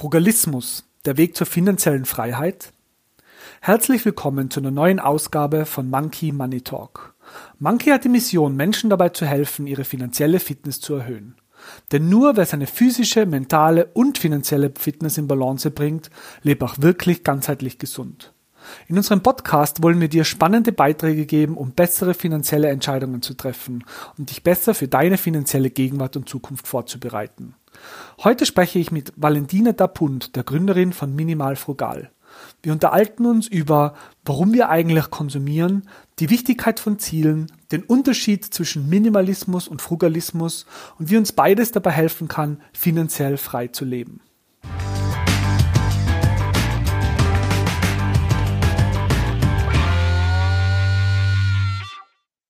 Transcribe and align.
Frugalismus, 0.00 0.84
der 1.04 1.18
Weg 1.18 1.36
zur 1.36 1.46
finanziellen 1.46 2.06
Freiheit? 2.06 2.72
Herzlich 3.60 4.02
willkommen 4.06 4.50
zu 4.50 4.60
einer 4.60 4.70
neuen 4.70 4.98
Ausgabe 4.98 5.66
von 5.66 5.90
Monkey 5.90 6.32
Money 6.32 6.62
Talk. 6.62 7.14
Monkey 7.58 7.90
hat 7.90 8.04
die 8.04 8.08
Mission, 8.08 8.56
Menschen 8.56 8.88
dabei 8.88 9.10
zu 9.10 9.26
helfen, 9.26 9.66
ihre 9.66 9.84
finanzielle 9.84 10.40
Fitness 10.40 10.80
zu 10.80 10.94
erhöhen. 10.94 11.36
Denn 11.92 12.08
nur 12.08 12.38
wer 12.38 12.46
seine 12.46 12.66
physische, 12.66 13.26
mentale 13.26 13.90
und 13.92 14.16
finanzielle 14.16 14.72
Fitness 14.74 15.18
in 15.18 15.28
Balance 15.28 15.70
bringt, 15.70 16.08
lebt 16.42 16.62
auch 16.62 16.76
wirklich 16.78 17.22
ganzheitlich 17.22 17.78
gesund. 17.78 18.32
In 18.88 18.96
unserem 18.96 19.22
Podcast 19.22 19.82
wollen 19.82 20.00
wir 20.00 20.08
dir 20.08 20.24
spannende 20.24 20.72
Beiträge 20.72 21.26
geben, 21.26 21.56
um 21.56 21.72
bessere 21.72 22.14
finanzielle 22.14 22.68
Entscheidungen 22.68 23.22
zu 23.22 23.34
treffen 23.34 23.84
und 24.18 24.30
dich 24.30 24.42
besser 24.42 24.74
für 24.74 24.88
deine 24.88 25.18
finanzielle 25.18 25.70
Gegenwart 25.70 26.16
und 26.16 26.28
Zukunft 26.28 26.66
vorzubereiten. 26.66 27.54
Heute 28.22 28.46
spreche 28.46 28.78
ich 28.78 28.90
mit 28.90 29.12
Valentina 29.16 29.72
Dapunt, 29.72 30.36
der 30.36 30.42
Gründerin 30.42 30.92
von 30.92 31.14
Minimal 31.14 31.56
Frugal. 31.56 32.10
Wir 32.62 32.72
unterhalten 32.72 33.26
uns 33.26 33.46
über, 33.46 33.94
warum 34.24 34.52
wir 34.52 34.68
eigentlich 34.68 35.10
konsumieren, 35.10 35.88
die 36.18 36.30
Wichtigkeit 36.30 36.78
von 36.78 36.98
Zielen, 36.98 37.50
den 37.72 37.82
Unterschied 37.82 38.44
zwischen 38.44 38.88
Minimalismus 38.88 39.66
und 39.68 39.82
Frugalismus 39.82 40.66
und 40.98 41.10
wie 41.10 41.16
uns 41.16 41.32
beides 41.32 41.72
dabei 41.72 41.92
helfen 41.92 42.28
kann, 42.28 42.60
finanziell 42.72 43.36
frei 43.36 43.68
zu 43.68 43.84
leben. 43.84 44.20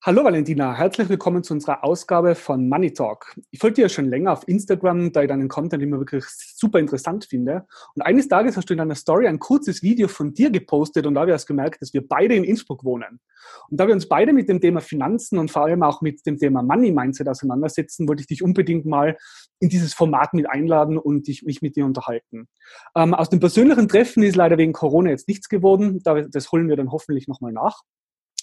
Hallo 0.02 0.24
Valentina, 0.24 0.74
herzlich 0.74 1.10
willkommen 1.10 1.42
zu 1.42 1.52
unserer 1.52 1.84
Ausgabe 1.84 2.34
von 2.34 2.70
Money 2.70 2.94
Talk. 2.94 3.36
Ich 3.50 3.60
folge 3.60 3.74
dir 3.74 3.82
ja 3.82 3.88
schon 3.90 4.08
länger 4.08 4.32
auf 4.32 4.48
Instagram, 4.48 5.12
da 5.12 5.20
ich 5.20 5.28
deinen 5.28 5.48
Content 5.48 5.82
immer 5.82 5.98
wirklich 5.98 6.24
super 6.26 6.78
interessant 6.78 7.26
finde. 7.26 7.66
Und 7.94 8.00
eines 8.00 8.26
Tages 8.26 8.56
hast 8.56 8.70
du 8.70 8.72
in 8.72 8.78
deiner 8.78 8.94
Story 8.94 9.26
ein 9.26 9.38
kurzes 9.38 9.82
Video 9.82 10.08
von 10.08 10.32
dir 10.32 10.50
gepostet 10.50 11.04
und 11.04 11.12
da 11.12 11.20
habe 11.20 11.32
ich 11.32 11.34
erst 11.34 11.46
gemerkt, 11.46 11.82
dass 11.82 11.92
wir 11.92 12.08
beide 12.08 12.34
in 12.34 12.44
Innsbruck 12.44 12.82
wohnen. 12.82 13.20
Und 13.68 13.78
da 13.78 13.86
wir 13.86 13.92
uns 13.92 14.08
beide 14.08 14.32
mit 14.32 14.48
dem 14.48 14.62
Thema 14.62 14.80
Finanzen 14.80 15.38
und 15.38 15.50
vor 15.50 15.64
allem 15.64 15.82
auch 15.82 16.00
mit 16.00 16.24
dem 16.24 16.38
Thema 16.38 16.62
Money 16.62 16.92
Mindset 16.92 17.28
auseinandersetzen, 17.28 18.08
wollte 18.08 18.22
ich 18.22 18.26
dich 18.26 18.42
unbedingt 18.42 18.86
mal 18.86 19.18
in 19.58 19.68
dieses 19.68 19.92
Format 19.92 20.32
mit 20.32 20.48
einladen 20.48 20.96
und 20.96 21.26
dich, 21.26 21.42
mich 21.42 21.60
mit 21.60 21.76
dir 21.76 21.84
unterhalten. 21.84 22.48
Ähm, 22.96 23.12
aus 23.12 23.28
dem 23.28 23.40
persönlichen 23.40 23.86
Treffen 23.86 24.22
ist 24.22 24.36
leider 24.36 24.56
wegen 24.56 24.72
Corona 24.72 25.10
jetzt 25.10 25.28
nichts 25.28 25.50
geworden. 25.50 26.00
Das 26.02 26.52
holen 26.52 26.70
wir 26.70 26.76
dann 26.76 26.90
hoffentlich 26.90 27.28
nochmal 27.28 27.52
nach. 27.52 27.82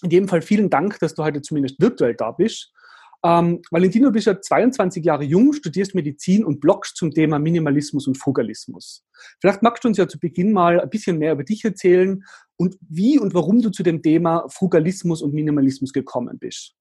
In 0.03 0.09
jedem 0.09 0.27
Fall 0.27 0.41
vielen 0.41 0.69
Dank, 0.69 0.99
dass 0.99 1.15
du 1.15 1.23
heute 1.23 1.41
zumindest 1.41 1.81
virtuell 1.81 2.15
da 2.15 2.31
bist. 2.31 2.71
Ähm, 3.23 3.61
Valentino, 3.71 4.07
du 4.07 4.13
bist 4.13 4.27
ja 4.27 4.39
22 4.39 5.03
Jahre 5.03 5.23
jung, 5.23 5.51
studierst 5.53 5.95
Medizin 5.95 6.45
und 6.45 6.59
bloggst 6.59 6.95
zum 6.95 7.11
Thema 7.11 7.39
Minimalismus 7.39 8.07
und 8.07 8.15
Frugalismus. 8.15 9.03
Vielleicht 9.41 9.63
magst 9.63 9.83
du 9.83 9.87
uns 9.87 9.97
ja 9.97 10.07
zu 10.07 10.19
Beginn 10.19 10.53
mal 10.53 10.79
ein 10.79 10.89
bisschen 10.89 11.17
mehr 11.17 11.33
über 11.33 11.43
dich 11.43 11.65
erzählen 11.65 12.23
und 12.57 12.77
wie 12.87 13.17
und 13.17 13.33
warum 13.33 13.61
du 13.61 13.71
zu 13.71 13.83
dem 13.83 14.01
Thema 14.03 14.47
Frugalismus 14.49 15.21
und 15.21 15.33
Minimalismus 15.33 15.93
gekommen 15.93 16.37
bist. 16.37 16.76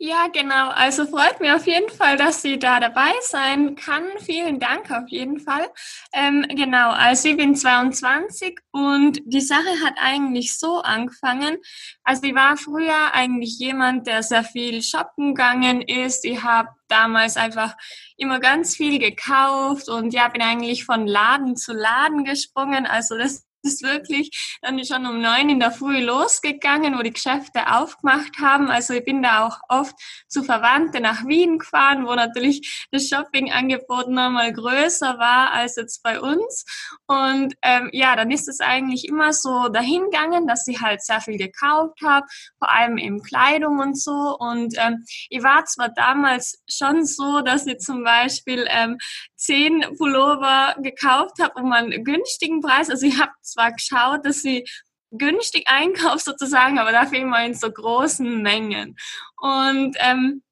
Ja, 0.00 0.28
genau. 0.32 0.68
Also 0.68 1.06
freut 1.06 1.40
mich 1.40 1.50
auf 1.50 1.66
jeden 1.66 1.90
Fall, 1.90 2.16
dass 2.16 2.40
sie 2.40 2.56
da 2.56 2.78
dabei 2.78 3.10
sein 3.22 3.74
kann. 3.74 4.04
Vielen 4.20 4.60
Dank 4.60 4.92
auf 4.92 5.08
jeden 5.08 5.40
Fall. 5.40 5.68
Ähm, 6.12 6.46
genau, 6.50 6.90
also 6.90 7.30
ich 7.30 7.36
bin 7.36 7.56
22 7.56 8.60
und 8.70 9.20
die 9.24 9.40
Sache 9.40 9.68
hat 9.84 9.94
eigentlich 10.00 10.56
so 10.56 10.82
angefangen. 10.82 11.56
Also 12.04 12.22
ich 12.22 12.34
war 12.36 12.56
früher 12.56 13.12
eigentlich 13.12 13.58
jemand, 13.58 14.06
der 14.06 14.22
sehr 14.22 14.44
viel 14.44 14.82
shoppen 14.84 15.34
gegangen 15.34 15.82
ist. 15.82 16.24
Ich 16.24 16.44
habe 16.44 16.68
damals 16.86 17.36
einfach 17.36 17.76
immer 18.16 18.38
ganz 18.38 18.76
viel 18.76 19.00
gekauft 19.00 19.88
und 19.88 20.14
ja, 20.14 20.28
bin 20.28 20.42
eigentlich 20.42 20.84
von 20.84 21.08
Laden 21.08 21.56
zu 21.56 21.72
Laden 21.72 22.22
gesprungen. 22.22 22.86
Also 22.86 23.18
das 23.18 23.47
ist 23.62 23.82
wirklich 23.82 24.58
dann 24.62 24.82
schon 24.84 25.06
um 25.06 25.20
neun 25.20 25.50
in 25.50 25.60
der 25.60 25.70
Früh 25.70 26.00
losgegangen, 26.00 26.98
wo 26.98 27.02
die 27.02 27.12
Geschäfte 27.12 27.72
aufgemacht 27.72 28.38
haben. 28.40 28.70
Also 28.70 28.94
ich 28.94 29.04
bin 29.04 29.22
da 29.22 29.46
auch 29.46 29.58
oft 29.68 29.94
zu 30.28 30.42
Verwandten 30.42 31.02
nach 31.02 31.26
Wien 31.26 31.58
gefahren, 31.58 32.06
wo 32.06 32.14
natürlich 32.14 32.86
das 32.90 33.08
Shoppingangebot 33.08 34.08
nochmal 34.08 34.52
größer 34.52 35.18
war 35.18 35.52
als 35.52 35.76
jetzt 35.76 36.02
bei 36.02 36.20
uns. 36.20 36.64
Und 37.06 37.54
ähm, 37.62 37.90
ja, 37.92 38.16
dann 38.16 38.30
ist 38.30 38.48
es 38.48 38.60
eigentlich 38.60 39.06
immer 39.06 39.32
so 39.32 39.68
dahingegangen, 39.68 40.46
dass 40.46 40.66
ich 40.66 40.80
halt 40.80 41.02
sehr 41.02 41.20
viel 41.20 41.38
gekauft 41.38 42.00
habe, 42.04 42.26
vor 42.58 42.70
allem 42.70 42.98
eben 42.98 43.22
Kleidung 43.22 43.78
und 43.80 44.00
so. 44.00 44.36
Und 44.38 44.74
ähm, 44.78 45.04
ich 45.30 45.42
war 45.42 45.64
zwar 45.64 45.88
damals 45.88 46.62
schon 46.68 47.04
so, 47.04 47.40
dass 47.40 47.66
ich 47.66 47.78
zum 47.78 48.04
Beispiel 48.04 48.66
ähm, 48.68 48.98
zehn 49.36 49.84
Pullover 49.96 50.76
gekauft 50.82 51.38
habe 51.40 51.60
um 51.60 51.72
einen 51.72 52.04
günstigen 52.04 52.60
Preis. 52.60 52.90
Also 52.90 53.06
ich 53.06 53.18
habe 53.20 53.32
zwar 53.52 53.72
geschaut, 53.72 54.24
dass 54.24 54.42
sie 54.42 54.64
günstig 55.10 55.68
einkauft 55.68 56.24
sozusagen, 56.24 56.78
aber 56.78 56.92
dafür 56.92 57.18
immer 57.18 57.44
in 57.44 57.54
so 57.54 57.70
großen 57.70 58.42
Mengen. 58.42 58.96
Und 59.40 59.96
ähm, 60.00 60.42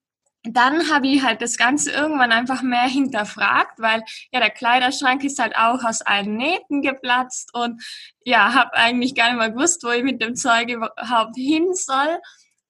dann 0.43 0.89
habe 0.89 1.07
ich 1.07 1.23
halt 1.23 1.41
das 1.41 1.57
Ganze 1.57 1.91
irgendwann 1.91 2.31
einfach 2.31 2.61
mehr 2.61 2.87
hinterfragt, 2.87 3.79
weil 3.79 4.03
ja 4.31 4.39
der 4.39 4.49
Kleiderschrank 4.49 5.23
ist 5.23 5.39
halt 5.39 5.57
auch 5.57 5.83
aus 5.83 6.01
allen 6.01 6.37
Nähten 6.37 6.81
geplatzt 6.81 7.53
und 7.53 7.83
ja, 8.23 8.53
habe 8.53 8.73
eigentlich 8.73 9.15
gar 9.15 9.29
nicht 9.29 9.39
mehr 9.39 9.51
gewusst, 9.51 9.83
wo 9.83 9.89
ich 9.89 10.03
mit 10.03 10.21
dem 10.21 10.35
Zeug 10.35 10.69
überhaupt 10.69 11.35
hin 11.35 11.73
soll. 11.73 12.19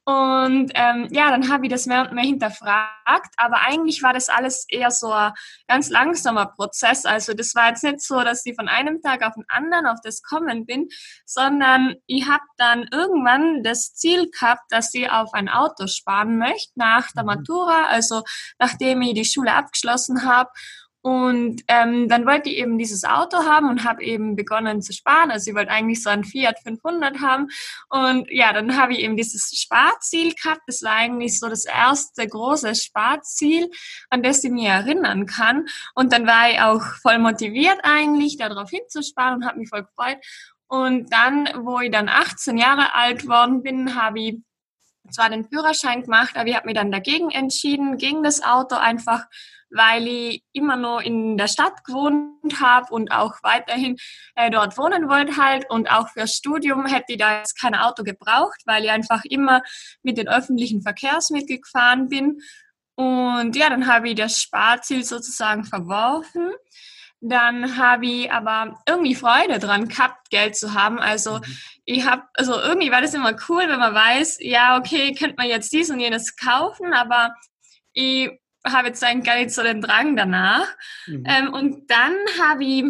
Und 0.07 0.71
ähm, 0.73 1.09
ja, 1.11 1.29
dann 1.31 1.51
habe 1.51 1.65
ich 1.65 1.69
das 1.69 1.85
mehr 1.85 2.03
und 2.03 2.13
mehr 2.13 2.23
hinterfragt. 2.23 3.33
Aber 3.35 3.57
eigentlich 3.67 4.01
war 4.03 4.13
das 4.13 4.29
alles 4.29 4.65
eher 4.69 4.89
so 4.89 5.11
ein 5.11 5.33
ganz 5.67 5.89
langsamer 5.89 6.45
Prozess. 6.45 7.05
Also 7.05 7.33
das 7.33 7.53
war 7.55 7.67
jetzt 7.67 7.83
nicht 7.83 7.99
so, 7.99 8.21
dass 8.21 8.45
ich 8.45 8.55
von 8.55 8.69
einem 8.69 9.01
Tag 9.01 9.21
auf 9.21 9.33
den 9.33 9.43
anderen 9.49 9.85
auf 9.85 9.99
das 10.01 10.21
kommen 10.21 10.65
bin, 10.65 10.87
sondern 11.25 11.95
ich 12.05 12.25
habe 12.25 12.45
dann 12.55 12.87
irgendwann 12.89 13.63
das 13.63 13.95
Ziel 13.95 14.31
gehabt, 14.31 14.63
dass 14.69 14.93
ich 14.93 15.11
auf 15.11 15.33
ein 15.33 15.49
Auto 15.49 15.87
sparen 15.87 16.37
möchte 16.37 16.71
nach 16.75 17.11
der 17.11 17.23
mhm. 17.23 17.27
Matura, 17.27 17.87
also 17.87 18.23
nachdem 18.59 19.01
ich 19.01 19.13
die 19.13 19.25
Schule 19.25 19.55
abgeschlossen 19.55 20.23
habe. 20.25 20.49
Und 21.07 21.63
ähm, 21.69 22.09
dann 22.09 22.25
wollte 22.25 22.49
ich 22.49 22.57
eben 22.57 22.77
dieses 22.77 23.05
Auto 23.05 23.37
haben 23.37 23.69
und 23.69 23.85
habe 23.85 24.03
eben 24.03 24.35
begonnen 24.35 24.81
zu 24.81 24.91
sparen. 24.91 25.31
Also 25.31 25.49
ich 25.49 25.55
wollte 25.55 25.71
eigentlich 25.71 26.03
so 26.03 26.09
ein 26.09 26.25
Fiat 26.25 26.59
500 26.59 27.21
haben. 27.21 27.47
Und 27.87 28.29
ja, 28.29 28.51
dann 28.51 28.77
habe 28.77 28.91
ich 28.91 28.99
eben 28.99 29.15
dieses 29.15 29.57
Sparziel 29.57 30.33
gehabt. 30.33 30.63
Das 30.67 30.83
war 30.83 30.91
eigentlich 30.91 31.39
so 31.39 31.47
das 31.47 31.63
erste 31.63 32.27
große 32.27 32.75
Sparziel, 32.75 33.71
an 34.09 34.21
das 34.21 34.43
ich 34.43 34.51
mich 34.51 34.65
erinnern 34.65 35.25
kann. 35.27 35.67
Und 35.95 36.11
dann 36.11 36.27
war 36.27 36.51
ich 36.51 36.59
auch 36.59 36.83
voll 37.01 37.19
motiviert 37.19 37.79
eigentlich, 37.83 38.35
darauf 38.35 38.69
hinzusparen 38.69 39.35
und 39.35 39.45
habe 39.45 39.59
mich 39.59 39.69
voll 39.69 39.83
gefreut. 39.83 40.17
Und 40.67 41.13
dann, 41.13 41.47
wo 41.63 41.79
ich 41.79 41.89
dann 41.89 42.09
18 42.09 42.57
Jahre 42.57 42.95
alt 42.95 43.29
worden 43.29 43.63
bin, 43.63 43.95
habe 43.95 44.19
ich 44.19 44.41
zwar 45.11 45.29
den 45.29 45.45
Führerschein 45.45 46.03
gemacht, 46.03 46.35
aber 46.35 46.47
ich 46.47 46.55
habe 46.55 46.67
mich 46.67 46.75
dann 46.75 46.91
dagegen 46.91 47.31
entschieden, 47.31 47.97
gegen 47.97 48.23
das 48.23 48.43
Auto 48.43 48.75
einfach 48.75 49.25
weil 49.69 50.07
ich 50.07 50.43
immer 50.53 50.75
noch 50.75 51.01
in 51.01 51.37
der 51.37 51.47
Stadt 51.47 51.83
gewohnt 51.83 52.61
habe 52.61 52.93
und 52.93 53.11
auch 53.11 53.35
weiterhin 53.43 53.97
äh, 54.35 54.49
dort 54.49 54.77
wohnen 54.77 55.09
wollte 55.09 55.37
halt. 55.37 55.69
Und 55.69 55.91
auch 55.91 56.09
fürs 56.09 56.33
Studium 56.35 56.85
hätte 56.85 57.13
ich 57.13 57.17
da 57.17 57.39
jetzt 57.39 57.59
kein 57.59 57.75
Auto 57.75 58.03
gebraucht, 58.03 58.61
weil 58.65 58.85
ich 58.85 58.91
einfach 58.91 59.23
immer 59.25 59.61
mit 60.03 60.17
den 60.17 60.27
öffentlichen 60.27 60.81
Verkehrsmitteln 60.81 61.61
gefahren 61.61 62.09
bin. 62.09 62.39
Und 62.95 63.55
ja, 63.55 63.69
dann 63.69 63.87
habe 63.87 64.09
ich 64.09 64.15
das 64.15 64.41
Sparziel 64.41 65.03
sozusagen 65.03 65.65
verworfen. 65.65 66.51
Dann 67.19 67.77
habe 67.77 68.05
ich 68.05 68.31
aber 68.31 68.79
irgendwie 68.87 69.15
Freude 69.15 69.59
dran 69.59 69.87
gehabt, 69.87 70.29
Geld 70.29 70.55
zu 70.55 70.73
haben. 70.73 70.99
Also 70.99 71.39
mhm. 71.39 71.57
ich 71.85 72.05
habe, 72.05 72.23
also 72.33 72.59
irgendwie 72.59 72.91
war 72.91 73.01
das 73.01 73.13
immer 73.13 73.35
cool, 73.49 73.63
wenn 73.67 73.79
man 73.79 73.93
weiß, 73.93 74.37
ja, 74.41 74.77
okay, 74.77 75.13
könnte 75.13 75.35
man 75.37 75.47
jetzt 75.47 75.73
dies 75.73 75.89
und 75.89 75.99
jenes 75.99 76.35
kaufen, 76.35 76.93
aber 76.93 77.33
ich 77.93 78.29
habe 78.65 78.89
jetzt 78.89 79.03
eigentlich 79.03 79.25
gar 79.25 79.37
nicht 79.37 79.51
so 79.51 79.63
den 79.63 79.81
Drang 79.81 80.15
danach. 80.15 80.67
Mhm. 81.07 81.23
Ähm, 81.25 81.53
und 81.53 81.89
dann 81.89 82.15
habe 82.39 82.63
ich 82.63 82.85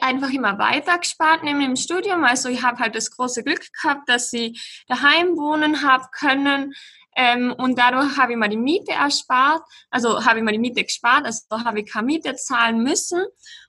einfach 0.00 0.30
immer 0.30 0.58
weiter 0.58 0.98
gespart 0.98 1.42
neben 1.42 1.60
dem 1.60 1.76
Studium. 1.76 2.24
Also 2.24 2.48
ich 2.48 2.62
habe 2.62 2.78
halt 2.78 2.94
das 2.94 3.10
große 3.10 3.42
Glück 3.42 3.62
gehabt, 3.82 4.08
dass 4.08 4.32
ich 4.32 4.84
daheim 4.88 5.36
wohnen 5.36 5.82
habe 5.82 6.06
können. 6.12 6.74
Ähm, 7.14 7.54
und 7.56 7.78
dadurch 7.78 8.16
habe 8.16 8.32
ich 8.32 8.38
mal 8.38 8.48
die 8.48 8.56
Miete 8.56 8.92
erspart, 8.92 9.62
also 9.90 10.24
habe 10.24 10.38
ich 10.38 10.44
mal 10.44 10.52
die 10.52 10.58
Miete 10.58 10.82
gespart, 10.82 11.26
also 11.26 11.42
habe 11.64 11.80
ich 11.80 11.92
keine 11.92 12.06
Miete 12.06 12.34
zahlen 12.36 12.82
müssen. 12.82 13.24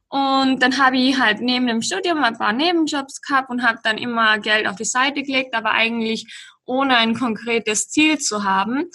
Und 0.08 0.62
dann 0.62 0.78
habe 0.78 0.98
ich 0.98 1.20
halt 1.20 1.42
neben 1.42 1.66
dem 1.66 1.82
Studium 1.82 2.24
ein 2.24 2.38
paar 2.38 2.54
Nebenjobs 2.54 3.20
gehabt 3.22 3.50
und 3.50 3.64
habe 3.64 3.80
dann 3.84 3.98
immer 3.98 4.38
Geld 4.38 4.68
auf 4.68 4.76
die 4.76 4.86
Seite 4.86 5.24
gelegt, 5.24 5.56
aber 5.56 5.72
eigentlich 5.72 6.32
ohne 6.66 6.98
ein 6.98 7.16
konkretes 7.16 7.90
Ziel 7.90 8.20
zu 8.20 8.44
haben. 8.44 8.92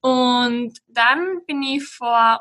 Und 0.00 0.78
dann 0.88 1.44
bin 1.46 1.62
ich 1.62 1.86
vor, 1.86 2.40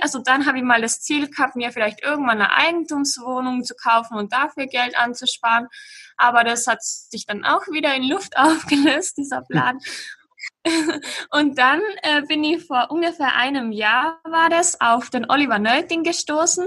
also 0.00 0.20
dann 0.20 0.46
habe 0.46 0.58
ich 0.58 0.64
mal 0.64 0.80
das 0.80 1.00
Ziel 1.00 1.28
gehabt, 1.28 1.56
mir 1.56 1.72
vielleicht 1.72 2.02
irgendwann 2.02 2.40
eine 2.40 2.52
Eigentumswohnung 2.56 3.64
zu 3.64 3.74
kaufen 3.74 4.16
und 4.16 4.32
dafür 4.32 4.66
Geld 4.66 4.96
anzusparen. 4.96 5.66
Aber 6.16 6.44
das 6.44 6.66
hat 6.66 6.82
sich 6.82 7.26
dann 7.26 7.44
auch 7.44 7.66
wieder 7.68 7.94
in 7.94 8.08
Luft 8.08 8.36
aufgelöst, 8.36 9.18
dieser 9.18 9.42
Plan. 9.42 9.78
Und 11.30 11.58
dann 11.58 11.80
äh, 12.02 12.22
bin 12.22 12.44
ich 12.44 12.64
vor 12.64 12.90
ungefähr 12.90 13.34
einem 13.34 13.72
Jahr 13.72 14.20
war 14.24 14.48
das 14.48 14.80
auf 14.80 15.10
den 15.10 15.28
Oliver 15.30 15.58
Nölting 15.58 16.04
gestoßen. 16.04 16.66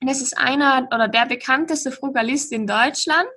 Das 0.00 0.20
ist 0.20 0.36
einer 0.36 0.88
oder 0.94 1.08
der 1.08 1.26
bekannteste 1.26 1.90
Frugalist 1.90 2.52
in 2.52 2.66
Deutschland. 2.66 3.28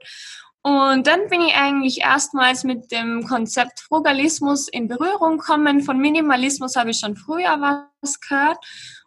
Und 0.63 1.07
dann 1.07 1.27
bin 1.29 1.41
ich 1.41 1.55
eigentlich 1.55 2.01
erstmals 2.01 2.63
mit 2.63 2.91
dem 2.91 3.27
Konzept 3.27 3.79
Frugalismus 3.79 4.67
in 4.67 4.87
Berührung 4.87 5.39
gekommen. 5.39 5.81
Von 5.81 5.97
Minimalismus 5.97 6.75
habe 6.75 6.91
ich 6.91 6.99
schon 6.99 7.15
früher 7.15 7.59
was 7.59 8.19
gehört. 8.19 8.59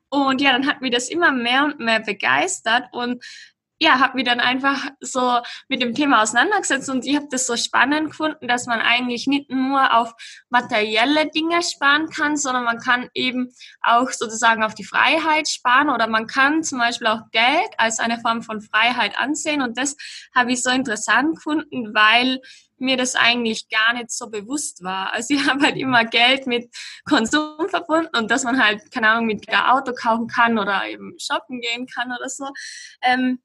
Und 0.09 0.41
ja, 0.41 0.53
dann 0.53 0.67
hat 0.67 0.81
mich 0.81 0.91
das 0.93 1.09
immer 1.09 1.31
mehr 1.31 1.65
und 1.65 1.79
mehr 1.79 2.01
begeistert. 2.01 2.85
Und 2.93 3.25
ja, 3.81 3.99
habe 3.99 4.17
mich 4.17 4.25
dann 4.25 4.41
einfach 4.41 4.89
so 5.01 5.41
mit 5.69 5.83
dem 5.83 5.95
Thema 5.95 6.23
auseinandergesetzt 6.23 6.89
und 6.89 7.05
ich 7.05 7.17
habe 7.17 7.27
das 7.31 7.47
so 7.47 7.57
spannend 7.57 8.11
gefunden, 8.11 8.47
dass 8.47 8.67
man 8.67 8.81
eigentlich 8.81 9.27
nicht 9.27 9.51
nur 9.51 9.95
auf 9.95 10.15
materielle 10.49 11.29
Dinge 11.31 11.61
sparen 11.63 12.09
kann, 12.09 12.37
sondern 12.37 12.65
man 12.65 12.79
kann 12.79 13.09
eben 13.15 13.49
auch 13.83 14.11
sozusagen 14.11 14.63
auf 14.63 14.75
die 14.75 14.85
Freiheit 14.85 15.49
sparen 15.49 15.91
oder 15.91 16.07
man 16.07 16.27
kann 16.27 16.63
zum 16.63 16.79
Beispiel 16.79 17.09
auch 17.09 17.23
Geld 17.33 17.69
als 17.77 17.99
eine 17.99 18.21
Form 18.21 18.43
von 18.43 18.61
Freiheit 18.61 19.19
ansehen 19.19 19.61
und 19.61 19.77
das 19.77 19.97
habe 20.35 20.53
ich 20.53 20.63
so 20.63 20.71
interessant 20.71 21.37
gefunden, 21.37 21.95
weil 21.95 22.41
mir 22.79 22.97
das 22.97 23.15
eigentlich 23.17 23.69
gar 23.69 23.95
nicht 23.95 24.11
so 24.11 24.31
bewusst 24.31 24.83
war. 24.83 25.13
Also 25.13 25.35
ich 25.35 25.47
habe 25.49 25.65
halt 25.65 25.77
immer 25.77 26.05
Geld 26.05 26.47
mit 26.47 26.69
Konsum 27.05 27.69
verbunden 27.69 28.17
und 28.17 28.31
dass 28.31 28.45
man 28.45 28.63
halt, 28.63 28.91
keine 28.93 29.09
Ahnung, 29.09 29.27
mit 29.27 29.49
ein 29.49 29.55
Auto 29.55 29.93
kaufen 29.93 30.29
kann 30.29 30.59
oder 30.59 30.87
eben 30.89 31.15
shoppen 31.19 31.61
gehen 31.61 31.87
kann 31.87 32.13
oder 32.13 32.29
so. 32.29 32.49
Ähm, 33.03 33.41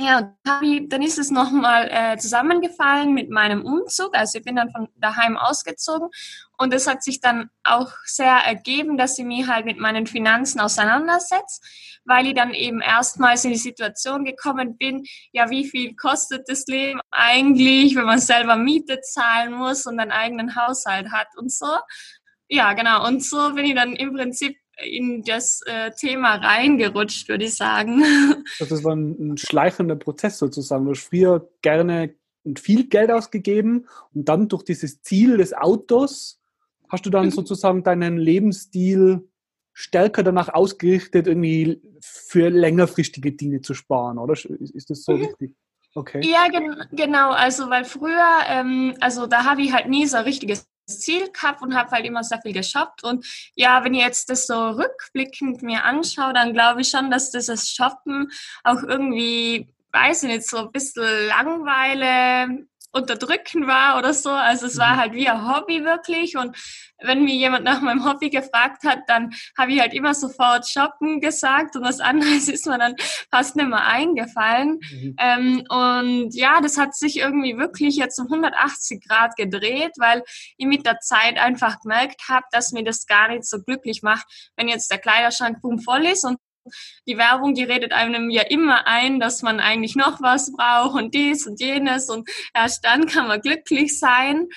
ja, 0.00 0.34
dann 0.44 1.02
ist 1.02 1.18
es 1.18 1.30
nochmal 1.30 1.88
äh, 1.90 2.16
zusammengefallen 2.16 3.12
mit 3.12 3.30
meinem 3.30 3.64
Umzug. 3.64 4.16
Also 4.16 4.38
ich 4.38 4.44
bin 4.44 4.56
dann 4.56 4.70
von 4.70 4.88
daheim 4.96 5.36
ausgezogen 5.36 6.08
und 6.56 6.72
es 6.72 6.86
hat 6.86 7.02
sich 7.02 7.20
dann 7.20 7.50
auch 7.62 7.92
sehr 8.04 8.34
ergeben, 8.34 8.96
dass 8.96 9.18
ich 9.18 9.24
mich 9.24 9.46
halt 9.46 9.66
mit 9.66 9.78
meinen 9.78 10.06
Finanzen 10.06 10.60
auseinandersetze, 10.60 11.60
weil 12.04 12.26
ich 12.26 12.34
dann 12.34 12.54
eben 12.54 12.80
erstmals 12.80 13.44
in 13.44 13.52
die 13.52 13.58
Situation 13.58 14.24
gekommen 14.24 14.78
bin, 14.78 15.04
ja, 15.32 15.50
wie 15.50 15.68
viel 15.68 15.94
kostet 15.96 16.48
das 16.48 16.66
Leben 16.66 17.00
eigentlich, 17.10 17.94
wenn 17.94 18.06
man 18.06 18.20
selber 18.20 18.56
Miete 18.56 19.00
zahlen 19.00 19.52
muss 19.52 19.86
und 19.86 20.00
einen 20.00 20.12
eigenen 20.12 20.56
Haushalt 20.56 21.12
hat 21.12 21.28
und 21.36 21.52
so. 21.52 21.76
Ja, 22.48 22.72
genau. 22.72 23.06
Und 23.06 23.22
so 23.24 23.54
bin 23.54 23.64
ich 23.64 23.74
dann 23.74 23.94
im 23.94 24.12
Prinzip 24.12 24.56
in 24.84 25.22
das 25.22 25.60
äh, 25.66 25.90
Thema 25.92 26.36
reingerutscht, 26.36 27.28
würde 27.28 27.44
ich 27.44 27.54
sagen. 27.54 28.02
Das 28.58 28.84
war 28.84 28.94
ein, 28.94 29.32
ein 29.32 29.36
schleichender 29.36 29.96
Prozess 29.96 30.38
sozusagen. 30.38 30.84
Du 30.84 30.92
hast 30.92 31.08
früher 31.08 31.48
gerne 31.62 32.14
und 32.44 32.58
viel 32.58 32.88
Geld 32.88 33.10
ausgegeben 33.10 33.86
und 34.14 34.28
dann 34.28 34.48
durch 34.48 34.62
dieses 34.62 35.02
Ziel 35.02 35.36
des 35.36 35.52
Autos 35.52 36.40
hast 36.88 37.06
du 37.06 37.10
dann 37.10 37.26
mhm. 37.26 37.30
sozusagen 37.30 37.82
deinen 37.82 38.18
Lebensstil 38.18 39.28
stärker 39.72 40.22
danach 40.22 40.48
ausgerichtet, 40.48 41.26
irgendwie 41.26 41.80
für 42.00 42.50
längerfristige 42.50 43.32
Dinge 43.32 43.60
zu 43.60 43.74
sparen, 43.74 44.18
oder? 44.18 44.34
Ist 44.34 44.90
das 44.90 45.04
so 45.04 45.12
mhm. 45.12 45.24
richtig? 45.24 45.54
Okay. 45.94 46.20
Ja, 46.22 46.48
gen 46.48 46.76
genau. 46.92 47.30
Also, 47.30 47.68
weil 47.68 47.84
früher, 47.84 48.28
ähm, 48.48 48.94
also 49.00 49.26
da 49.26 49.44
habe 49.44 49.62
ich 49.62 49.72
halt 49.72 49.88
nie 49.88 50.06
so 50.06 50.18
ein 50.18 50.24
richtiges 50.24 50.69
Ziel 50.98 51.30
gehabt 51.30 51.62
und 51.62 51.74
habe 51.74 51.90
halt 51.90 52.04
immer 52.04 52.24
sehr 52.24 52.40
viel 52.40 52.52
geshoppt. 52.52 53.04
Und 53.04 53.26
ja, 53.54 53.84
wenn 53.84 53.94
ich 53.94 54.02
jetzt 54.02 54.30
das 54.30 54.46
so 54.46 54.70
rückblickend 54.70 55.62
mir 55.62 55.84
anschaue, 55.84 56.32
dann 56.32 56.52
glaube 56.52 56.80
ich 56.80 56.88
schon, 56.88 57.10
dass 57.10 57.30
dieses 57.30 57.70
Shoppen 57.70 58.30
auch 58.64 58.82
irgendwie, 58.82 59.68
weiß 59.92 60.24
ich 60.24 60.28
nicht, 60.28 60.48
so 60.48 60.58
ein 60.58 60.72
bisschen 60.72 61.28
Langweile 61.28 62.66
unterdrücken 62.92 63.66
war 63.66 63.98
oder 63.98 64.12
so. 64.12 64.30
Also 64.30 64.66
es 64.66 64.78
war 64.78 64.94
mhm. 64.94 64.98
halt 64.98 65.12
wie 65.14 65.28
ein 65.28 65.48
Hobby 65.48 65.84
wirklich. 65.84 66.36
Und 66.36 66.56
wenn 67.02 67.24
mir 67.24 67.34
jemand 67.34 67.64
nach 67.64 67.80
meinem 67.80 68.04
Hobby 68.04 68.30
gefragt 68.30 68.84
hat, 68.84 69.00
dann 69.06 69.30
habe 69.56 69.72
ich 69.72 69.80
halt 69.80 69.94
immer 69.94 70.14
sofort 70.14 70.68
shoppen 70.68 71.20
gesagt 71.20 71.76
und 71.76 71.84
was 71.84 72.00
anderes 72.00 72.48
ist 72.48 72.66
mir 72.66 72.78
dann 72.78 72.96
fast 73.30 73.56
nicht 73.56 73.68
mehr 73.68 73.86
eingefallen. 73.86 74.80
Mhm. 74.90 75.16
Ähm, 75.18 75.64
und 75.68 76.34
ja, 76.34 76.60
das 76.60 76.78
hat 76.78 76.94
sich 76.94 77.18
irgendwie 77.18 77.56
wirklich 77.56 77.96
jetzt 77.96 78.18
um 78.18 78.26
180 78.26 79.06
Grad 79.06 79.36
gedreht, 79.36 79.92
weil 79.98 80.22
ich 80.56 80.66
mit 80.66 80.84
der 80.86 80.98
Zeit 80.98 81.38
einfach 81.38 81.80
gemerkt 81.80 82.22
habe, 82.28 82.46
dass 82.50 82.72
mir 82.72 82.84
das 82.84 83.06
gar 83.06 83.28
nicht 83.28 83.44
so 83.44 83.62
glücklich 83.62 84.02
macht, 84.02 84.26
wenn 84.56 84.68
jetzt 84.68 84.90
der 84.90 84.98
Kleiderschrank 84.98 85.60
boom 85.62 85.78
voll 85.78 86.06
ist 86.06 86.24
und 86.24 86.38
die 87.06 87.16
Werbung, 87.16 87.54
die 87.54 87.64
redet 87.64 87.92
einem 87.92 88.30
ja 88.30 88.42
immer 88.42 88.86
ein, 88.86 89.20
dass 89.20 89.42
man 89.42 89.60
eigentlich 89.60 89.96
noch 89.96 90.20
was 90.20 90.52
braucht 90.52 90.94
und 90.94 91.14
dies 91.14 91.46
und 91.46 91.60
jenes 91.60 92.08
und 92.10 92.28
erst 92.54 92.84
dann 92.84 93.06
kann 93.06 93.28
man 93.28 93.40
glücklich 93.40 93.98
sein. 93.98 94.48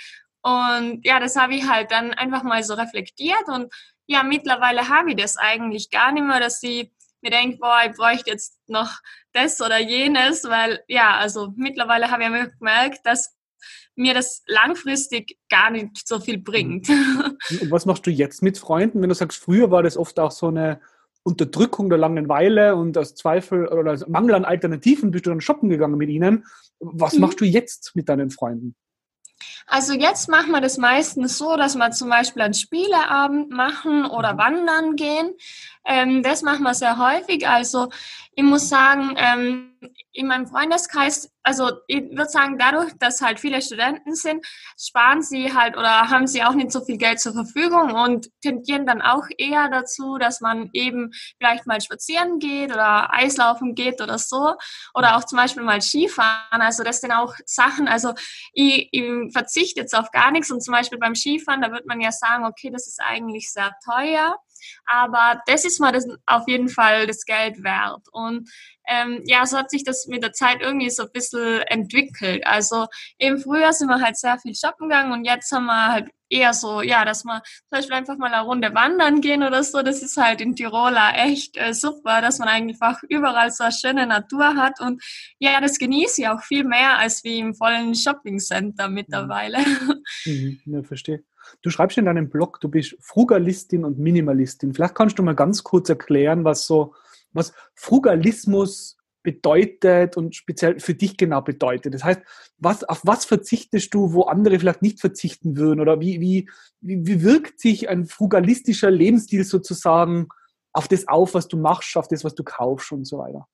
Und 0.42 1.06
ja, 1.06 1.20
das 1.20 1.36
habe 1.36 1.56
ich 1.56 1.68
halt 1.68 1.92
dann 1.92 2.14
einfach 2.14 2.44
mal 2.44 2.64
so 2.64 2.74
reflektiert 2.74 3.48
und 3.48 3.74
ja, 4.06 4.24
mittlerweile 4.24 4.90
habe 4.90 5.12
ich 5.12 5.16
das 5.16 5.38
eigentlich 5.38 5.90
gar 5.90 6.12
nicht 6.12 6.26
mehr, 6.26 6.40
dass 6.40 6.62
ich 6.62 6.92
mir 7.22 7.32
denke, 7.32 7.58
boah, 7.58 7.80
ich 7.86 7.96
bräuchte 7.96 8.32
jetzt 8.32 8.60
noch 8.68 8.92
das 9.32 9.62
oder 9.62 9.80
jenes, 9.80 10.44
weil 10.44 10.84
ja, 10.88 11.18
also 11.18 11.54
mittlerweile 11.56 12.12
habe 12.12 12.24
ich 12.24 12.60
gemerkt, 12.60 13.06
dass 13.06 13.34
mir 13.96 14.14
das 14.14 14.44
langfristig 14.48 15.38
gar 15.50 15.70
nicht 15.70 16.06
so 16.08 16.20
viel 16.20 16.38
bringt. 16.38 16.90
Und 16.90 17.72
was 17.72 17.86
machst 17.86 18.06
du 18.06 18.12
jetzt 18.12 18.42
mit 18.42 18.58
Freunden? 18.58 19.02
Wenn 19.02 19.10
du 19.10 19.16
sagst, 19.16 19.40
früher 19.40 19.72
war 19.72 19.84
das 19.84 19.98
oft 19.98 20.20
auch 20.20 20.32
so 20.32 20.48
eine 20.48 20.82
Unterdrückung 21.24 21.90
der 21.90 21.98
Langeweile 21.98 22.76
und 22.76 22.98
aus 22.98 23.16
Zweifel 23.16 23.68
oder 23.68 23.94
aus 23.94 24.08
Mangel 24.08 24.36
an 24.36 24.46
Alternativen 24.46 25.12
bist 25.12 25.26
du 25.26 25.30
dann 25.30 25.42
shoppen 25.42 25.70
gegangen 25.70 25.98
mit 25.98 26.10
ihnen. 26.10 26.46
Was 26.80 27.14
mhm. 27.14 27.22
machst 27.22 27.40
du 27.40 27.46
jetzt 27.46 27.96
mit 27.96 28.10
deinen 28.10 28.30
Freunden? 28.30 28.76
Also 29.66 29.94
jetzt 29.94 30.30
machen 30.30 30.52
wir 30.52 30.62
das 30.62 30.78
meistens 30.78 31.38
so, 31.38 31.56
dass 31.56 31.76
wir 31.76 31.92
zum 31.92 32.10
Beispiel 32.10 32.42
einen 32.42 32.54
Spieleabend 32.54 33.50
machen 33.50 34.06
oder 34.06 34.34
mhm. 34.34 34.38
wandern 34.38 34.96
gehen. 34.96 35.34
Ähm, 35.86 36.24
das 36.24 36.42
machen 36.42 36.64
wir 36.64 36.74
sehr 36.74 36.98
häufig. 36.98 37.48
Also 37.48 37.90
ich 38.36 38.44
muss 38.44 38.70
sagen, 38.70 39.16
ähm, 39.18 39.74
in 40.14 40.28
meinem 40.28 40.48
Freundeskreis, 40.48 41.32
also 41.44 41.72
ich 41.88 42.04
würde 42.12 42.30
sagen, 42.30 42.58
dadurch, 42.58 42.94
dass 43.00 43.22
halt 43.22 43.40
viele 43.40 43.62
Studenten 43.62 44.16
sind, 44.16 44.46
sparen 44.80 45.22
sie 45.22 45.54
halt 45.54 45.78
oder 45.78 46.10
haben 46.10 46.26
sie 46.26 46.44
auch 46.44 46.54
nicht 46.54 46.72
so 46.72 46.84
viel 46.84 46.98
Geld 46.98 47.20
zur 47.20 47.34
Verfügung 47.34 47.94
und 47.94 48.30
tendieren 48.42 48.86
dann 48.86 49.02
auch 49.02 49.26
eher 49.38 49.70
dazu, 49.70 50.18
dass 50.18 50.42
man 50.42 50.70
eben 50.74 51.12
vielleicht 51.38 51.68
mal 51.68 51.82
spazieren 51.82 52.40
geht 52.40 52.72
oder 52.72 53.14
Eislaufen 53.14 53.76
geht 53.76 54.02
oder 54.02 54.18
so 54.18 54.56
oder 54.94 55.18
auch 55.18 55.26
zum 55.26 55.38
Beispiel 55.38 55.64
mal 55.64 55.82
Skifahren. 55.82 56.62
Also 56.62 56.84
das 56.84 57.02
sind 57.02 57.12
auch 57.12 57.36
Sachen, 57.46 57.88
also 57.88 58.14
ich, 58.54 58.90
ich 58.92 59.04
verzichte 59.54 59.82
jetzt 59.82 59.96
auf 59.96 60.12
gar 60.12 60.32
nichts 60.32 60.52
und 60.52 60.62
zum 60.62 60.74
Beispiel 60.74 60.98
beim 60.98 61.16
Skifahren, 61.16 61.62
da 61.62 61.72
wird 61.72 61.86
man 61.86 62.02
ja 62.02 62.12
sagen, 62.12 62.46
okay, 62.46 62.70
das 62.72 62.88
ist 62.88 63.00
eigentlich 63.02 63.52
sehr 63.52 63.74
teuer. 63.86 64.36
Aber 64.86 65.42
das 65.46 65.66
ist 65.66 65.80
mal 65.80 65.92
das, 65.92 66.08
auf 66.26 66.48
jeden 66.48 66.70
Fall 66.70 67.06
das 67.06 67.26
Geld 67.26 67.64
wert. 67.64 68.08
Und 68.12 68.50
ähm, 68.88 69.22
ja, 69.26 69.46
so 69.46 69.58
hat 69.58 69.70
sich 69.70 69.84
das 69.84 70.08
mit 70.08 70.24
der 70.24 70.32
Zeit 70.32 70.62
irgendwie 70.62 70.90
so 70.90 71.04
ein 71.04 71.12
bisschen 71.12 71.62
entwickelt. 71.64 72.46
Also 72.46 72.88
im 73.18 73.40
Frühjahr 73.40 73.74
sind 73.74 73.90
wir 73.90 74.02
halt 74.02 74.18
sehr 74.18 74.38
viel 74.40 74.56
shoppen 74.56 74.88
gegangen 74.90 75.12
und 75.12 75.26
jetzt 75.26 75.52
haben 75.52 75.66
wir 75.66 75.88
halt 75.88 76.10
eher 76.34 76.54
so, 76.54 76.82
ja, 76.82 77.06
dass 77.06 77.24
wir 77.24 77.42
zum 77.44 77.70
Beispiel 77.70 77.96
einfach 77.96 78.18
mal 78.18 78.34
eine 78.34 78.44
Runde 78.44 78.74
wandern 78.74 79.22
gehen 79.22 79.44
oder 79.44 79.64
so. 79.64 79.82
Das 79.82 80.02
ist 80.02 80.18
halt 80.18 80.42
in 80.42 80.56
Tiroler 80.56 81.14
echt 81.16 81.58
äh, 81.58 81.74
super, 81.74 82.22
dass 82.22 82.40
man 82.40 82.48
einfach 82.48 83.02
überall 83.08 83.52
so 83.52 83.64
eine 83.64 83.74
schöne 83.74 84.08
Natur 84.08 84.56
hat. 84.56 84.80
Und 84.82 85.02
ja, 85.40 85.62
das 85.62 85.78
genieße 85.78 86.22
ich 86.22 86.28
auch 86.28 86.42
viel 86.42 86.64
mehr 86.64 86.98
als 86.98 87.24
wie 87.24 87.40
im 87.40 87.54
vollen 87.54 87.96
Shoppingcenter 87.96 88.90
mittlerweile. 88.90 89.60
Mhm, 90.26 90.60
ja, 90.66 90.84
verstehe. 90.84 91.24
Du 91.62 91.70
schreibst 91.70 91.98
in 91.98 92.06
deinem 92.06 92.30
Blog, 92.30 92.60
du 92.62 92.70
bist 92.70 92.96
Frugalistin 93.00 93.84
und 93.84 94.00
Minimalistin. 94.00 94.74
Vielleicht 94.74 94.96
kannst 94.96 95.20
du 95.20 95.24
mal 95.24 95.36
ganz 95.36 95.64
kurz 95.64 95.90
erklären, 95.90 96.44
was 96.44 96.66
so, 96.66 96.94
was 97.32 97.54
Frugalismus 97.76 98.98
bedeutet 99.24 100.18
und 100.18 100.36
speziell 100.36 100.80
für 100.80 100.94
dich 100.94 101.18
genau 101.18 101.42
bedeutet. 101.42 101.94
Das 101.94 102.04
heißt, 102.04 102.22
was, 102.58 102.84
auf 102.84 103.02
was 103.04 103.26
verzichtest 103.26 103.94
du, 103.94 104.14
wo 104.14 104.24
andere 104.24 104.60
vielleicht 104.60 104.82
nicht 104.82 105.00
verzichten 105.00 105.58
würden? 105.58 105.80
Oder 105.80 106.00
wie, 106.00 106.20
wie, 106.22 106.50
wie, 106.82 107.24
wirkt 107.24 107.60
sich 107.60 107.90
ein 107.90 108.06
frugalistischer 108.06 108.92
Lebensstil 108.92 109.44
sozusagen 109.44 110.28
auf 110.74 110.88
das 110.88 111.08
auf, 111.08 111.34
was 111.34 111.48
du 111.48 111.58
machst, 111.58 111.96
auf 111.98 112.08
das, 112.08 112.24
was 112.24 112.36
du 112.36 112.44
kaufst 112.44 112.92
und 112.92 113.06
so 113.06 113.20
weiter? 113.20 113.48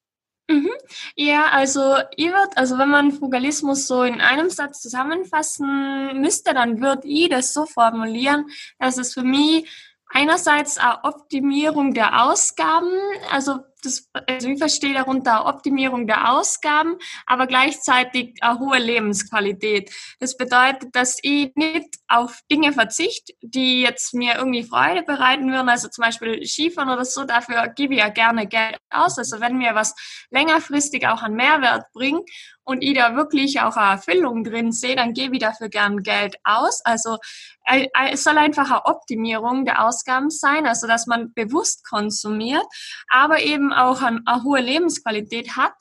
Mhm. 0.49 0.71
Ja, 1.15 1.45
also 1.51 1.95
ich 2.15 2.27
würde, 2.27 2.55
also 2.57 2.79
wenn 2.79 2.89
man 2.89 3.11
Frugalismus 3.11 3.85
so 3.85 4.01
in 4.01 4.19
einem 4.19 4.49
Satz 4.49 4.81
zusammenfassen 4.81 6.19
müsste, 6.19 6.55
dann 6.55 6.81
würde 6.81 7.07
ich 7.07 7.29
das 7.29 7.53
so 7.53 7.67
formulieren, 7.67 8.47
dass 8.79 8.97
es 8.97 9.13
für 9.13 9.23
mich 9.23 9.69
einerseits 10.11 10.79
eine 10.79 11.03
Optimierung 11.03 11.93
der 11.93 12.23
Ausgaben, 12.23 12.91
also 13.29 13.59
das, 13.83 14.09
also 14.27 14.50
ich 14.50 14.59
verstehe 14.59 14.93
darunter 14.93 15.45
Optimierung 15.45 16.07
der 16.07 16.31
Ausgaben, 16.31 16.98
aber 17.25 17.48
gleichzeitig 17.48 18.36
eine 18.41 18.59
hohe 18.59 18.77
Lebensqualität. 18.77 19.91
Das 20.19 20.38
bedeutet, 20.38 20.95
dass 20.95 21.17
ich 21.21 21.53
nicht 21.55 21.95
auf 22.07 22.39
Dinge 22.51 22.74
verzichte, 22.74 23.33
die 23.41 23.81
jetzt 23.81 24.13
mir 24.13 24.36
irgendwie 24.36 24.63
Freude 24.63 25.03
bereiten 25.03 25.51
würden, 25.51 25.69
also 25.69 25.88
zum 25.88 26.03
Beispiel 26.03 26.45
Skifahren 26.45 26.89
oder 26.89 27.05
so, 27.05 27.24
dafür 27.24 27.67
gebe 27.69 27.93
ich 27.93 28.00
ja 28.00 28.09
gerne 28.09 28.48
Geld 28.48 28.77
aus. 28.89 29.17
Also 29.17 29.39
wenn 29.39 29.57
mir 29.57 29.75
was 29.75 29.95
längerfristig 30.29 31.07
auch 31.07 31.24
einen 31.24 31.36
Mehrwert 31.36 31.86
bringt 31.93 32.29
und 32.63 32.83
ich 32.83 32.93
da 32.93 33.15
wirklich 33.15 33.62
auch 33.62 33.75
eine 33.77 33.93
Erfüllung 33.93 34.43
drin 34.43 34.71
sehe, 34.71 34.95
dann 34.95 35.13
gebe 35.13 35.36
ich 35.36 35.41
dafür 35.41 35.69
gern 35.69 36.03
Geld 36.03 36.38
aus. 36.43 36.81
Also 36.86 37.17
äh, 37.65 37.88
äh, 37.95 38.13
es 38.13 38.24
soll 38.24 38.38
einfach 38.38 38.69
eine 38.69 38.86
Optimierung 38.86 39.65
der 39.65 39.86
Ausgaben 39.86 40.29
sein, 40.29 40.67
also 40.67 40.88
dass 40.88 41.07
man 41.07 41.33
bewusst 41.33 41.88
konsumiert, 41.88 42.65
aber 43.09 43.39
eben 43.41 43.68
eben 43.69 43.73
auch 43.73 44.01
eine, 44.01 44.21
eine 44.25 44.43
hohe 44.43 44.61
Lebensqualität 44.61 45.55
hat. 45.55 45.73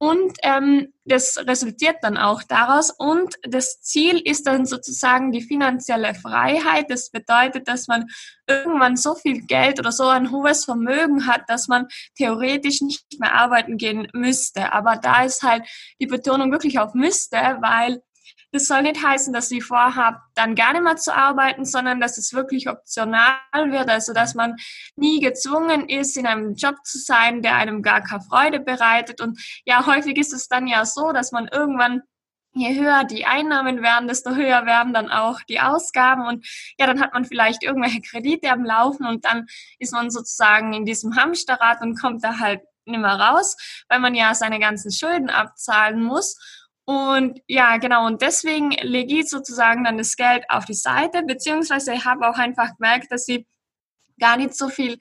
Und 0.00 0.38
ähm, 0.44 0.92
das 1.04 1.38
resultiert 1.38 1.96
dann 2.02 2.16
auch 2.16 2.44
daraus. 2.44 2.92
Und 2.92 3.34
das 3.42 3.80
Ziel 3.80 4.20
ist 4.20 4.46
dann 4.46 4.64
sozusagen 4.64 5.32
die 5.32 5.42
finanzielle 5.42 6.14
Freiheit. 6.14 6.86
Das 6.88 7.10
bedeutet, 7.10 7.66
dass 7.66 7.88
man 7.88 8.06
irgendwann 8.46 8.96
so 8.96 9.16
viel 9.16 9.44
Geld 9.46 9.80
oder 9.80 9.90
so 9.90 10.06
ein 10.06 10.30
hohes 10.30 10.64
Vermögen 10.64 11.26
hat, 11.26 11.42
dass 11.48 11.66
man 11.66 11.88
theoretisch 12.16 12.80
nicht 12.80 13.18
mehr 13.18 13.34
arbeiten 13.34 13.76
gehen 13.76 14.06
müsste. 14.12 14.72
Aber 14.72 14.94
da 14.96 15.24
ist 15.24 15.42
halt 15.42 15.64
die 16.00 16.06
Betonung 16.06 16.52
wirklich 16.52 16.78
auf 16.78 16.94
müsste, 16.94 17.36
weil 17.60 18.00
das 18.52 18.66
soll 18.66 18.82
nicht 18.82 19.04
heißen, 19.04 19.32
dass 19.32 19.50
ich 19.50 19.64
vorhabe, 19.64 20.18
dann 20.34 20.54
gar 20.54 20.72
nicht 20.72 20.82
mehr 20.82 20.96
zu 20.96 21.14
arbeiten, 21.14 21.64
sondern 21.64 22.00
dass 22.00 22.16
es 22.16 22.32
wirklich 22.32 22.68
optional 22.68 23.36
wird, 23.52 23.90
also 23.90 24.12
dass 24.12 24.34
man 24.34 24.56
nie 24.96 25.20
gezwungen 25.20 25.88
ist, 25.88 26.16
in 26.16 26.26
einem 26.26 26.54
Job 26.54 26.76
zu 26.84 26.98
sein, 26.98 27.42
der 27.42 27.56
einem 27.56 27.82
gar 27.82 28.02
keine 28.02 28.22
Freude 28.22 28.60
bereitet. 28.60 29.20
Und 29.20 29.38
ja, 29.64 29.84
häufig 29.86 30.16
ist 30.16 30.32
es 30.32 30.48
dann 30.48 30.66
ja 30.66 30.84
so, 30.86 31.12
dass 31.12 31.32
man 31.32 31.48
irgendwann 31.48 32.02
je 32.54 32.74
höher 32.78 33.04
die 33.04 33.26
Einnahmen 33.26 33.82
werden, 33.82 34.08
desto 34.08 34.34
höher 34.34 34.66
werden 34.66 34.92
dann 34.92 35.10
auch 35.10 35.40
die 35.42 35.60
Ausgaben 35.60 36.26
und 36.26 36.46
ja, 36.78 36.86
dann 36.86 37.00
hat 37.00 37.12
man 37.12 37.24
vielleicht 37.24 37.62
irgendwelche 37.62 38.00
Kredite 38.00 38.50
am 38.50 38.64
Laufen 38.64 39.06
und 39.06 39.24
dann 39.24 39.46
ist 39.78 39.92
man 39.92 40.10
sozusagen 40.10 40.72
in 40.72 40.84
diesem 40.84 41.16
Hamsterrad 41.16 41.82
und 41.82 42.00
kommt 42.00 42.24
da 42.24 42.38
halt 42.38 42.62
nicht 42.88 43.00
mehr 43.00 43.20
raus, 43.20 43.56
weil 43.88 44.00
man 44.00 44.14
ja 44.14 44.34
seine 44.34 44.58
ganzen 44.58 44.90
Schulden 44.90 45.30
abzahlen 45.30 46.02
muss. 46.02 46.36
Und 46.88 47.42
ja, 47.46 47.76
genau, 47.76 48.06
und 48.06 48.22
deswegen 48.22 48.70
lege 48.70 49.16
ich 49.20 49.28
sozusagen 49.28 49.84
dann 49.84 49.98
das 49.98 50.16
Geld 50.16 50.44
auf 50.48 50.64
die 50.64 50.72
Seite, 50.72 51.22
beziehungsweise 51.22 51.92
ich 51.92 52.06
habe 52.06 52.26
auch 52.26 52.38
einfach 52.38 52.78
gemerkt, 52.78 53.12
dass 53.12 53.28
ich 53.28 53.44
gar 54.18 54.38
nicht 54.38 54.54
so 54.54 54.70
viel 54.70 54.96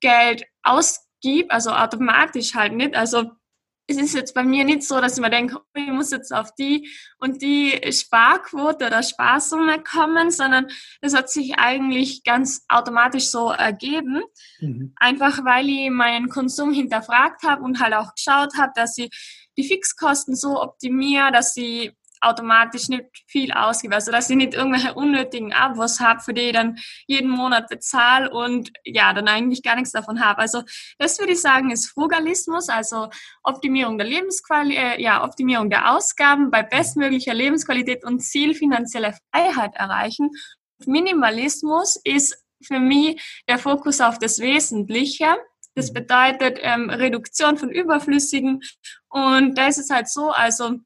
Geld 0.00 0.44
ausgib, 0.62 1.50
also 1.50 1.70
automatisch 1.70 2.54
halt 2.54 2.74
nicht. 2.74 2.94
Also 2.94 3.30
es 3.86 3.96
ist 3.96 4.14
jetzt 4.14 4.34
bei 4.34 4.44
mir 4.44 4.64
nicht 4.64 4.82
so, 4.82 5.00
dass 5.00 5.14
ich 5.14 5.20
mir 5.22 5.30
denke, 5.30 5.56
oh, 5.56 5.62
ich 5.74 5.88
muss 5.88 6.10
jetzt 6.10 6.30
auf 6.30 6.54
die 6.54 6.90
und 7.18 7.40
die 7.40 7.80
Sparquote 7.90 8.86
oder 8.86 9.02
Sparsumme 9.02 9.82
kommen, 9.82 10.30
sondern 10.30 10.66
das 11.00 11.14
hat 11.14 11.30
sich 11.30 11.54
eigentlich 11.58 12.22
ganz 12.22 12.66
automatisch 12.68 13.30
so 13.30 13.50
ergeben. 13.50 14.22
Mhm. 14.60 14.92
Einfach 14.96 15.42
weil 15.44 15.70
ich 15.70 15.90
meinen 15.90 16.28
Konsum 16.28 16.72
hinterfragt 16.72 17.44
habe 17.44 17.62
und 17.62 17.80
halt 17.80 17.94
auch 17.94 18.14
geschaut 18.14 18.58
habe, 18.58 18.72
dass 18.74 18.98
ich 18.98 19.10
die 19.60 19.68
Fixkosten 19.68 20.36
so 20.36 20.60
optimiere, 20.60 21.32
dass 21.32 21.54
sie 21.54 21.92
automatisch 22.20 22.88
nicht 22.88 23.06
viel 23.26 23.52
ausgebe. 23.52 23.94
Also 23.94 24.12
dass 24.12 24.30
ich 24.30 24.36
nicht 24.36 24.54
irgendwelche 24.54 24.94
unnötigen 24.94 25.52
Abos 25.52 26.00
habe, 26.00 26.20
für 26.20 26.34
die 26.34 26.42
ich 26.42 26.52
dann 26.52 26.78
jeden 27.06 27.30
Monat 27.30 27.68
bezahle 27.68 28.30
und 28.30 28.70
ja, 28.84 29.12
dann 29.12 29.28
eigentlich 29.28 29.62
gar 29.62 29.76
nichts 29.76 29.92
davon 29.92 30.24
habe. 30.24 30.38
Also 30.38 30.62
das 30.98 31.18
würde 31.18 31.32
ich 31.32 31.40
sagen, 31.40 31.70
ist 31.70 31.88
Frugalismus, 31.88 32.68
also 32.68 33.08
Optimierung 33.42 33.98
der 33.98 34.06
Lebensqualität, 34.06 34.98
äh, 34.98 35.02
ja, 35.02 35.24
Optimierung 35.24 35.70
der 35.70 35.94
Ausgaben 35.94 36.50
bei 36.50 36.62
bestmöglicher 36.62 37.34
Lebensqualität 37.34 38.04
und 38.04 38.20
Ziel 38.20 38.54
finanzielle 38.54 39.14
Freiheit 39.32 39.74
erreichen. 39.76 40.30
Minimalismus 40.86 41.96
ist 42.04 42.36
für 42.62 42.80
mich 42.80 43.42
der 43.48 43.58
Fokus 43.58 44.00
auf 44.00 44.18
das 44.18 44.38
Wesentliche 44.38 45.36
das 45.74 45.90
mhm. 45.90 45.94
bedeutet 45.94 46.58
ähm, 46.60 46.90
Reduktion 46.90 47.56
von 47.56 47.70
Überflüssigen. 47.70 48.62
Und 49.08 49.56
da 49.56 49.68
ist 49.68 49.78
es 49.78 49.90
halt 49.90 50.08
so, 50.08 50.30
also 50.30 50.78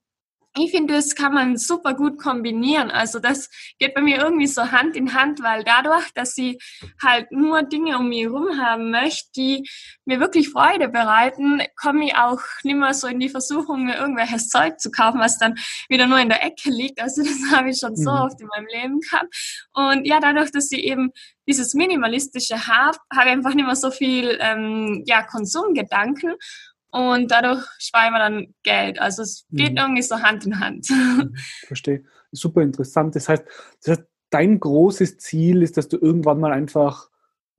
ich 0.57 0.71
finde, 0.71 0.95
das 0.95 1.17
kann 1.17 1.35
man 1.35 1.57
super 1.57 1.95
gut 1.95 2.17
kombinieren. 2.17 2.91
Also 2.91 3.19
das 3.19 3.51
geht 3.79 3.95
bei 3.95 4.01
mir 4.01 4.19
irgendwie 4.19 4.47
so 4.47 4.71
Hand 4.71 4.95
in 4.95 5.13
Hand, 5.13 5.43
weil 5.43 5.65
dadurch, 5.65 6.13
dass 6.15 6.39
ich 6.39 6.59
halt 7.03 7.33
nur 7.33 7.63
Dinge 7.63 7.99
um 7.99 8.09
mich 8.09 8.23
herum 8.23 8.57
haben 8.61 8.91
möchte, 8.91 9.31
die 9.37 9.69
mir 10.05 10.21
wirklich 10.21 10.51
Freude 10.51 10.89
bereiten, 10.89 11.61
komme 11.75 12.07
ich 12.07 12.17
auch 12.17 12.41
nicht 12.63 12.77
mehr 12.77 12.95
so 12.95 13.09
in 13.09 13.19
die 13.19 13.29
Versuchung, 13.29 13.85
mir 13.85 13.97
irgendwelches 13.97 14.49
Zeug 14.49 14.79
zu 14.79 14.93
kaufen, 14.93 15.19
was 15.19 15.39
dann 15.39 15.57
wieder 15.89 16.07
nur 16.07 16.21
in 16.21 16.29
der 16.29 16.45
Ecke 16.45 16.71
liegt. 16.71 17.01
Also 17.01 17.23
das 17.25 17.53
habe 17.53 17.71
ich 17.71 17.79
schon 17.79 17.97
so 17.97 18.13
mhm. 18.13 18.19
oft 18.19 18.41
in 18.41 18.47
meinem 18.47 18.67
Leben 18.67 19.01
gehabt. 19.01 19.67
Und 19.73 20.07
ja, 20.07 20.21
dadurch, 20.21 20.53
dass 20.53 20.71
ich 20.71 20.85
eben 20.85 21.11
dieses 21.49 21.75
minimalistische 21.75 22.67
habe, 22.67 22.99
habe 23.13 23.27
ich 23.27 23.33
einfach 23.33 23.55
nicht 23.55 23.67
mehr 23.67 23.77
so 23.77 23.91
viel 23.91 24.39
ähm, 24.41 25.03
ja, 25.07 25.23
Konsumgedanken 25.23 26.35
und 26.91 27.31
dadurch 27.31 27.65
sparen 27.79 28.13
wir 28.13 28.21
dann 28.21 28.55
Geld. 28.63 29.01
Also 29.01 29.23
es 29.23 29.47
geht 29.51 29.73
mhm. 29.73 29.79
irgendwie 29.79 30.03
so 30.03 30.23
Hand 30.23 30.47
in 30.47 30.61
Hand. 30.61 30.89
Mhm. 30.91 31.35
Verstehe. 31.67 32.05
Super 32.31 32.63
interessant. 32.63 33.17
Das 33.17 33.29
heißt, 33.29 33.45
das 33.83 33.99
heißt, 33.99 34.09
dein 34.31 34.61
großes 34.61 35.19
Ziel 35.19 35.63
ist, 35.63 35.77
dass 35.77 35.89
du 35.89 35.97
irgendwann 35.97 36.41
mal 36.41 36.53
einfach 36.53 37.09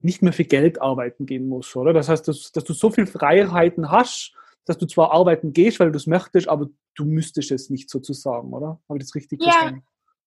nicht 0.00 0.22
mehr 0.22 0.32
für 0.32 0.44
Geld 0.44 0.80
arbeiten 0.80 1.26
gehen 1.26 1.48
musst, 1.48 1.76
oder? 1.76 1.92
Das 1.92 2.08
heißt, 2.08 2.28
dass, 2.28 2.52
dass 2.52 2.64
du 2.64 2.72
so 2.72 2.90
viel 2.90 3.06
Freiheiten 3.06 3.90
hast, 3.90 4.32
dass 4.64 4.78
du 4.78 4.86
zwar 4.86 5.12
arbeiten 5.12 5.52
gehst, 5.52 5.80
weil 5.80 5.92
du 5.92 5.96
es 5.96 6.06
möchtest, 6.06 6.48
aber 6.48 6.68
du 6.94 7.04
müsstest 7.04 7.50
es 7.50 7.70
nicht 7.70 7.90
sozusagen, 7.90 8.52
oder? 8.52 8.80
Habe 8.88 8.98
ich 8.98 9.04
das 9.04 9.14
richtig 9.14 9.42
ja, 9.42 9.52
verstanden? 9.52 9.82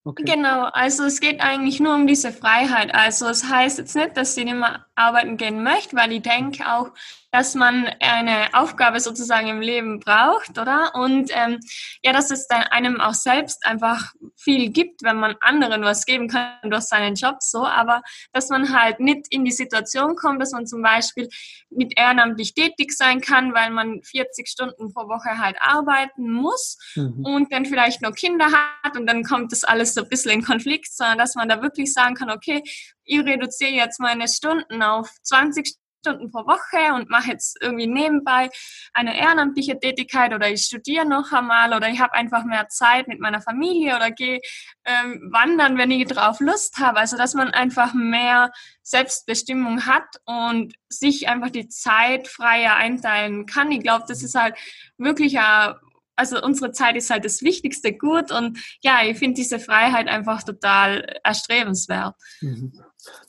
Okay. 0.05 0.23
Genau, 0.23 0.63
also 0.71 1.03
es 1.03 1.19
geht 1.19 1.41
eigentlich 1.41 1.79
nur 1.79 1.93
um 1.93 2.07
diese 2.07 2.31
Freiheit. 2.31 2.93
Also 2.93 3.27
es 3.27 3.43
heißt 3.49 3.79
jetzt 3.79 3.95
nicht, 3.95 4.15
dass 4.15 4.33
sie 4.33 4.45
nicht 4.45 4.55
mehr 4.55 4.85
arbeiten 4.95 5.37
gehen 5.37 5.61
möchte, 5.61 5.95
weil 5.95 6.11
ich 6.13 6.21
denke 6.21 6.65
auch, 6.71 6.91
dass 7.31 7.53
man 7.53 7.87
eine 7.99 8.53
Aufgabe 8.53 8.99
sozusagen 8.99 9.47
im 9.47 9.61
Leben 9.61 9.99
braucht, 9.99 10.57
oder? 10.57 10.93
Und 10.95 11.29
ähm, 11.33 11.59
ja, 12.03 12.11
dass 12.11 12.31
es 12.31 12.47
dann 12.47 12.63
einem 12.63 12.99
auch 12.99 13.13
selbst 13.13 13.65
einfach 13.65 14.13
viel 14.35 14.69
gibt, 14.69 15.03
wenn 15.03 15.17
man 15.17 15.35
anderen 15.41 15.83
was 15.83 16.05
geben 16.05 16.27
kann 16.27 16.69
durch 16.69 16.83
seinen 16.83 17.15
Job 17.15 17.37
so, 17.39 17.65
aber 17.65 18.01
dass 18.33 18.49
man 18.49 18.73
halt 18.73 18.99
nicht 18.99 19.27
in 19.29 19.45
die 19.45 19.51
Situation 19.51 20.15
kommt, 20.15 20.41
dass 20.41 20.51
man 20.51 20.65
zum 20.65 20.81
Beispiel 20.81 21.29
mit 21.69 21.97
ehrenamtlich 21.97 22.53
tätig 22.53 22.91
sein 22.93 23.21
kann, 23.21 23.53
weil 23.53 23.69
man 23.69 24.01
40 24.03 24.47
Stunden 24.47 24.91
pro 24.93 25.07
Woche 25.07 25.37
halt 25.37 25.57
arbeiten 25.59 26.31
muss 26.31 26.77
mhm. 26.95 27.25
und 27.25 27.53
dann 27.53 27.65
vielleicht 27.65 28.01
noch 28.01 28.13
Kinder 28.13 28.47
hat 28.83 28.97
und 28.97 29.05
dann 29.05 29.23
kommt 29.23 29.51
das 29.51 29.63
alles 29.63 29.93
so 29.93 30.01
ein 30.01 30.09
bisschen 30.09 30.31
in 30.31 30.43
Konflikt, 30.43 30.91
sondern 30.91 31.19
dass 31.19 31.35
man 31.35 31.47
da 31.47 31.61
wirklich 31.61 31.93
sagen 31.93 32.15
kann, 32.15 32.31
okay, 32.31 32.63
ich 33.03 33.19
reduziere 33.19 33.71
jetzt 33.71 33.99
meine 33.99 34.27
Stunden 34.27 34.81
auf 34.81 35.09
20 35.23 35.75
Stunden 35.99 36.31
pro 36.31 36.45
Woche 36.45 36.93
und 36.95 37.09
mache 37.09 37.31
jetzt 37.31 37.57
irgendwie 37.61 37.87
nebenbei 37.87 38.49
eine 38.93 39.17
ehrenamtliche 39.17 39.79
Tätigkeit 39.79 40.33
oder 40.33 40.49
ich 40.49 40.63
studiere 40.63 41.05
noch 41.05 41.31
einmal 41.31 41.73
oder 41.73 41.89
ich 41.89 41.99
habe 41.99 42.13
einfach 42.13 42.45
mehr 42.45 42.69
Zeit 42.69 43.07
mit 43.07 43.19
meiner 43.19 43.41
Familie 43.41 43.95
oder 43.95 44.11
gehe 44.11 44.39
ähm, 44.85 45.29
wandern, 45.31 45.77
wenn 45.77 45.91
ich 45.91 46.07
drauf 46.07 46.39
Lust 46.39 46.77
habe. 46.77 46.99
Also 46.99 47.17
dass 47.17 47.33
man 47.33 47.49
einfach 47.49 47.93
mehr 47.93 48.51
Selbstbestimmung 48.81 49.85
hat 49.85 50.07
und 50.25 50.73
sich 50.87 51.27
einfach 51.27 51.49
die 51.49 51.67
Zeit 51.67 52.27
freier 52.27 52.75
einteilen 52.75 53.45
kann. 53.45 53.71
Ich 53.71 53.81
glaube, 53.81 54.05
das 54.07 54.23
ist 54.23 54.35
halt 54.35 54.55
wirklich 54.97 55.37
ein 55.39 55.75
also 56.15 56.43
unsere 56.43 56.73
Zeit 56.73 56.97
ist 56.97 57.09
halt 57.09 57.23
das 57.23 57.43
wichtigste 57.43 57.93
Gut 57.97 58.29
und 58.29 58.59
ja, 58.81 59.03
ich 59.03 59.17
finde 59.17 59.35
diese 59.35 59.57
Freiheit 59.57 60.09
einfach 60.09 60.43
total 60.43 61.17
erstrebenswert. 61.23 62.13
Mhm. 62.41 62.73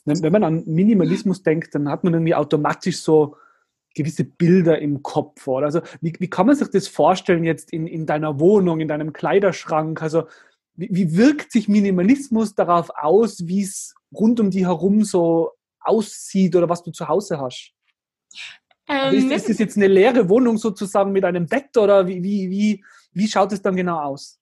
Wenn 0.05 0.31
man 0.31 0.43
an 0.43 0.63
Minimalismus 0.65 1.43
denkt, 1.43 1.75
dann 1.75 1.89
hat 1.89 2.03
man 2.03 2.13
irgendwie 2.13 2.35
automatisch 2.35 2.99
so 3.01 3.35
gewisse 3.95 4.23
Bilder 4.23 4.79
im 4.79 5.03
Kopf. 5.03 5.47
Oder? 5.47 5.67
Also 5.67 5.81
wie, 6.01 6.13
wie 6.19 6.29
kann 6.29 6.47
man 6.47 6.55
sich 6.55 6.69
das 6.69 6.87
vorstellen 6.87 7.43
jetzt 7.43 7.71
in, 7.73 7.87
in 7.87 8.05
deiner 8.05 8.39
Wohnung, 8.39 8.79
in 8.79 8.87
deinem 8.87 9.13
Kleiderschrank? 9.13 10.01
Also 10.01 10.23
wie, 10.75 10.89
wie 10.91 11.17
wirkt 11.17 11.51
sich 11.51 11.67
Minimalismus 11.67 12.55
darauf 12.55 12.89
aus, 12.95 13.47
wie 13.47 13.63
es 13.63 13.93
rund 14.13 14.39
um 14.39 14.49
die 14.49 14.65
herum 14.65 15.03
so 15.03 15.51
aussieht 15.79 16.55
oder 16.55 16.69
was 16.69 16.83
du 16.83 16.91
zu 16.91 17.07
Hause 17.07 17.39
hast? 17.39 17.73
Also 18.87 19.17
ähm, 19.17 19.31
ist, 19.31 19.37
ist 19.37 19.49
das 19.49 19.57
jetzt 19.59 19.77
eine 19.77 19.87
leere 19.87 20.27
Wohnung 20.29 20.57
sozusagen 20.57 21.11
mit 21.11 21.23
einem 21.23 21.47
Bett 21.47 21.75
oder 21.77 22.07
wie, 22.07 22.23
wie, 22.23 22.49
wie, 22.49 22.83
wie 23.13 23.27
schaut 23.27 23.51
es 23.51 23.61
dann 23.61 23.75
genau 23.75 23.99
aus? 23.99 24.40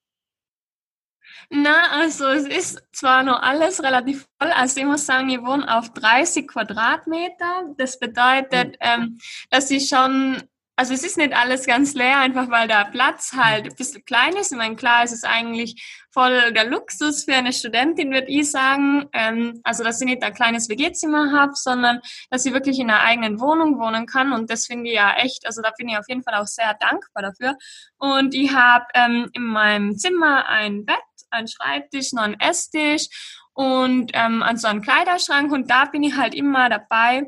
Na, 1.50 1.92
also 1.92 2.28
es 2.28 2.46
ist 2.46 2.84
zwar 2.92 3.24
noch 3.24 3.42
alles 3.42 3.82
relativ 3.82 4.28
voll, 4.40 4.52
also 4.52 4.80
ich 4.80 4.86
muss 4.86 5.06
sagen, 5.06 5.30
ich 5.30 5.42
wohne 5.42 5.78
auf 5.78 5.94
30 5.94 6.48
Quadratmeter. 6.48 7.74
Das 7.78 8.00
bedeutet, 8.00 8.78
hm. 8.80 9.02
ähm, 9.02 9.18
dass 9.50 9.72
ich 9.72 9.90
schon 9.90 10.44
also 10.80 10.94
es 10.94 11.04
ist 11.04 11.18
nicht 11.18 11.34
alles 11.34 11.66
ganz 11.66 11.94
leer, 11.94 12.20
einfach 12.20 12.50
weil 12.50 12.70
der 12.70 12.86
Platz 12.86 13.34
halt 13.36 13.66
ein 13.66 13.76
bisschen 13.76 14.06
klein 14.06 14.38
ist. 14.38 14.54
Ich 14.54 14.58
meine, 14.58 14.78
klar, 14.78 15.04
es 15.04 15.12
ist 15.12 15.26
eigentlich 15.26 15.76
voll 16.10 16.54
der 16.54 16.64
Luxus 16.70 17.26
für 17.26 17.34
eine 17.34 17.52
Studentin, 17.52 18.14
würde 18.14 18.28
ich 18.30 18.50
sagen. 18.50 19.10
Ähm, 19.12 19.60
also, 19.64 19.84
dass 19.84 20.00
ich 20.00 20.08
nicht 20.08 20.24
ein 20.24 20.34
kleines 20.34 20.70
WG-Zimmer 20.70 21.34
habe, 21.34 21.52
sondern 21.56 22.00
dass 22.30 22.46
ich 22.46 22.54
wirklich 22.54 22.80
in 22.80 22.90
einer 22.90 23.02
eigenen 23.02 23.42
Wohnung 23.42 23.78
wohnen 23.78 24.06
kann. 24.06 24.32
Und 24.32 24.50
das 24.50 24.68
finde 24.68 24.90
ich 24.90 24.96
ja 24.96 25.14
echt, 25.18 25.46
also 25.46 25.62
da 25.62 25.72
bin 25.78 25.90
ich 25.90 25.98
auf 25.98 26.08
jeden 26.08 26.24
Fall 26.24 26.36
auch 26.36 26.48
sehr 26.48 26.74
dankbar 26.76 27.24
dafür. 27.24 27.58
Und 27.98 28.34
ich 28.34 28.54
habe 28.54 28.86
ähm, 28.94 29.30
in 29.34 29.44
meinem 29.44 29.98
Zimmer 29.98 30.48
ein 30.48 30.86
Bett, 30.86 30.96
ein 31.32 31.48
Schreibtisch, 31.48 32.14
noch 32.14 32.24
einen 32.24 32.40
Esstisch 32.40 33.08
und 33.54 34.12
ähm, 34.14 34.44
also 34.44 34.68
einen 34.68 34.82
Kleiderschrank. 34.82 35.52
Und 35.52 35.70
da 35.70 35.86
bin 35.86 36.04
ich 36.04 36.16
halt 36.16 36.34
immer 36.34 36.70
dabei, 36.70 37.24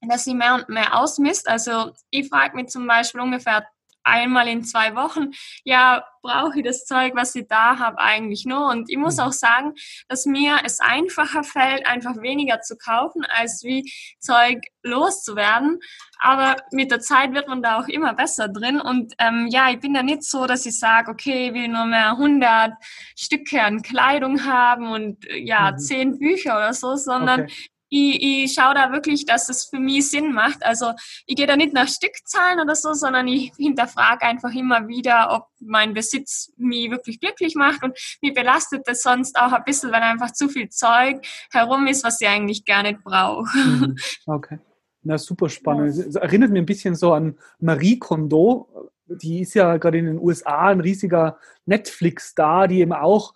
dass 0.00 0.24
sie 0.24 0.34
mehr 0.34 0.54
und 0.54 0.68
mehr 0.68 0.98
ausmisst. 0.98 1.48
Also 1.48 1.92
ich 2.10 2.28
frage 2.28 2.56
mich 2.56 2.68
zum 2.68 2.86
Beispiel 2.86 3.20
ungefähr 3.20 3.66
einmal 4.04 4.48
in 4.48 4.64
zwei 4.64 4.94
Wochen, 4.94 5.30
ja, 5.64 6.04
brauche 6.22 6.58
ich 6.58 6.64
das 6.64 6.84
Zeug, 6.84 7.12
was 7.14 7.34
ich 7.34 7.46
da 7.48 7.78
habe, 7.78 7.98
eigentlich 7.98 8.44
nur. 8.44 8.68
Und 8.68 8.90
ich 8.90 8.96
muss 8.96 9.16
mhm. 9.16 9.22
auch 9.24 9.32
sagen, 9.32 9.74
dass 10.08 10.26
mir 10.26 10.58
es 10.64 10.80
einfacher 10.80 11.44
fällt, 11.44 11.86
einfach 11.86 12.20
weniger 12.20 12.60
zu 12.60 12.76
kaufen, 12.76 13.24
als 13.24 13.62
wie 13.64 13.90
Zeug 14.18 14.58
loszuwerden. 14.82 15.78
Aber 16.18 16.56
mit 16.72 16.90
der 16.90 17.00
Zeit 17.00 17.32
wird 17.32 17.48
man 17.48 17.62
da 17.62 17.80
auch 17.80 17.88
immer 17.88 18.14
besser 18.14 18.48
drin. 18.48 18.80
Und 18.80 19.14
ähm, 19.18 19.48
ja, 19.50 19.70
ich 19.70 19.80
bin 19.80 19.94
da 19.94 20.02
nicht 20.02 20.24
so, 20.24 20.46
dass 20.46 20.66
ich 20.66 20.78
sage, 20.78 21.10
okay, 21.10 21.48
ich 21.48 21.54
will 21.54 21.68
nur 21.68 21.86
mehr 21.86 22.10
100 22.10 22.72
Stücke 23.16 23.62
an 23.62 23.82
Kleidung 23.82 24.44
haben 24.44 24.90
und 24.92 25.24
ja, 25.30 25.72
mhm. 25.72 25.78
10 25.78 26.18
Bücher 26.18 26.56
oder 26.56 26.74
so, 26.74 26.96
sondern 26.96 27.42
okay 27.42 27.52
ich, 27.90 28.22
ich 28.22 28.54
schaue 28.54 28.74
da 28.74 28.92
wirklich, 28.92 29.26
dass 29.26 29.48
es 29.48 29.64
für 29.64 29.78
mich 29.78 30.10
Sinn 30.10 30.32
macht. 30.32 30.64
Also 30.64 30.92
ich 31.26 31.36
gehe 31.36 31.46
da 31.46 31.56
nicht 31.56 31.74
nach 31.74 31.88
Stückzahlen 31.88 32.60
oder 32.60 32.74
so, 32.74 32.94
sondern 32.94 33.28
ich 33.28 33.52
hinterfrage 33.58 34.22
einfach 34.24 34.54
immer 34.54 34.88
wieder, 34.88 35.32
ob 35.32 35.46
mein 35.58 35.92
Besitz 35.92 36.52
mich 36.56 36.90
wirklich 36.90 37.20
glücklich 37.20 37.54
macht 37.56 37.82
und 37.82 37.98
mich 38.22 38.32
belastet 38.32 38.82
das 38.86 39.02
sonst 39.02 39.36
auch 39.36 39.52
ein 39.52 39.64
bisschen, 39.64 39.90
wenn 39.92 40.02
einfach 40.02 40.32
zu 40.32 40.48
viel 40.48 40.68
Zeug 40.68 41.26
herum 41.50 41.86
ist, 41.88 42.04
was 42.04 42.20
ich 42.20 42.28
eigentlich 42.28 42.64
gar 42.64 42.82
nicht 42.82 43.02
brauche. 43.04 43.44
Mhm. 43.58 43.96
Okay. 44.26 44.58
Na, 45.02 45.18
super 45.18 45.48
spannend. 45.48 45.96
Es 45.96 46.14
erinnert 46.14 46.50
mich 46.50 46.60
ein 46.60 46.66
bisschen 46.66 46.94
so 46.94 47.12
an 47.12 47.38
Marie 47.58 47.98
Kondo. 47.98 48.90
Die 49.06 49.40
ist 49.40 49.54
ja 49.54 49.76
gerade 49.78 49.98
in 49.98 50.06
den 50.06 50.18
USA 50.18 50.68
ein 50.68 50.80
riesiger 50.80 51.38
Netflix-Star, 51.64 52.68
die 52.68 52.80
eben 52.80 52.92
auch 52.92 53.34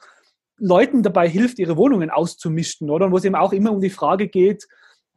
Leuten 0.64 1.02
dabei 1.02 1.28
hilft, 1.28 1.58
ihre 1.58 1.76
Wohnungen 1.76 2.10
auszumischen, 2.10 2.88
oder? 2.90 3.06
Und 3.06 3.12
wo 3.12 3.18
es 3.18 3.24
eben 3.24 3.34
auch 3.34 3.52
immer 3.52 3.72
um 3.72 3.80
die 3.80 3.90
Frage 3.90 4.28
geht, 4.28 4.66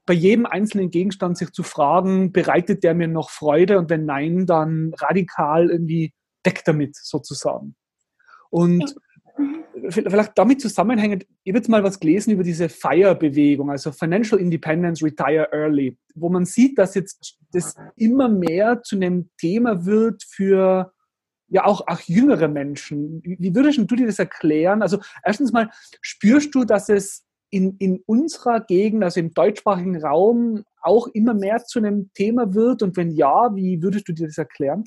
bei 0.06 0.14
jedem 0.14 0.46
einzelnen 0.46 0.90
Gegenstand 0.90 1.38
sich 1.38 1.52
zu 1.52 1.64
fragen, 1.64 2.32
bereitet 2.32 2.84
der 2.84 2.94
mir 2.94 3.08
noch 3.08 3.30
Freude? 3.30 3.78
Und 3.78 3.90
wenn 3.90 4.06
nein, 4.06 4.46
dann 4.46 4.94
radikal 4.98 5.70
irgendwie 5.70 6.14
weg 6.44 6.64
damit, 6.66 6.96
sozusagen. 6.96 7.76
Und 8.50 8.96
vielleicht 9.90 10.38
damit 10.38 10.62
zusammenhängend, 10.62 11.26
ich 11.44 11.52
habe 11.52 11.60
jetzt 11.60 11.70
mal 11.70 11.84
was 11.84 12.00
gelesen 12.00 12.32
über 12.32 12.44
diese 12.44 12.68
FIRE-Bewegung, 12.70 13.70
also 13.70 13.92
Financial 13.92 14.40
Independence 14.40 15.04
Retire 15.04 15.50
Early, 15.52 15.98
wo 16.16 16.30
man 16.30 16.46
sieht, 16.46 16.78
dass 16.78 16.96
jetzt 16.96 17.38
das 17.52 17.76
immer 17.96 18.28
mehr 18.28 18.82
zu 18.84 18.96
einem 18.96 19.30
Thema 19.38 19.86
wird 19.86 20.24
für 20.24 20.92
ja 21.50 21.66
auch, 21.66 21.82
auch 21.88 22.00
jüngere 22.02 22.48
Menschen. 22.48 23.22
Wie 23.24 23.56
würdest 23.56 23.80
du 23.80 23.96
dir 23.96 24.08
das 24.08 24.20
erklären? 24.20 24.82
Also 24.82 25.00
erstens 25.24 25.52
mal, 25.52 25.70
spürst 26.02 26.54
du, 26.54 26.64
dass 26.64 26.90
es 26.90 27.26
in, 27.50 27.78
in 27.80 28.04
unserer 28.06 28.60
Gegend, 28.62 29.04
also 29.04 29.20
im 29.20 29.34
deutschsprachigen 29.34 30.02
Raum, 30.02 30.64
auch 30.82 31.08
immer 31.08 31.34
mehr 31.34 31.64
zu 31.64 31.80
einem 31.80 32.12
Thema 32.14 32.54
wird? 32.54 32.84
Und 32.84 32.98
wenn 32.98 33.12
ja, 33.12 33.56
wie 33.56 33.82
würdest 33.82 34.08
du 34.08 34.14
dir 34.14 34.28
das 34.28 34.38
erklären? 34.38 34.84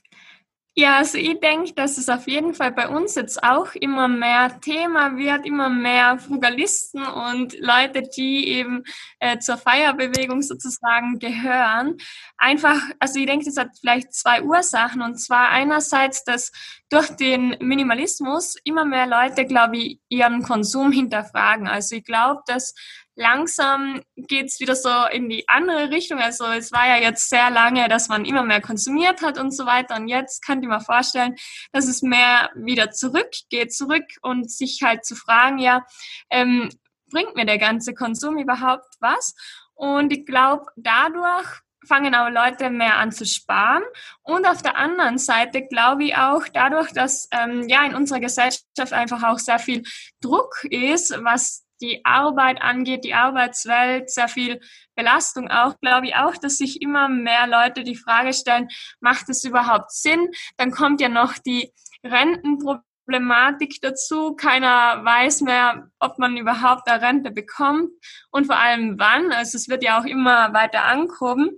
Ja, 0.76 0.98
also 0.98 1.18
ich 1.18 1.40
denke, 1.40 1.74
dass 1.74 1.98
es 1.98 2.08
auf 2.08 2.28
jeden 2.28 2.54
Fall 2.54 2.70
bei 2.70 2.88
uns 2.88 3.16
jetzt 3.16 3.42
auch 3.42 3.74
immer 3.74 4.06
mehr 4.06 4.60
Thema 4.60 5.16
wird, 5.16 5.44
immer 5.44 5.68
mehr 5.68 6.16
Frugalisten 6.18 7.04
und 7.04 7.58
Leute, 7.58 8.02
die 8.02 8.48
eben 8.48 8.84
äh, 9.18 9.38
zur 9.40 9.58
Feierbewegung 9.58 10.42
sozusagen 10.42 11.18
gehören. 11.18 11.96
Einfach, 12.38 12.80
also 13.00 13.18
ich 13.18 13.26
denke, 13.26 13.46
das 13.46 13.56
hat 13.56 13.70
vielleicht 13.80 14.14
zwei 14.14 14.42
Ursachen. 14.42 15.02
Und 15.02 15.16
zwar 15.16 15.48
einerseits, 15.50 16.22
dass 16.22 16.52
durch 16.88 17.08
den 17.16 17.56
Minimalismus 17.60 18.54
immer 18.62 18.84
mehr 18.84 19.08
Leute, 19.08 19.46
glaube 19.46 19.76
ich, 19.76 20.00
ihren 20.08 20.42
Konsum 20.44 20.92
hinterfragen. 20.92 21.66
Also 21.66 21.96
ich 21.96 22.04
glaube, 22.04 22.42
dass 22.46 22.74
langsam 23.14 24.02
geht's 24.16 24.60
wieder 24.60 24.74
so 24.74 24.90
in 25.12 25.28
die 25.28 25.48
andere 25.48 25.90
Richtung. 25.90 26.18
Also 26.18 26.46
es 26.46 26.72
war 26.72 26.86
ja 26.86 26.96
jetzt 26.96 27.28
sehr 27.28 27.50
lange, 27.50 27.88
dass 27.88 28.08
man 28.08 28.24
immer 28.24 28.44
mehr 28.44 28.60
konsumiert 28.60 29.22
hat 29.22 29.38
und 29.38 29.50
so 29.50 29.66
weiter. 29.66 29.96
Und 29.96 30.08
jetzt 30.08 30.44
kann 30.44 30.62
ich 30.62 30.68
mir 30.68 30.80
vorstellen, 30.80 31.34
dass 31.72 31.86
es 31.86 32.02
mehr 32.02 32.50
wieder 32.54 32.90
zurückgeht, 32.90 33.74
zurück 33.74 34.04
und 34.22 34.50
sich 34.50 34.80
halt 34.82 35.04
zu 35.04 35.14
fragen, 35.16 35.58
ja, 35.58 35.84
ähm, 36.30 36.70
bringt 37.10 37.34
mir 37.34 37.44
der 37.44 37.58
ganze 37.58 37.94
Konsum 37.94 38.38
überhaupt 38.38 38.94
was? 39.00 39.34
Und 39.74 40.12
ich 40.12 40.26
glaube, 40.26 40.66
dadurch 40.76 41.60
fangen 41.86 42.14
auch 42.14 42.28
Leute 42.28 42.70
mehr 42.70 42.96
an 42.96 43.12
zu 43.12 43.24
sparen. 43.24 43.82
Und 44.22 44.46
auf 44.46 44.62
der 44.62 44.76
anderen 44.76 45.18
Seite 45.18 45.66
glaube 45.66 46.04
ich 46.04 46.16
auch, 46.16 46.46
dadurch, 46.52 46.92
dass 46.92 47.28
ähm, 47.32 47.68
ja 47.68 47.84
in 47.84 47.94
unserer 47.94 48.20
Gesellschaft 48.20 48.92
einfach 48.92 49.22
auch 49.22 49.38
sehr 49.38 49.58
viel 49.58 49.82
Druck 50.20 50.64
ist, 50.64 51.12
was 51.22 51.64
die 51.80 52.04
Arbeit 52.04 52.62
angeht, 52.62 53.04
die 53.04 53.14
Arbeitswelt, 53.14 54.10
sehr 54.10 54.28
viel 54.28 54.60
Belastung 54.94 55.50
auch, 55.50 55.78
glaube 55.80 56.08
ich 56.08 56.16
auch, 56.16 56.36
dass 56.36 56.58
sich 56.58 56.82
immer 56.82 57.08
mehr 57.08 57.46
Leute 57.46 57.84
die 57.84 57.96
Frage 57.96 58.32
stellen, 58.32 58.68
macht 59.00 59.28
es 59.28 59.44
überhaupt 59.44 59.92
Sinn? 59.92 60.28
Dann 60.56 60.70
kommt 60.70 61.00
ja 61.00 61.08
noch 61.08 61.34
die 61.38 61.72
Rentenproblematik 62.04 63.80
dazu. 63.82 64.34
Keiner 64.34 65.04
weiß 65.04 65.42
mehr, 65.42 65.90
ob 65.98 66.18
man 66.18 66.36
überhaupt 66.36 66.88
eine 66.88 67.02
Rente 67.02 67.30
bekommt 67.30 67.90
und 68.30 68.46
vor 68.46 68.56
allem 68.56 68.98
wann. 68.98 69.32
Also 69.32 69.56
es 69.56 69.68
wird 69.68 69.82
ja 69.82 70.00
auch 70.00 70.04
immer 70.04 70.52
weiter 70.52 70.84
ankommen. 70.84 71.50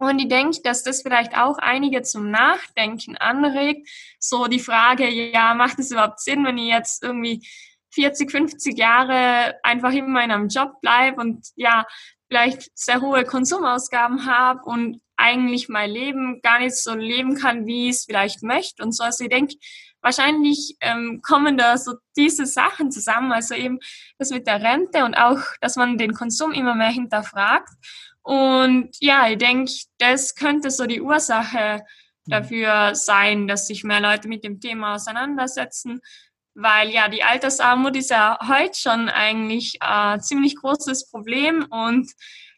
Und 0.00 0.18
ich 0.18 0.28
denke, 0.28 0.58
dass 0.62 0.82
das 0.82 1.02
vielleicht 1.02 1.36
auch 1.36 1.58
einige 1.58 2.02
zum 2.02 2.30
Nachdenken 2.30 3.16
anregt. 3.16 3.88
So 4.18 4.46
die 4.46 4.58
Frage, 4.58 5.08
ja, 5.08 5.54
macht 5.54 5.78
es 5.78 5.92
überhaupt 5.92 6.20
Sinn, 6.20 6.44
wenn 6.44 6.58
ich 6.58 6.68
jetzt 6.68 7.02
irgendwie 7.02 7.46
40, 7.94 8.30
50 8.30 8.76
Jahre 8.76 9.54
einfach 9.62 9.92
immer 9.92 10.22
in 10.24 10.30
einem 10.30 10.48
Job 10.48 10.80
bleibe 10.80 11.20
und 11.20 11.46
ja, 11.56 11.86
vielleicht 12.28 12.76
sehr 12.76 13.00
hohe 13.00 13.24
Konsumausgaben 13.24 14.26
habe 14.26 14.62
und 14.64 15.00
eigentlich 15.16 15.68
mein 15.68 15.90
Leben 15.90 16.40
gar 16.42 16.58
nicht 16.58 16.76
so 16.76 16.94
leben 16.94 17.36
kann, 17.36 17.66
wie 17.66 17.88
ich 17.88 17.96
es 17.96 18.04
vielleicht 18.04 18.42
möchte 18.42 18.82
und 18.82 18.92
so. 18.92 19.04
Also 19.04 19.24
ich 19.24 19.30
denke, 19.30 19.54
wahrscheinlich 20.00 20.76
ähm, 20.80 21.20
kommen 21.22 21.56
da 21.56 21.78
so 21.78 21.94
diese 22.16 22.46
Sachen 22.46 22.90
zusammen, 22.90 23.32
also 23.32 23.54
eben 23.54 23.78
das 24.18 24.30
mit 24.30 24.46
der 24.46 24.62
Rente 24.62 25.04
und 25.04 25.14
auch, 25.14 25.40
dass 25.60 25.76
man 25.76 25.98
den 25.98 26.12
Konsum 26.12 26.52
immer 26.52 26.74
mehr 26.74 26.90
hinterfragt. 26.90 27.70
Und 28.22 28.90
ja, 29.00 29.28
ich 29.28 29.38
denke, 29.38 29.72
das 29.98 30.34
könnte 30.34 30.70
so 30.70 30.86
die 30.86 31.00
Ursache 31.00 31.84
mhm. 32.26 32.30
dafür 32.30 32.94
sein, 32.94 33.48
dass 33.48 33.66
sich 33.66 33.84
mehr 33.84 34.00
Leute 34.00 34.28
mit 34.28 34.44
dem 34.44 34.60
Thema 34.60 34.94
auseinandersetzen 34.94 36.00
weil 36.54 36.90
ja 36.90 37.08
die 37.08 37.22
Altersarmut 37.22 37.96
ist 37.96 38.10
ja 38.10 38.38
heute 38.46 38.78
schon 38.78 39.08
eigentlich 39.08 39.78
ein 39.80 40.20
ziemlich 40.20 40.56
großes 40.56 41.10
Problem 41.10 41.66
und 41.68 42.10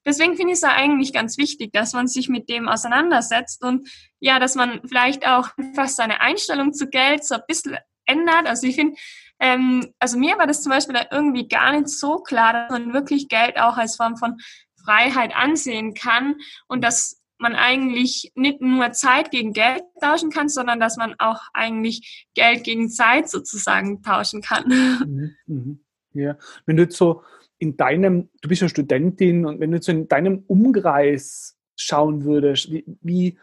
deswegen 0.05 0.37
finde 0.37 0.53
ich 0.53 0.59
es 0.59 0.63
ja 0.63 0.71
eigentlich 0.71 1.13
ganz 1.13 1.39
wichtig, 1.39 1.73
dass 1.73 1.93
man 1.93 2.07
sich 2.07 2.29
mit 2.29 2.49
dem 2.49 2.69
auseinandersetzt 2.69 3.63
und 3.63 3.89
ja, 4.21 4.39
dass 4.39 4.55
man 4.55 4.81
vielleicht 4.87 5.27
auch 5.27 5.49
einfach 5.59 5.89
seine 5.89 6.21
Einstellung 6.21 6.73
zu 6.73 6.89
Geld 6.89 7.25
so 7.25 7.37
ein 7.37 7.43
bisschen 7.49 7.77
ändert. 8.07 8.47
Also 8.47 8.67
ich 8.67 8.77
finde, 8.77 8.97
ähm, 9.41 9.93
also 9.99 10.19
mir 10.19 10.39
war 10.39 10.47
das 10.47 10.63
zum 10.63 10.71
Beispiel 10.71 10.99
irgendwie 11.11 11.49
gar 11.49 11.73
nicht 11.73 11.89
so 11.89 12.19
klar, 12.19 12.53
dass 12.53 12.71
man 12.71 12.93
wirklich 12.93 13.29
Geld 13.29 13.59
auch 13.59 13.77
als 13.77 13.97
Form 13.97 14.17
von 14.17 14.37
Freiheit 14.85 15.35
ansehen 15.35 15.95
kann 15.95 16.37
und 16.69 16.83
dass 16.83 17.21
man 17.38 17.55
eigentlich 17.55 18.33
nicht 18.35 18.61
nur 18.61 18.92
Zeit 18.92 19.31
gegen 19.31 19.53
Geld 19.53 19.83
tauschen 20.01 20.31
kann, 20.31 20.49
sondern 20.49 20.81
dass 20.81 20.96
man 20.96 21.14
auch 21.18 21.40
eigentlich 21.53 22.27
Geld 22.35 22.64
gegen 22.64 22.88
Zeit 22.88 23.29
sozusagen 23.29 24.03
tauschen 24.03 24.42
kann. 24.42 24.64
Mhm, 25.07 25.35
mhm. 25.46 25.81
Ja, 26.12 26.37
wenn 26.64 26.77
du 26.77 26.85
jetzt 26.85 26.96
so 26.96 27.22
in 27.59 27.77
deinem, 27.77 28.31
du 28.40 28.49
bist 28.49 28.62
ja 28.62 28.68
Studentin 28.68 29.44
und 29.44 29.61
wenn 29.61 29.70
du 29.70 29.77
jetzt 29.77 29.87
so 29.87 29.92
in 29.92 30.09
deinem 30.09 30.44
Umkreis 30.46 31.57
schauen 31.77 32.25
würdest, 32.25 32.70
wie, 32.70 32.85
wie, 33.03 33.38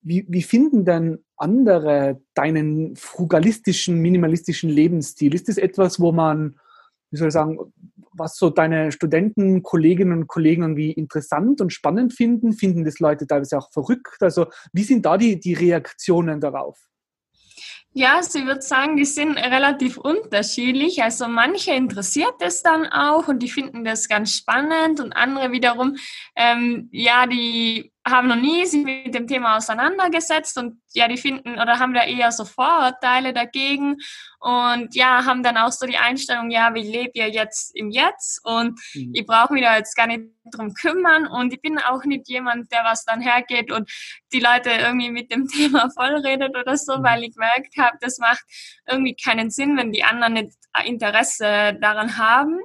wie, 0.00 0.24
wie 0.28 0.42
finden 0.42 0.84
denn 0.84 1.24
andere 1.36 2.20
deinen 2.34 2.96
frugalistischen, 2.96 4.00
minimalistischen 4.00 4.70
Lebensstil? 4.70 5.34
Ist 5.34 5.48
das 5.48 5.58
etwas, 5.58 6.00
wo 6.00 6.12
man, 6.12 6.56
wie 7.10 7.16
soll 7.16 7.28
ich 7.28 7.34
sagen, 7.34 7.58
was 8.14 8.36
so 8.36 8.50
deine 8.50 8.92
Studenten, 8.92 9.62
Kolleginnen 9.62 10.12
und 10.12 10.26
Kollegen 10.26 10.62
irgendwie 10.62 10.92
interessant 10.92 11.60
und 11.60 11.72
spannend 11.72 12.14
finden? 12.14 12.52
Finden 12.52 12.84
das 12.84 12.98
Leute 12.98 13.26
teilweise 13.26 13.58
auch 13.58 13.70
verrückt? 13.72 14.22
Also 14.22 14.46
wie 14.72 14.84
sind 14.84 15.04
da 15.06 15.16
die, 15.16 15.38
die 15.38 15.54
Reaktionen 15.54 16.40
darauf? 16.40 16.78
Ja, 17.96 18.16
also 18.16 18.40
ich 18.40 18.46
würde 18.46 18.60
sagen, 18.60 18.96
die 18.96 19.04
sind 19.04 19.36
relativ 19.36 19.98
unterschiedlich. 19.98 21.00
Also 21.04 21.28
manche 21.28 21.72
interessiert 21.72 22.34
es 22.40 22.60
dann 22.60 22.86
auch 22.86 23.28
und 23.28 23.40
die 23.40 23.48
finden 23.48 23.84
das 23.84 24.08
ganz 24.08 24.36
spannend 24.36 24.98
und 24.98 25.12
andere 25.12 25.52
wiederum, 25.52 25.96
ähm, 26.34 26.88
ja, 26.90 27.28
die 27.28 27.93
haben 28.06 28.28
noch 28.28 28.36
nie 28.36 28.66
sich 28.66 28.84
mit 28.84 29.14
dem 29.14 29.26
Thema 29.26 29.56
auseinandergesetzt 29.56 30.58
und 30.58 30.80
ja, 30.92 31.08
die 31.08 31.16
finden 31.16 31.54
oder 31.54 31.78
haben 31.78 31.94
da 31.94 32.04
eher 32.04 32.32
so 32.32 32.44
Vorurteile 32.44 33.32
dagegen 33.32 33.96
und 34.40 34.94
ja, 34.94 35.24
haben 35.24 35.42
dann 35.42 35.56
auch 35.56 35.72
so 35.72 35.86
die 35.86 35.96
Einstellung, 35.96 36.50
ja, 36.50 36.74
wie 36.74 36.82
lebe 36.82 37.12
ihr 37.14 37.30
jetzt 37.30 37.74
im 37.74 37.90
Jetzt 37.90 38.44
und 38.44 38.78
mhm. 38.94 39.12
ich 39.14 39.26
brauche 39.26 39.54
mich 39.54 39.62
da 39.62 39.76
jetzt 39.76 39.96
gar 39.96 40.06
nicht 40.06 40.24
drum 40.52 40.74
kümmern 40.74 41.26
und 41.26 41.54
ich 41.54 41.62
bin 41.62 41.78
auch 41.78 42.04
nicht 42.04 42.28
jemand, 42.28 42.70
der 42.70 42.84
was 42.84 43.04
dann 43.04 43.22
hergeht 43.22 43.72
und 43.72 43.90
die 44.32 44.40
Leute 44.40 44.70
irgendwie 44.70 45.10
mit 45.10 45.32
dem 45.32 45.48
Thema 45.48 45.88
vollredet 45.90 46.54
oder 46.56 46.76
so, 46.76 46.98
mhm. 46.98 47.04
weil 47.04 47.24
ich 47.24 47.32
gemerkt 47.32 47.76
habe, 47.78 47.96
das 48.00 48.18
macht 48.18 48.44
irgendwie 48.86 49.16
keinen 49.16 49.50
Sinn, 49.50 49.78
wenn 49.78 49.92
die 49.92 50.04
anderen 50.04 50.34
nicht 50.34 50.52
Interesse 50.84 51.78
daran 51.80 52.18
haben. 52.18 52.60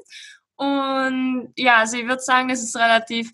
Und 0.55 1.53
ja, 1.55 1.77
also 1.77 1.97
ich 1.97 2.05
würde 2.05 2.21
sagen, 2.21 2.49
das 2.49 2.61
ist 2.61 2.75
relativ 2.75 3.31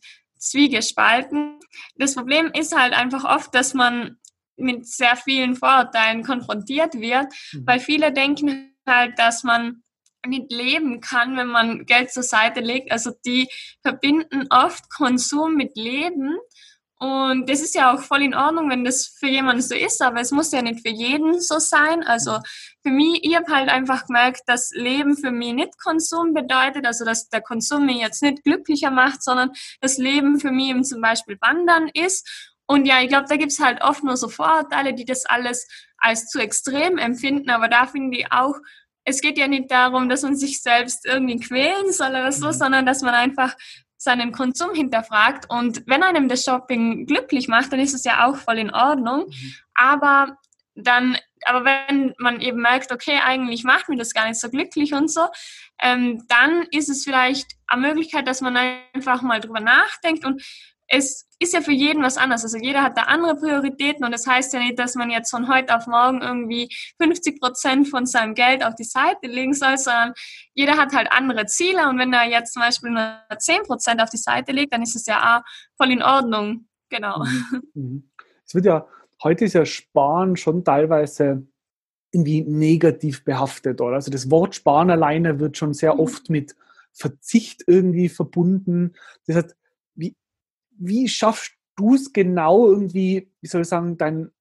zwiegespalten. 0.50 1.60
Das 1.96 2.16
Problem 2.16 2.52
ist 2.54 2.78
halt 2.78 2.94
einfach 2.94 3.24
oft, 3.24 3.54
dass 3.54 3.74
man 3.74 4.18
mit 4.58 4.88
sehr 4.88 5.16
vielen 5.16 5.56
Vorurteilen 5.56 6.24
konfrontiert 6.24 6.96
wird, 6.96 7.28
mhm. 7.52 7.68
weil 7.68 7.80
viele 7.80 8.14
denken 8.14 8.76
halt, 8.88 9.18
dass 9.20 9.44
man 9.44 9.84
nicht 10.28 10.52
leben 10.52 11.02
kann, 11.02 11.38
wenn 11.38 11.48
man 11.48 11.86
Geld 11.86 12.12
zur 12.12 12.24
Seite 12.24 12.60
legt. 12.60 12.92
Also 12.92 13.12
die 13.26 13.48
verbinden 13.82 14.48
oft 14.50 14.90
Konsum 14.90 15.56
mit 15.56 15.76
Leben. 15.76 16.38
Und 16.98 17.50
das 17.50 17.60
ist 17.60 17.76
ja 17.76 17.94
auch 17.94 18.02
voll 18.02 18.22
in 18.22 18.34
Ordnung, 18.34 18.70
wenn 18.70 18.86
das 18.86 19.08
für 19.20 19.28
jemanden 19.28 19.62
so 19.62 19.76
ist, 19.76 20.02
aber 20.02 20.22
es 20.22 20.32
muss 20.32 20.54
ja 20.54 20.62
nicht 20.62 20.80
für 20.80 20.94
jeden 20.94 21.42
so 21.42 21.60
sein. 21.60 22.04
Also 22.04 22.40
für 22.84 22.90
mich, 22.90 23.20
ich 23.24 23.36
habe 23.36 23.52
halt 23.54 23.70
einfach 23.70 24.06
gemerkt, 24.08 24.44
dass 24.48 24.72
Leben 24.74 25.18
für 25.18 25.32
mich 25.32 25.54
nicht 25.54 25.78
Konsum 25.82 26.34
bedeutet, 26.34 26.86
also 26.86 27.04
dass 27.04 27.28
der 27.28 27.42
Konsum 27.42 27.86
mich 27.86 27.98
jetzt 27.98 28.22
nicht 28.22 28.44
glücklicher 28.44 28.92
macht, 28.92 29.24
sondern 29.24 29.52
das 29.82 29.98
Leben 29.98 30.40
für 30.40 30.52
mich 30.52 30.70
eben 30.70 30.86
zum 30.86 31.02
Beispiel 31.02 31.38
Wandern 31.42 31.90
ist. 31.94 32.54
Und 32.66 32.86
ja, 32.86 33.02
ich 33.02 33.10
glaube, 33.10 33.26
da 33.28 33.36
gibt's 33.36 33.60
halt 33.60 33.84
oft 33.84 34.04
nur 34.04 34.16
so 34.16 34.30
Vorurteile, 34.30 34.94
die 34.94 35.06
das 35.06 35.26
alles 35.26 35.68
als 35.98 36.28
zu 36.28 36.40
extrem 36.40 36.98
empfinden, 36.98 37.50
aber 37.50 37.68
da 37.68 37.88
finde 37.88 38.20
ich 38.20 38.32
auch, 38.32 38.56
es 39.06 39.22
geht 39.22 39.38
ja 39.38 39.48
nicht 39.48 39.70
darum, 39.70 40.10
dass 40.10 40.24
man 40.24 40.36
sich 40.36 40.62
selbst 40.62 41.06
irgendwie 41.06 41.40
quälen 41.40 41.92
soll 41.92 42.10
oder 42.10 42.32
so, 42.32 42.48
mhm. 42.48 42.54
sondern 42.54 42.86
dass 42.86 43.02
man 43.02 43.14
einfach 43.14 43.56
seinen 43.98 44.32
Konsum 44.32 44.74
hinterfragt. 44.74 45.50
Und 45.50 45.84
wenn 45.88 46.04
einem 46.04 46.28
das 46.30 46.44
Shopping 46.44 47.06
glücklich 47.06 47.48
macht, 47.48 47.72
dann 47.72 47.80
ist 47.80 47.94
es 47.94 48.04
ja 48.04 48.26
auch 48.28 48.36
voll 48.36 48.58
in 48.58 48.74
Ordnung. 48.74 49.28
Mhm. 49.28 49.56
Aber 49.74 50.38
dann, 50.76 51.18
aber 51.46 51.64
wenn 51.64 52.14
man 52.18 52.42
eben 52.42 52.62
merkt, 52.62 52.92
okay, 52.92 53.20
eigentlich 53.24 53.64
macht 53.64 53.88
mir 53.88 53.98
das 53.98 54.14
gar 54.14 54.28
nicht 54.28 54.40
so 54.40 54.50
glücklich 54.50 54.94
und 54.94 55.10
so, 55.10 55.28
ähm, 55.82 56.26
dann 56.28 56.64
ist 56.72 56.90
es 56.90 57.04
vielleicht 57.04 57.54
eine 57.68 57.88
Möglichkeit, 57.88 58.28
dass 58.28 58.42
man 58.42 58.58
einfach 58.94 59.22
mal 59.22 59.40
drüber 59.40 59.62
nachdenkt 59.62 60.26
und 60.26 60.44
es 60.88 61.28
ist 61.40 61.54
ja 61.54 61.62
für 61.62 61.72
jeden 61.72 62.04
was 62.04 62.18
anderes. 62.18 62.44
Also 62.44 62.58
jeder 62.58 62.82
hat 62.84 62.98
da 62.98 63.04
andere 63.04 63.36
Prioritäten 63.36 64.06
und 64.06 64.12
das 64.12 64.26
heißt 64.26 64.54
ja 64.54 64.60
nicht, 64.60 64.80
dass 64.80 64.96
man 64.96 65.10
jetzt 65.10 65.32
von 65.32 65.48
heute 65.48 65.76
auf 65.76 65.88
morgen 65.88 66.22
irgendwie 66.22 66.70
50 67.02 67.40
Prozent 67.40 67.90
von 67.90 68.06
seinem 68.06 68.36
Geld 68.36 68.64
auf 68.64 68.76
die 68.76 68.84
Seite 68.84 69.28
legen 69.28 69.54
soll, 69.54 69.78
sondern 69.78 70.14
jeder 70.54 70.78
hat 70.78 70.94
halt 70.94 71.12
andere 71.12 71.46
Ziele 71.48 71.90
und 71.90 71.98
wenn 71.98 72.14
er 72.14 72.30
jetzt 72.30 72.54
zum 72.54 72.62
Beispiel 72.62 72.92
nur 72.92 73.20
10 73.38 73.64
Prozent 73.64 74.02
auf 74.02 74.10
die 74.10 74.18
Seite 74.18 74.52
legt, 74.52 74.74
dann 74.74 74.84
ist 74.84 74.96
es 74.96 75.06
ja 75.06 75.38
auch 75.38 75.42
voll 75.78 75.92
in 75.92 76.04
Ordnung. 76.04 76.68
Genau. 76.90 77.24
Mhm. 77.24 77.62
mhm. 77.74 78.10
Es 78.46 78.54
wird 78.54 78.66
ja, 78.66 78.88
heute 79.24 79.46
ist 79.46 79.54
ja 79.54 79.66
Sparen 79.66 80.38
schon 80.38 80.64
teilweise 80.64 81.48
irgendwie 82.12 82.44
negativ 82.44 83.26
behaftet, 83.26 83.82
oder? 83.82 83.96
Also 83.96 84.12
das 84.12 84.30
Wort 84.32 84.56
Sparen 84.56 84.90
alleine 84.90 85.40
wird 85.40 85.58
schon 85.58 85.74
sehr 85.74 85.96
mhm. 85.96 86.00
oft 86.00 86.30
mit 86.30 86.56
Verzicht 86.94 87.64
irgendwie 87.68 88.08
verbunden. 88.08 88.94
Das 89.28 89.36
heißt, 89.36 89.56
wie 90.78 91.08
schaffst 91.08 91.54
du 91.76 91.96
es 91.96 92.14
genau 92.14 92.68
irgendwie, 92.68 93.30
wie 93.42 93.48
soll 93.48 93.62
ich 93.62 93.68
sagen, 93.68 93.98
dein 93.98 94.32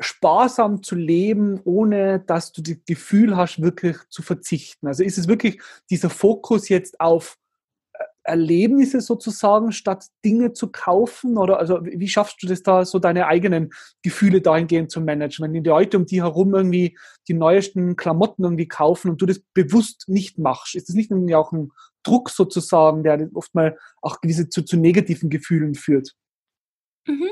sparsam 0.00 0.82
zu 0.82 0.94
leben, 0.94 1.60
ohne 1.64 2.20
dass 2.20 2.52
du 2.52 2.62
das 2.62 2.76
Gefühl 2.86 3.36
hast, 3.36 3.62
wirklich 3.62 3.96
zu 4.10 4.22
verzichten? 4.22 4.86
Also 4.86 5.04
ist 5.04 5.18
es 5.18 5.28
wirklich 5.28 5.60
dieser 5.90 6.10
Fokus 6.10 6.68
jetzt 6.68 7.00
auf 7.00 7.38
äh, 7.92 8.04
Erlebnisse 8.24 9.00
sozusagen, 9.00 9.72
statt 9.72 10.06
Dinge 10.24 10.52
zu 10.52 10.70
kaufen? 10.70 11.38
Oder 11.38 11.58
also 11.58 11.80
wie 11.84 12.08
schaffst 12.08 12.42
du 12.42 12.46
das 12.46 12.62
da, 12.62 12.84
so 12.84 12.98
deine 12.98 13.26
eigenen 13.26 13.70
Gefühle 14.02 14.40
dahingehend 14.40 14.90
zu 14.90 15.00
managen? 15.00 15.44
Wenn 15.44 15.62
die 15.62 15.68
Leute 15.68 15.96
um 15.98 16.06
die 16.06 16.22
herum 16.22 16.54
irgendwie 16.54 16.98
die 17.28 17.34
neuesten 17.34 17.96
Klamotten 17.96 18.44
irgendwie 18.44 18.68
kaufen 18.68 19.10
und 19.10 19.22
du 19.22 19.26
das 19.26 19.40
bewusst 19.54 20.08
nicht 20.08 20.38
machst, 20.38 20.74
ist 20.74 20.88
das 20.88 20.96
nicht 20.96 21.10
irgendwie 21.10 21.36
auch 21.36 21.52
ein 21.52 21.70
Druck 22.02 22.30
sozusagen, 22.30 23.02
der 23.02 23.28
oft 23.34 23.54
mal 23.54 23.78
auch 24.00 24.20
gewisse 24.20 24.48
zu, 24.48 24.62
zu 24.62 24.76
negativen 24.76 25.30
Gefühlen 25.30 25.74
führt. 25.74 26.12
Mhm. 27.06 27.30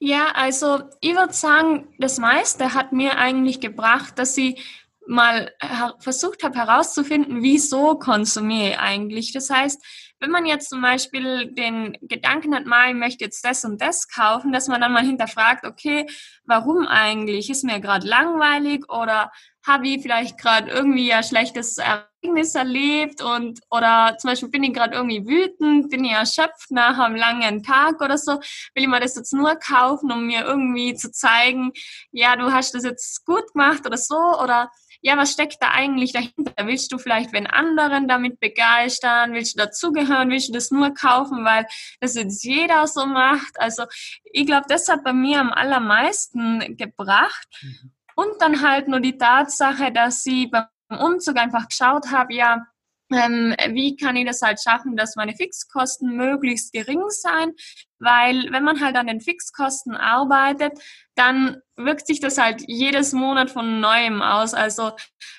Ja, 0.00 0.32
also 0.34 0.82
ich 1.00 1.14
würde 1.14 1.32
sagen, 1.32 1.94
das 1.98 2.18
meiste 2.18 2.74
hat 2.74 2.92
mir 2.92 3.18
eigentlich 3.18 3.60
gebracht, 3.60 4.18
dass 4.18 4.36
ich 4.36 4.60
mal 5.06 5.50
versucht 5.98 6.44
habe 6.44 6.58
herauszufinden, 6.58 7.42
wieso 7.42 7.96
konsumiere 7.98 8.70
ich 8.70 8.78
eigentlich. 8.78 9.32
Das 9.32 9.50
heißt, 9.50 9.82
wenn 10.22 10.30
man 10.30 10.46
jetzt 10.46 10.70
zum 10.70 10.80
Beispiel 10.80 11.52
den 11.52 11.98
Gedanken 12.00 12.54
hat, 12.54 12.64
mal, 12.64 12.90
ich 12.90 12.94
möchte 12.94 13.24
jetzt 13.24 13.44
das 13.44 13.64
und 13.64 13.82
das 13.82 14.06
kaufen, 14.06 14.52
dass 14.52 14.68
man 14.68 14.80
dann 14.80 14.92
mal 14.92 15.04
hinterfragt, 15.04 15.66
okay, 15.66 16.06
warum 16.44 16.86
eigentlich? 16.86 17.50
Ist 17.50 17.64
mir 17.64 17.80
gerade 17.80 18.06
langweilig 18.06 18.88
oder 18.88 19.32
habe 19.66 19.88
ich 19.88 20.02
vielleicht 20.02 20.38
gerade 20.38 20.70
irgendwie 20.70 21.12
ein 21.12 21.24
schlechtes 21.24 21.78
Ereignis 21.78 22.54
erlebt 22.54 23.20
und 23.20 23.60
oder 23.68 24.16
zum 24.18 24.30
Beispiel 24.30 24.48
bin 24.48 24.62
ich 24.62 24.72
gerade 24.72 24.94
irgendwie 24.94 25.26
wütend, 25.26 25.90
bin 25.90 26.04
ich 26.04 26.12
erschöpft 26.12 26.70
nach 26.70 26.98
einem 26.98 27.16
langen 27.16 27.64
Tag 27.64 28.00
oder 28.00 28.16
so, 28.16 28.32
will 28.34 28.84
ich 28.84 28.86
mir 28.86 29.00
das 29.00 29.16
jetzt 29.16 29.32
nur 29.32 29.56
kaufen, 29.56 30.12
um 30.12 30.26
mir 30.26 30.44
irgendwie 30.44 30.94
zu 30.94 31.10
zeigen, 31.10 31.72
ja, 32.12 32.36
du 32.36 32.52
hast 32.52 32.74
das 32.74 32.84
jetzt 32.84 33.24
gut 33.24 33.52
gemacht 33.52 33.84
oder 33.86 33.96
so 33.96 34.16
oder 34.40 34.70
ja, 35.04 35.16
was 35.16 35.32
steckt 35.32 35.56
da 35.60 35.72
eigentlich 35.72 36.12
dahinter? 36.12 36.52
Willst 36.64 36.92
du 36.92 36.98
vielleicht 36.98 37.32
wenn 37.32 37.48
anderen 37.48 38.06
damit 38.06 38.38
begeistern? 38.38 39.32
Willst 39.32 39.58
du 39.58 39.64
dazugehören? 39.64 40.11
Willst 40.28 40.48
du 40.48 40.52
das 40.52 40.70
nur 40.70 40.94
kaufen, 40.94 41.44
weil 41.44 41.66
das 42.00 42.14
jetzt 42.14 42.44
jeder 42.44 42.86
so 42.86 43.06
macht? 43.06 43.58
Also 43.58 43.84
ich 44.24 44.46
glaube, 44.46 44.66
das 44.68 44.88
hat 44.88 45.04
bei 45.04 45.12
mir 45.12 45.40
am 45.40 45.52
allermeisten 45.52 46.76
gebracht. 46.76 47.48
Mhm. 47.62 47.92
Und 48.14 48.40
dann 48.40 48.62
halt 48.62 48.88
nur 48.88 49.00
die 49.00 49.16
Tatsache, 49.16 49.90
dass 49.90 50.22
sie 50.22 50.46
beim 50.46 50.66
Umzug 50.90 51.38
einfach 51.38 51.68
geschaut 51.68 52.10
habe, 52.10 52.34
ja, 52.34 52.66
ähm, 53.12 53.54
wie 53.70 53.96
kann 53.96 54.16
ich 54.16 54.26
das 54.26 54.42
halt 54.42 54.60
schaffen, 54.62 54.96
dass 54.96 55.16
meine 55.16 55.34
Fixkosten 55.34 56.16
möglichst 56.16 56.72
gering 56.72 57.02
sein? 57.08 57.52
Weil 57.98 58.50
wenn 58.50 58.64
man 58.64 58.80
halt 58.80 58.96
an 58.96 59.06
den 59.06 59.20
Fixkosten 59.20 59.94
arbeitet, 59.94 60.72
dann 61.14 61.58
wirkt 61.76 62.06
sich 62.06 62.20
das 62.20 62.38
halt 62.38 62.64
jedes 62.66 63.12
Monat 63.12 63.50
von 63.50 63.80
neuem 63.80 64.22
aus. 64.22 64.54
Also 64.54 64.92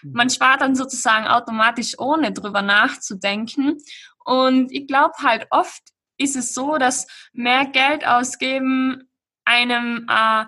mhm. 0.04 0.14
man 0.14 0.30
spart 0.30 0.62
dann 0.62 0.76
sozusagen 0.76 1.28
automatisch, 1.28 1.98
ohne 2.00 2.32
drüber 2.32 2.62
nachzudenken. 2.62 3.78
Und 4.26 4.72
ich 4.72 4.88
glaube 4.88 5.14
halt 5.22 5.48
oft 5.50 5.82
ist 6.18 6.36
es 6.36 6.54
so, 6.54 6.78
dass 6.78 7.08
mehr 7.34 7.66
Geld 7.66 8.06
ausgeben 8.06 9.10
einem 9.46 10.08
äh, 10.10 10.46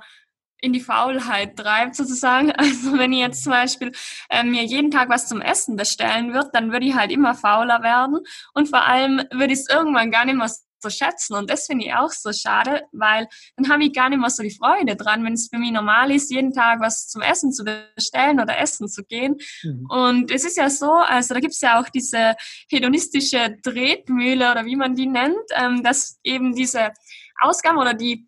in 0.61 0.73
die 0.73 0.79
Faulheit 0.81 1.57
treibt 1.57 1.95
sozusagen. 1.95 2.51
Also 2.57 2.97
wenn 2.97 3.13
ich 3.13 3.19
jetzt 3.19 3.43
zum 3.43 3.51
Beispiel 3.51 3.91
äh, 4.29 4.43
mir 4.43 4.63
jeden 4.63 4.91
Tag 4.91 5.09
was 5.09 5.27
zum 5.27 5.41
Essen 5.41 5.75
bestellen 5.75 6.33
würde, 6.33 6.49
dann 6.53 6.71
würde 6.71 6.85
ich 6.85 6.95
halt 6.95 7.11
immer 7.11 7.35
fauler 7.35 7.83
werden 7.83 8.19
und 8.53 8.69
vor 8.69 8.83
allem 8.85 9.17
würde 9.31 9.53
ich 9.53 9.59
es 9.59 9.69
irgendwann 9.69 10.11
gar 10.11 10.25
nicht 10.25 10.35
mehr 10.35 10.49
so 10.85 10.89
schätzen 10.89 11.35
und 11.35 11.49
das 11.49 11.65
finde 11.65 11.85
ich 11.85 11.93
auch 11.93 12.11
so 12.11 12.31
schade, 12.31 12.83
weil 12.91 13.27
dann 13.57 13.69
habe 13.69 13.83
ich 13.83 13.93
gar 13.93 14.09
nicht 14.09 14.19
mehr 14.19 14.29
so 14.29 14.43
die 14.43 14.55
Freude 14.55 14.95
dran, 14.95 15.23
wenn 15.23 15.33
es 15.33 15.49
für 15.51 15.57
mich 15.57 15.71
normal 15.71 16.11
ist, 16.11 16.31
jeden 16.31 16.53
Tag 16.53 16.79
was 16.79 17.07
zum 17.07 17.21
Essen 17.21 17.51
zu 17.51 17.63
bestellen 17.63 18.39
oder 18.39 18.57
essen 18.57 18.87
zu 18.87 19.03
gehen. 19.03 19.37
Mhm. 19.63 19.87
Und 19.89 20.31
es 20.31 20.45
ist 20.45 20.57
ja 20.57 20.69
so, 20.69 20.91
also 20.91 21.33
da 21.33 21.39
gibt 21.39 21.53
es 21.53 21.61
ja 21.61 21.79
auch 21.79 21.89
diese 21.89 22.35
hedonistische 22.69 23.57
Tretmühle 23.63 24.51
oder 24.51 24.65
wie 24.65 24.75
man 24.75 24.95
die 24.95 25.07
nennt, 25.07 25.35
ähm, 25.55 25.83
dass 25.83 26.19
eben 26.23 26.55
diese 26.55 26.91
Ausgaben 27.41 27.77
oder 27.77 27.93
die 27.93 28.27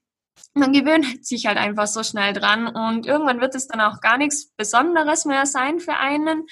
man 0.54 0.74
gewöhnt 0.74 1.26
sich 1.26 1.46
halt 1.46 1.58
einfach 1.58 1.86
so 1.86 2.04
schnell 2.04 2.34
dran 2.34 2.67
und 2.67 3.06
irgendwann 3.06 3.41
wird 3.41 3.54
es 3.54 3.67
dann 3.67 3.80
auch 3.80 4.02
gar 4.02 4.17
nichts 4.17 4.52
Besonderes 4.58 5.26
mehr 5.26 5.46
sein 5.46 5.80
für 5.80 5.98
einen, 5.98 6.48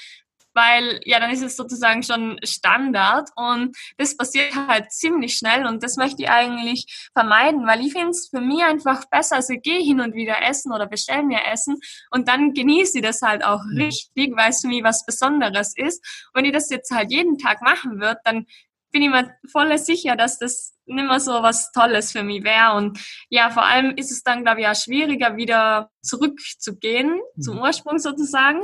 weil 0.55 1.01
ja, 1.03 1.19
dann 1.19 1.29
ist 1.29 1.43
es 1.43 1.57
sozusagen 1.57 2.01
schon 2.01 2.39
Standard 2.43 3.29
und 3.35 3.75
das 3.97 4.17
passiert 4.17 4.55
halt 4.55 4.91
ziemlich 4.91 5.35
schnell 5.35 5.65
und 5.67 5.83
das 5.83 5.97
möchte 5.97 6.23
ich 6.23 6.29
eigentlich 6.29 7.09
vermeiden, 7.13 7.67
weil 7.67 7.81
ich 7.81 7.91
finde 7.91 8.09
es 8.09 8.29
für 8.29 8.41
mich 8.41 8.63
einfach 8.63 9.05
besser, 9.09 9.35
also 9.35 9.53
ich 9.53 9.61
gehe 9.61 9.81
hin 9.81 9.99
und 9.99 10.15
wieder 10.15 10.41
essen 10.41 10.71
oder 10.71 10.87
bestelle 10.87 11.23
mir 11.23 11.45
Essen 11.45 11.77
und 12.09 12.27
dann 12.27 12.53
genieße 12.53 12.99
ich 12.99 13.03
das 13.03 13.21
halt 13.21 13.43
auch 13.43 13.63
mhm. 13.65 13.81
richtig, 13.81 14.35
weil 14.35 14.49
es 14.49 14.61
für 14.61 14.67
mich 14.67 14.83
was 14.83 15.05
Besonderes 15.05 15.75
ist. 15.75 16.03
Wenn 16.33 16.45
ich 16.45 16.53
das 16.53 16.69
jetzt 16.69 16.91
halt 16.91 17.11
jeden 17.11 17.37
Tag 17.37 17.61
machen 17.61 17.99
würde, 17.99 18.19
dann 18.23 18.45
bin 18.91 19.01
ich 19.01 19.09
mir 19.09 19.35
voll 19.51 19.77
sicher, 19.77 20.15
dass 20.15 20.39
das 20.39 20.74
nicht 20.85 21.07
mehr 21.07 21.19
so 21.19 21.43
was 21.43 21.71
Tolles 21.71 22.11
für 22.11 22.23
mich 22.23 22.43
wäre. 22.43 22.75
Und 22.75 22.99
ja, 23.29 23.49
vor 23.49 23.65
allem 23.65 23.95
ist 23.95 24.11
es 24.11 24.23
dann, 24.23 24.43
glaube 24.43 24.61
ich, 24.61 24.67
auch 24.67 24.75
schwieriger, 24.75 25.37
wieder 25.37 25.89
zurückzugehen 26.01 27.21
mhm. 27.35 27.41
zum 27.41 27.59
Ursprung 27.59 27.99
sozusagen. 27.99 28.61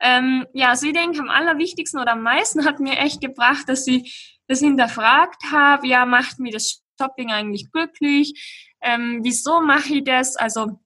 Ähm, 0.00 0.46
ja, 0.52 0.70
also 0.70 0.86
ich 0.86 0.92
denke, 0.92 1.20
am 1.20 1.28
allerwichtigsten 1.28 2.00
oder 2.00 2.12
am 2.12 2.22
meisten 2.22 2.64
hat 2.64 2.80
mir 2.80 2.98
echt 2.98 3.20
gebracht, 3.20 3.68
dass 3.68 3.86
ich 3.86 4.38
das 4.46 4.60
hinterfragt 4.60 5.42
habe, 5.50 5.86
ja, 5.86 6.06
macht 6.06 6.38
mir 6.38 6.52
das 6.52 6.82
Shopping 7.00 7.30
eigentlich 7.30 7.70
glücklich? 7.72 8.72
Ähm, 8.82 9.20
wieso 9.22 9.60
mache 9.60 9.94
ich 9.94 10.04
das? 10.04 10.36
Also 10.36 10.78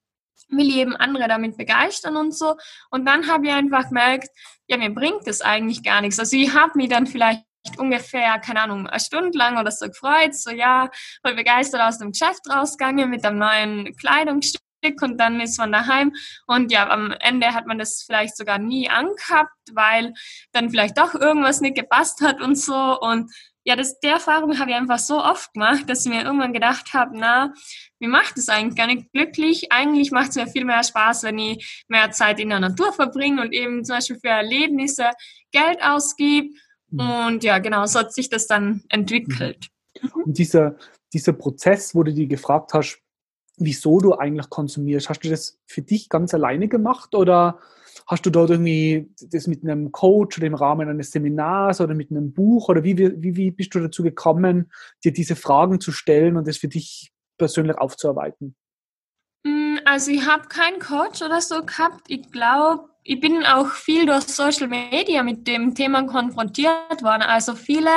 will 0.51 0.69
ich 0.69 0.77
eben 0.77 0.97
andere 0.97 1.29
damit 1.29 1.57
begeistern 1.57 2.17
und 2.17 2.35
so. 2.35 2.57
Und 2.91 3.07
dann 3.07 3.29
habe 3.29 3.47
ich 3.47 3.53
einfach 3.53 3.89
gemerkt, 3.89 4.29
ja, 4.67 4.77
mir 4.77 4.91
bringt 4.91 5.27
das 5.27 5.41
eigentlich 5.41 5.83
gar 5.83 6.01
nichts. 6.01 6.19
Also 6.19 6.37
ich 6.37 6.55
habe 6.55 6.73
mich 6.77 6.89
dann 6.89 7.07
vielleicht 7.07 7.43
ungefähr, 7.77 8.39
keine 8.39 8.63
Ahnung, 8.63 8.87
eine 8.87 9.01
Stunde 9.01 9.37
lang 9.37 9.59
oder 9.59 9.71
so 9.71 9.87
gefreut, 9.87 10.35
so 10.35 10.51
ja, 10.51 10.91
voll 11.23 11.35
begeistert 11.35 11.81
aus 11.81 11.99
dem 11.99 12.13
Geschäft 12.13 12.49
rausgegangen 12.51 13.11
mit 13.11 13.25
einem 13.25 13.39
neuen 13.39 13.97
Kleidungsstück 13.97 14.63
und 15.03 15.19
dann 15.19 15.41
ist 15.41 15.59
man 15.59 15.73
daheim 15.73 16.13
und 16.47 16.71
ja, 16.71 16.89
am 16.89 17.13
Ende 17.21 17.53
hat 17.53 17.67
man 17.67 17.79
das 17.79 18.05
vielleicht 18.07 18.37
sogar 18.37 18.59
nie 18.59 18.89
angehabt, 18.89 19.51
weil 19.73 20.15
dann 20.53 20.71
vielleicht 20.71 20.99
doch 20.99 21.15
irgendwas 21.15 21.61
nicht 21.61 21.77
gepasst 21.77 22.21
hat 22.21 22.41
und 22.41 22.57
so 22.57 22.99
und 23.01 23.33
ja, 23.69 23.77
das, 23.77 24.01
der 24.01 24.13
Erfahrung 24.13 24.59
habe 24.59 24.71
ich 24.71 24.77
einfach 24.77 24.99
so 24.99 25.23
oft 25.23 25.53
gemacht, 25.53 25.91
dass 25.91 26.07
ich 26.07 26.11
mir 26.11 26.23
irgendwann 26.23 26.55
gedacht 26.55 26.95
habe, 26.95 27.19
na, 27.19 27.53
mir 27.99 28.09
macht 28.09 28.39
es 28.39 28.49
eigentlich 28.49 28.77
gar 28.77 28.87
nicht 28.87 29.13
glücklich. 29.13 29.71
Eigentlich 29.71 30.11
macht 30.11 30.31
es 30.31 30.37
mir 30.37 30.47
viel 30.47 30.65
mehr 30.65 30.83
Spaß, 30.83 31.25
wenn 31.25 31.39
ich 31.39 31.85
mehr 31.87 32.11
Zeit 32.11 32.41
in 32.41 32.49
der 32.49 32.61
Natur 32.61 32.95
verbringe 32.95 33.43
und 33.43 33.53
eben 33.53 33.85
zum 33.85 33.97
Beispiel 33.97 34.19
für 34.21 34.31
Erlebnisse 34.31 35.11
Geld 35.53 35.83
ausgebe. 35.83 36.49
Mhm. 36.91 37.01
Und 37.01 37.45
ja, 37.45 37.59
genau, 37.59 37.87
so 37.87 38.01
hat 38.01 38.13
sich 38.13 38.29
das 38.29 38.47
dann 38.47 38.85
entwickelt. 38.89 39.69
Mhm. 40.01 40.23
Und 40.25 40.39
dieser, 40.39 40.77
dieser 41.13 41.33
Prozess, 41.33 41.95
wo 41.95 42.03
du 42.03 42.13
dir 42.13 42.27
gefragt 42.27 42.73
hast, 42.75 43.01
wieso 43.57 43.99
du 43.99 44.15
eigentlich 44.15 44.51
konsumierst, 44.51 45.09
hast 45.09 45.21
du 45.21 45.29
das 45.29 45.59
für 45.67 45.83
dich 45.83 46.09
ganz 46.09 46.33
alleine 46.33 46.69
gemacht 46.69 47.15
oder 47.15 47.59
Hast 48.09 48.25
du 48.25 48.31
dort 48.31 48.49
irgendwie 48.49 49.13
das 49.21 49.47
mit 49.47 49.63
einem 49.63 49.93
Coach 49.93 50.39
oder 50.39 50.47
im 50.47 50.55
Rahmen 50.55 50.89
eines 50.89 51.11
Seminars 51.11 51.83
oder 51.83 51.95
mit 51.95 52.11
einem 52.11 52.33
Buch 52.33 52.71
oder 52.71 52.83
wie, 52.83 52.97
wie, 52.97 53.37
wie 53.37 53.51
bist 53.51 53.75
du 53.75 53.81
dazu 53.81 54.03
gekommen, 54.03 54.71
dir 55.05 55.13
diese 55.13 55.37
Fragen 55.37 55.79
zu 55.79 55.93
stellen 55.93 56.39
und 56.39 56.49
das 56.49 56.57
für 56.57 56.69
dich 56.69 57.13
persönlich 57.37 57.77
aufzuarbeiten? 57.77 58.57
Mm, 59.45 59.77
also 59.85 60.11
ich 60.11 60.27
habe 60.27 60.49
keinen 60.49 60.79
Coach 60.79 61.21
oder 61.21 61.43
so 61.43 61.63
gehabt. 61.63 62.07
Ich 62.09 62.31
glaube, 62.31 62.89
ich 63.09 63.21
bin 63.21 63.43
auch 63.47 63.71
viel 63.71 64.05
durch 64.05 64.25
Social 64.25 64.69
Media 64.69 65.23
mit 65.23 65.47
dem 65.49 65.75
Thema 65.75 66.03
konfrontiert 66.03 67.03
worden. 67.03 67.23
Also 67.23 67.55
viele 67.55 67.91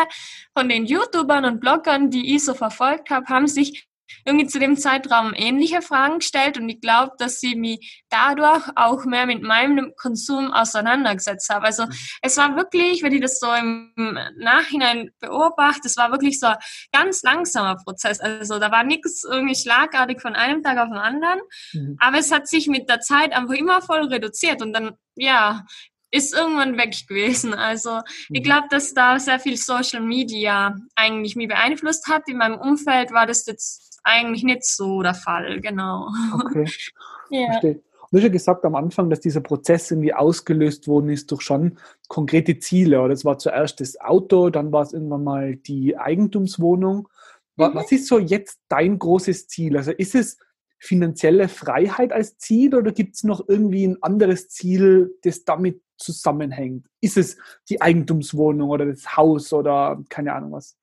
von 0.58 0.70
den 0.70 0.86
YouTubern 0.86 1.44
und 1.44 1.60
Bloggern, 1.60 2.10
die 2.10 2.34
ich 2.34 2.46
so 2.46 2.54
verfolgt 2.54 3.10
habe, 3.10 3.26
haben 3.26 3.48
sich 3.48 3.90
irgendwie 4.26 4.48
zu 4.48 4.60
dem 4.60 4.78
Zeitraum 4.78 5.34
ähnliche 5.36 5.82
Fragen 5.82 6.20
gestellt 6.20 6.58
und 6.58 6.70
ich 6.70 6.82
glaube, 6.82 7.14
dass 7.18 7.40
sie 7.40 7.56
mich 7.56 8.04
dadurch 8.10 8.68
auch 8.76 9.06
mehr 9.06 9.26
mit 9.26 9.42
meinem 9.42 9.94
Konsum 9.98 10.52
auseinandergesetzt 10.52 11.50
habe. 11.50 11.66
Also 11.66 11.86
mhm. 11.86 11.94
es 12.22 12.38
war 12.38 12.56
wirklich, 12.56 13.04
wenn 13.04 13.14
ich 13.14 13.22
das 13.22 13.40
so 13.40 13.52
im 13.54 13.92
Nachhinein 14.38 15.12
beobachte, 15.20 15.88
es 15.88 15.98
war 15.98 16.12
wirklich 16.12 16.40
so 16.40 16.48
ein 16.48 16.58
ganz 16.92 17.24
langsamer 17.24 17.76
Prozess. 17.76 18.20
Also 18.20 18.60
da 18.60 18.72
war 18.72 18.84
nichts 18.84 19.24
irgendwie 19.24 19.56
schlagartig 19.56 20.22
von 20.22 20.36
einem 20.36 20.64
Tag 20.64 20.78
auf 20.78 20.90
den 20.90 20.98
anderen, 20.98 21.40
mhm. 21.74 21.98
aber 22.00 22.20
es 22.20 22.32
hat 22.32 22.48
sich 22.48 22.68
mit 22.68 22.90
der 22.90 23.00
Zeit 23.00 23.34
einfach 23.34 23.54
immer 23.54 23.82
voll 23.82 24.06
reduziert 24.06 24.62
und 24.62 24.74
dann, 24.74 24.92
ja, 25.16 25.66
ist 26.12 26.34
irgendwann 26.34 26.78
weg 26.78 26.94
gewesen. 27.08 27.54
Also 27.54 28.02
ich 28.30 28.42
mhm. 28.42 28.44
glaube, 28.44 28.68
dass 28.70 28.94
da 28.94 29.18
sehr 29.18 29.40
viel 29.40 29.58
Social 29.58 30.02
Media 30.02 30.76
eigentlich 30.96 31.36
mich 31.36 31.48
beeinflusst 31.48 32.08
hat. 32.08 32.28
In 32.28 32.38
meinem 32.38 32.60
Umfeld 32.60 33.12
war 33.12 33.26
das 33.26 33.46
jetzt 33.46 33.91
eigentlich 34.04 34.44
nicht 34.44 34.64
so 34.66 35.02
der 35.02 35.14
Fall, 35.14 35.62
genau. 35.62 36.10
Okay. 36.34 36.70
ja. 37.30 37.48
Verstehe. 37.52 37.82
Du 38.12 38.18
hast 38.18 38.24
ja 38.24 38.30
gesagt 38.30 38.66
am 38.66 38.76
Anfang, 38.76 39.10
dass 39.10 39.22
dieser 39.22 39.40
Prozess 39.40 39.90
irgendwie 39.90 40.14
ausgelöst 40.14 40.86
worden 40.90 41.10
ist 41.10 41.32
durch 41.32 41.44
schon 41.44 41.78
konkrete 42.10 42.60
Ziele. 42.60 43.02
Oder 43.02 43.14
es 43.14 43.24
war 43.24 43.38
zuerst 43.38 43.80
das 43.80 44.00
Auto, 44.02 44.50
dann 44.50 44.74
war 44.74 44.84
es 44.84 44.92
irgendwann 44.92 45.24
mal 45.24 45.56
die 45.56 45.98
Eigentumswohnung. 45.98 47.08
Mhm. 47.56 47.74
Was 47.74 47.92
ist 47.94 48.08
so 48.08 48.20
jetzt 48.20 48.60
dein 48.68 49.00
großes 49.00 49.48
Ziel? 49.48 49.78
Also 49.78 49.92
ist 49.92 50.16
es 50.16 50.38
finanzielle 50.78 51.48
Freiheit 51.48 52.12
als 52.12 52.38
Ziel 52.38 52.76
oder 52.76 52.92
gibt 52.92 53.16
es 53.16 53.24
noch 53.24 53.48
irgendwie 53.48 53.88
ein 53.88 54.02
anderes 54.02 54.50
Ziel, 54.50 55.18
das 55.24 55.46
damit 55.46 55.82
zusammenhängt? 55.98 56.88
Ist 57.00 57.16
es 57.16 57.38
die 57.70 57.82
Eigentumswohnung 57.82 58.70
oder 58.70 58.88
das 58.88 59.16
Haus 59.16 59.54
oder 59.54 60.04
keine 60.10 60.34
Ahnung 60.34 60.52
was? 60.52 60.76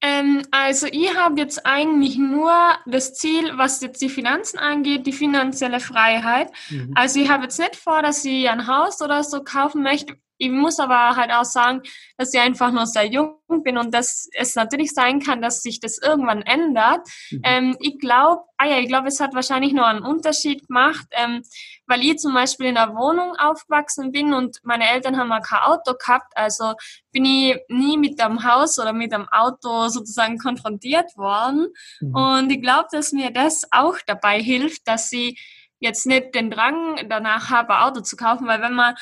Ähm, 0.00 0.42
also 0.50 0.86
ich 0.86 1.16
habe 1.16 1.40
jetzt 1.40 1.66
eigentlich 1.66 2.16
nur 2.18 2.52
das 2.86 3.14
Ziel, 3.14 3.52
was 3.56 3.80
jetzt 3.80 4.00
die 4.00 4.08
Finanzen 4.08 4.58
angeht, 4.58 5.06
die 5.06 5.12
finanzielle 5.12 5.80
Freiheit. 5.80 6.50
Mhm. 6.70 6.92
Also 6.94 7.20
ich 7.20 7.28
habe 7.28 7.44
jetzt 7.44 7.58
nicht 7.58 7.76
vor, 7.76 8.02
dass 8.02 8.24
ich 8.24 8.48
ein 8.48 8.66
Haus 8.66 9.02
oder 9.02 9.24
so 9.24 9.42
kaufen 9.42 9.82
möchte, 9.82 10.16
ich 10.38 10.50
muss 10.50 10.78
aber 10.78 11.16
halt 11.16 11.32
auch 11.32 11.44
sagen, 11.44 11.82
dass 12.16 12.32
ich 12.32 12.40
einfach 12.40 12.70
noch 12.70 12.86
sehr 12.86 13.06
jung 13.06 13.38
bin 13.64 13.76
und 13.76 13.92
dass 13.92 14.28
es 14.32 14.54
natürlich 14.54 14.92
sein 14.92 15.20
kann, 15.20 15.42
dass 15.42 15.62
sich 15.62 15.80
das 15.80 15.98
irgendwann 15.98 16.42
ändert. 16.42 17.06
Mhm. 17.30 17.40
Ähm, 17.44 17.76
ich 17.80 17.98
glaube, 17.98 18.42
ah 18.56 18.66
ja, 18.66 18.78
ich 18.78 18.86
glaube, 18.86 19.08
es 19.08 19.20
hat 19.20 19.34
wahrscheinlich 19.34 19.72
noch 19.72 19.86
einen 19.86 20.04
Unterschied 20.04 20.66
gemacht, 20.68 21.06
ähm, 21.10 21.42
weil 21.88 22.02
ich 22.02 22.18
zum 22.18 22.34
Beispiel 22.34 22.66
in 22.66 22.76
einer 22.76 22.94
Wohnung 22.94 23.34
aufgewachsen 23.36 24.12
bin 24.12 24.34
und 24.34 24.58
meine 24.62 24.88
Eltern 24.88 25.16
haben 25.16 25.32
auch 25.32 25.42
kein 25.42 25.60
Auto 25.60 25.94
gehabt, 25.94 26.32
also 26.36 26.74
bin 27.12 27.24
ich 27.24 27.56
nie 27.68 27.96
mit 27.96 28.20
dem 28.20 28.44
Haus 28.44 28.78
oder 28.78 28.92
mit 28.92 29.12
dem 29.12 29.28
Auto 29.28 29.88
sozusagen 29.88 30.38
konfrontiert 30.38 31.16
worden. 31.16 31.68
Mhm. 32.00 32.14
Und 32.14 32.50
ich 32.50 32.60
glaube, 32.60 32.88
dass 32.92 33.12
mir 33.12 33.30
das 33.30 33.64
auch 33.70 33.96
dabei 34.06 34.40
hilft, 34.40 34.86
dass 34.86 35.08
sie 35.08 35.38
jetzt 35.80 36.06
nicht 36.06 36.34
den 36.34 36.50
Drang 36.50 37.08
danach 37.08 37.50
habe, 37.50 37.74
ein 37.74 37.82
Auto 37.82 38.00
zu 38.00 38.16
kaufen, 38.16 38.46
weil 38.46 38.60
wenn 38.60 38.74
man 38.74 38.94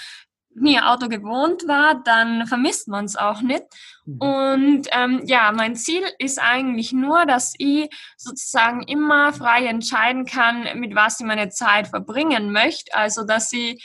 nie 0.60 0.80
Auto 0.80 1.08
gewohnt 1.08 1.68
war, 1.68 2.02
dann 2.02 2.46
vermisst 2.46 2.88
man 2.88 3.04
es 3.04 3.16
auch 3.16 3.40
nicht. 3.42 3.64
Mhm. 4.04 4.20
Und 4.20 4.88
ähm, 4.92 5.22
ja, 5.24 5.52
mein 5.52 5.76
Ziel 5.76 6.02
ist 6.18 6.40
eigentlich 6.40 6.92
nur, 6.92 7.26
dass 7.26 7.54
ich 7.58 7.90
sozusagen 8.16 8.82
immer 8.82 9.32
frei 9.32 9.66
entscheiden 9.66 10.24
kann, 10.24 10.78
mit 10.78 10.94
was 10.94 11.20
ich 11.20 11.26
meine 11.26 11.50
Zeit 11.50 11.88
verbringen 11.88 12.52
möchte. 12.52 12.94
Also 12.94 13.24
dass 13.24 13.52
ich 13.52 13.84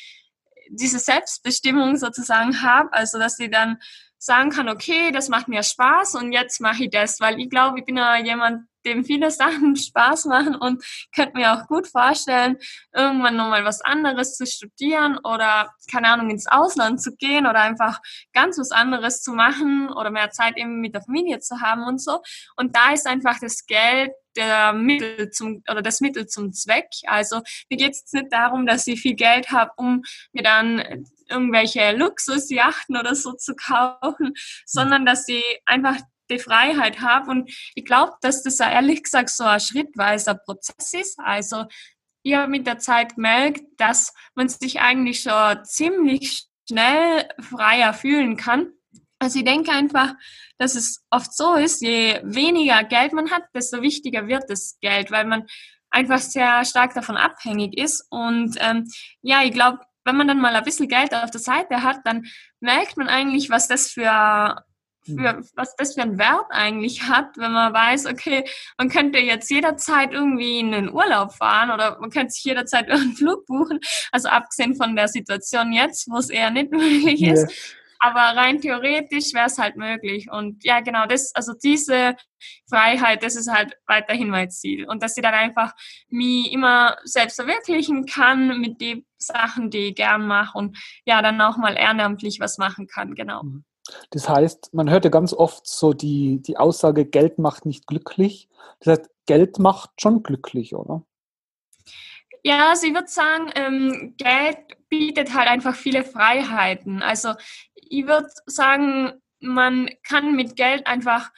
diese 0.69 0.99
Selbstbestimmung 0.99 1.97
sozusagen 1.97 2.61
habe, 2.61 2.93
also 2.93 3.19
dass 3.19 3.39
ich 3.39 3.51
dann 3.51 3.77
sagen 4.17 4.51
kann, 4.51 4.69
okay, 4.69 5.11
das 5.11 5.29
macht 5.29 5.47
mir 5.47 5.63
Spaß 5.63 6.15
und 6.15 6.31
jetzt 6.31 6.61
mache 6.61 6.83
ich 6.83 6.89
das, 6.91 7.19
weil 7.19 7.39
ich 7.39 7.49
glaube, 7.49 7.79
ich 7.79 7.85
bin 7.85 7.97
ja 7.97 8.17
jemand, 8.17 8.67
dem 8.85 9.05
viele 9.05 9.31
Sachen 9.31 9.75
Spaß 9.75 10.25
machen 10.25 10.55
und 10.55 10.83
könnte 11.15 11.37
mir 11.37 11.53
auch 11.53 11.67
gut 11.67 11.87
vorstellen, 11.87 12.57
irgendwann 12.93 13.35
nochmal 13.35 13.65
was 13.65 13.81
anderes 13.81 14.35
zu 14.35 14.45
studieren 14.45 15.17
oder, 15.23 15.73
keine 15.91 16.09
Ahnung, 16.09 16.29
ins 16.29 16.47
Ausland 16.47 17.01
zu 17.01 17.15
gehen 17.15 17.45
oder 17.45 17.61
einfach 17.61 17.99
ganz 18.33 18.57
was 18.57 18.71
anderes 18.71 19.21
zu 19.21 19.33
machen 19.33 19.89
oder 19.89 20.11
mehr 20.11 20.31
Zeit 20.31 20.57
eben 20.57 20.81
mit 20.81 20.93
der 20.93 21.03
Familie 21.03 21.39
zu 21.39 21.61
haben 21.61 21.83
und 21.83 22.01
so. 22.01 22.19
Und 22.55 22.75
da 22.75 22.91
ist 22.91 23.07
einfach 23.07 23.39
das 23.39 23.65
Geld 23.65 24.11
der 24.35 24.73
Mittel 24.73 25.29
zum 25.31 25.63
oder 25.69 25.81
das 25.81 26.01
Mittel 26.01 26.27
zum 26.27 26.53
Zweck. 26.53 26.87
Also 27.05 27.41
mir 27.69 27.77
geht 27.77 27.91
es 27.91 28.11
nicht 28.13 28.31
darum, 28.31 28.65
dass 28.65 28.87
ich 28.87 29.01
viel 29.01 29.15
Geld 29.15 29.51
habe, 29.51 29.71
um 29.75 30.03
mir 30.31 30.43
dann 30.43 31.05
irgendwelche 31.29 31.95
Luxusjachten 31.95 32.97
oder 32.97 33.15
so 33.15 33.33
zu 33.33 33.55
kaufen, 33.55 34.33
sondern 34.65 35.05
dass 35.05 35.27
ich 35.27 35.43
einfach 35.65 35.97
die 36.31 36.39
Freiheit 36.39 37.01
habe. 37.01 37.29
Und 37.29 37.51
ich 37.75 37.85
glaube, 37.85 38.13
dass 38.21 38.43
das 38.43 38.59
ehrlich 38.59 39.03
gesagt 39.03 39.29
so 39.29 39.43
ein 39.43 39.59
schrittweiser 39.59 40.35
Prozess 40.35 40.93
ist. 40.93 41.19
Also 41.19 41.65
ich 42.23 42.35
habe 42.35 42.49
mit 42.49 42.67
der 42.67 42.79
Zeit 42.79 43.15
gemerkt, 43.15 43.61
dass 43.77 44.13
man 44.35 44.49
sich 44.49 44.79
eigentlich 44.79 45.21
schon 45.21 45.63
ziemlich 45.65 46.45
schnell 46.69 47.27
freier 47.39 47.93
fühlen 47.93 48.37
kann. 48.37 48.71
Also 49.19 49.39
ich 49.39 49.45
denke 49.45 49.71
einfach, 49.71 50.13
dass 50.57 50.75
es 50.75 51.03
oft 51.09 51.35
so 51.35 51.55
ist, 51.55 51.81
je 51.81 52.21
weniger 52.23 52.83
Geld 52.83 53.13
man 53.13 53.29
hat, 53.31 53.43
desto 53.53 53.81
wichtiger 53.81 54.27
wird 54.27 54.49
das 54.49 54.77
Geld, 54.81 55.11
weil 55.11 55.25
man 55.25 55.45
einfach 55.91 56.19
sehr 56.19 56.63
stark 56.65 56.93
davon 56.93 57.17
abhängig 57.17 57.77
ist. 57.77 58.05
Und 58.09 58.55
ähm, 58.59 58.87
ja, 59.21 59.43
ich 59.43 59.51
glaube, 59.51 59.79
wenn 60.05 60.17
man 60.17 60.27
dann 60.27 60.41
mal 60.41 60.55
ein 60.55 60.63
bisschen 60.63 60.87
Geld 60.87 61.13
auf 61.13 61.29
der 61.29 61.41
Seite 61.41 61.83
hat, 61.83 61.99
dann 62.05 62.25
merkt 62.59 62.97
man 62.97 63.07
eigentlich, 63.07 63.49
was 63.49 63.67
das 63.67 63.91
für 63.91 64.63
für, 65.03 65.33
hm. 65.33 65.47
was 65.55 65.75
das 65.75 65.95
für 65.95 66.01
einen 66.01 66.19
Wert 66.19 66.45
eigentlich 66.49 67.03
hat, 67.03 67.37
wenn 67.37 67.51
man 67.51 67.73
weiß, 67.73 68.05
okay, 68.05 68.43
man 68.77 68.89
könnte 68.89 69.19
jetzt 69.19 69.49
jederzeit 69.49 70.13
irgendwie 70.13 70.59
in 70.59 70.71
den 70.71 70.91
Urlaub 70.91 71.33
fahren 71.33 71.71
oder 71.71 71.99
man 71.99 72.09
könnte 72.09 72.31
sich 72.31 72.43
jederzeit 72.43 72.89
einen 72.91 73.15
Flug 73.15 73.45
buchen. 73.45 73.79
Also 74.11 74.29
abgesehen 74.29 74.75
von 74.75 74.95
der 74.95 75.07
Situation 75.07 75.73
jetzt, 75.73 76.09
wo 76.09 76.17
es 76.17 76.29
eher 76.29 76.51
nicht 76.51 76.71
möglich 76.71 77.23
ist. 77.23 77.49
Yeah. 77.49 77.77
Aber 78.03 78.35
rein 78.35 78.59
theoretisch 78.59 79.31
wäre 79.35 79.45
es 79.45 79.59
halt 79.59 79.75
möglich. 79.75 80.27
Und 80.31 80.63
ja, 80.63 80.79
genau, 80.79 81.05
das, 81.05 81.35
also 81.35 81.53
diese 81.53 82.15
Freiheit, 82.67 83.21
das 83.21 83.35
ist 83.35 83.47
halt 83.47 83.77
weiterhin 83.85 84.29
mein 84.29 84.49
Ziel. 84.49 84.87
Und 84.87 85.03
dass 85.03 85.15
ich 85.15 85.21
dann 85.21 85.35
einfach 85.35 85.73
mich 86.09 86.51
immer 86.51 86.97
selbst 87.03 87.35
verwirklichen 87.35 88.07
kann 88.07 88.59
mit 88.59 88.81
den 88.81 89.05
Sachen, 89.19 89.69
die 89.69 89.89
ich 89.89 89.95
gern 89.95 90.25
mache 90.25 90.57
und 90.57 90.79
ja, 91.05 91.21
dann 91.21 91.39
auch 91.41 91.57
mal 91.57 91.77
ehrenamtlich 91.77 92.39
was 92.39 92.57
machen 92.57 92.87
kann, 92.87 93.13
genau. 93.13 93.43
Mhm. 93.43 93.65
Das 94.11 94.29
heißt, 94.29 94.73
man 94.73 94.89
hört 94.89 95.05
ja 95.05 95.11
ganz 95.11 95.33
oft 95.33 95.67
so 95.67 95.93
die, 95.93 96.41
die 96.41 96.57
Aussage, 96.57 97.05
Geld 97.05 97.39
macht 97.39 97.65
nicht 97.65 97.87
glücklich. 97.87 98.47
Das 98.79 98.99
heißt, 98.99 99.09
Geld 99.25 99.59
macht 99.59 99.89
schon 99.99 100.23
glücklich, 100.23 100.75
oder? 100.75 101.03
Ja, 102.43 102.69
also 102.69 102.87
ich 102.87 102.93
würde 102.93 103.07
sagen, 103.07 103.51
ähm, 103.55 104.15
Geld 104.17 104.57
bietet 104.89 105.33
halt 105.33 105.47
einfach 105.47 105.75
viele 105.75 106.03
Freiheiten. 106.03 107.03
Also 107.03 107.33
ich 107.75 108.07
würde 108.07 108.29
sagen, 108.45 109.21
man 109.39 109.89
kann 110.03 110.35
mit 110.35 110.55
Geld 110.55 110.87
einfach 110.87 111.31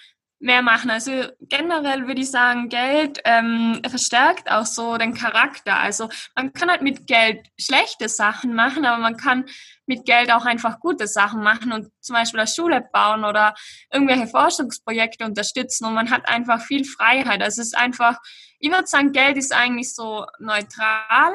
mehr 0.44 0.62
machen. 0.62 0.92
Also 0.92 1.12
generell 1.40 2.06
würde 2.06 2.22
ich 2.22 2.30
sagen, 2.30 2.68
Geld 2.68 3.20
ähm, 3.24 3.82
verstärkt 3.88 4.52
auch 4.52 4.66
so 4.66 4.98
den 4.98 5.14
Charakter. 5.14 5.80
Also 5.80 6.10
man 6.36 6.52
kann 6.52 6.70
halt 6.70 6.82
mit 6.82 7.08
Geld 7.08 7.48
schlechte 7.58 8.10
Sachen 8.10 8.54
machen, 8.54 8.86
aber 8.86 9.02
man 9.02 9.16
kann 9.16 9.46
mit 9.86 10.06
Geld 10.06 10.32
auch 10.32 10.46
einfach 10.46 10.80
gute 10.80 11.08
Sachen 11.08 11.42
machen 11.42 11.72
und 11.72 11.90
zum 12.02 12.16
Beispiel 12.16 12.42
eine 12.42 12.48
Schule 12.48 12.86
bauen 12.92 13.24
oder 13.24 13.56
irgendwelche 13.92 14.28
Forschungsprojekte 14.28 15.26
unterstützen 15.26 15.86
und 15.86 15.94
man 15.94 16.12
hat 16.12 16.28
einfach 16.28 16.62
viel 16.62 16.84
Freiheit. 16.84 17.42
Also 17.42 17.62
es 17.62 17.70
ist 17.70 17.78
einfach, 17.78 18.18
ich 18.60 18.70
würde 18.70 18.88
sagen, 18.88 19.14
Geld 19.14 19.38
ist 19.38 19.54
eigentlich 19.54 19.96
so 19.96 20.26
neutral. 20.40 21.34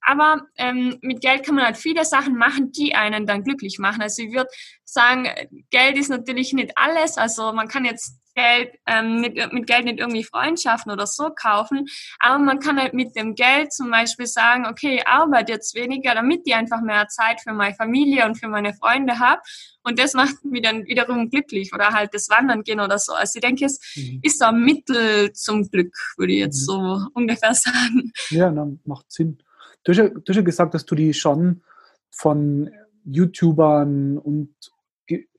Aber 0.00 0.42
ähm, 0.56 0.98
mit 1.02 1.20
Geld 1.20 1.44
kann 1.44 1.54
man 1.54 1.64
halt 1.64 1.76
viele 1.76 2.04
Sachen 2.04 2.36
machen, 2.36 2.72
die 2.72 2.94
einen 2.94 3.26
dann 3.26 3.44
glücklich 3.44 3.78
machen. 3.78 4.02
Also 4.02 4.22
ich 4.22 4.32
würde 4.32 4.50
sagen, 4.84 5.28
Geld 5.70 5.98
ist 5.98 6.10
natürlich 6.10 6.52
nicht 6.52 6.72
alles. 6.76 7.18
Also 7.18 7.52
man 7.52 7.68
kann 7.68 7.84
jetzt 7.84 8.20
Geld, 8.36 8.74
ähm, 8.86 9.22
mit, 9.22 9.34
mit 9.52 9.66
Geld 9.66 9.86
nicht 9.86 9.98
irgendwie 9.98 10.22
Freundschaften 10.22 10.92
oder 10.92 11.06
so 11.06 11.30
kaufen, 11.30 11.86
aber 12.18 12.38
man 12.38 12.60
kann 12.60 12.78
halt 12.78 12.92
mit 12.92 13.16
dem 13.16 13.34
Geld 13.34 13.72
zum 13.72 13.90
Beispiel 13.90 14.26
sagen, 14.26 14.66
okay, 14.66 14.96
ich 14.96 15.08
arbeite 15.08 15.52
jetzt 15.52 15.74
weniger, 15.74 16.14
damit 16.14 16.42
ich 16.44 16.54
einfach 16.54 16.82
mehr 16.82 17.08
Zeit 17.08 17.40
für 17.40 17.54
meine 17.54 17.74
Familie 17.74 18.26
und 18.26 18.36
für 18.36 18.48
meine 18.48 18.74
Freunde 18.74 19.18
habe 19.18 19.40
und 19.84 19.98
das 19.98 20.12
macht 20.12 20.44
mich 20.44 20.62
dann 20.62 20.84
wiederum 20.84 21.30
glücklich 21.30 21.72
oder 21.72 21.88
halt 21.88 22.12
das 22.12 22.28
Wandern 22.28 22.62
gehen 22.62 22.80
oder 22.80 22.98
so. 22.98 23.14
Also 23.14 23.36
ich 23.36 23.40
denke, 23.40 23.64
es 23.64 23.80
mhm. 23.96 24.20
ist 24.22 24.42
ein 24.42 24.60
Mittel 24.62 25.32
zum 25.32 25.70
Glück, 25.70 25.96
würde 26.18 26.34
ich 26.34 26.40
jetzt 26.40 26.60
mhm. 26.62 26.64
so 26.64 27.00
ungefähr 27.14 27.54
sagen. 27.54 28.12
Ja, 28.28 28.50
na, 28.50 28.68
macht 28.84 29.10
Sinn. 29.10 29.38
Du 29.86 29.92
hast, 29.92 29.98
ja, 29.98 30.08
du 30.08 30.22
hast 30.28 30.36
ja 30.36 30.42
gesagt, 30.42 30.74
dass 30.74 30.84
du 30.84 30.96
die 30.96 31.14
schon 31.14 31.62
von 32.10 32.70
YouTubern 33.04 34.18
und 34.18 34.52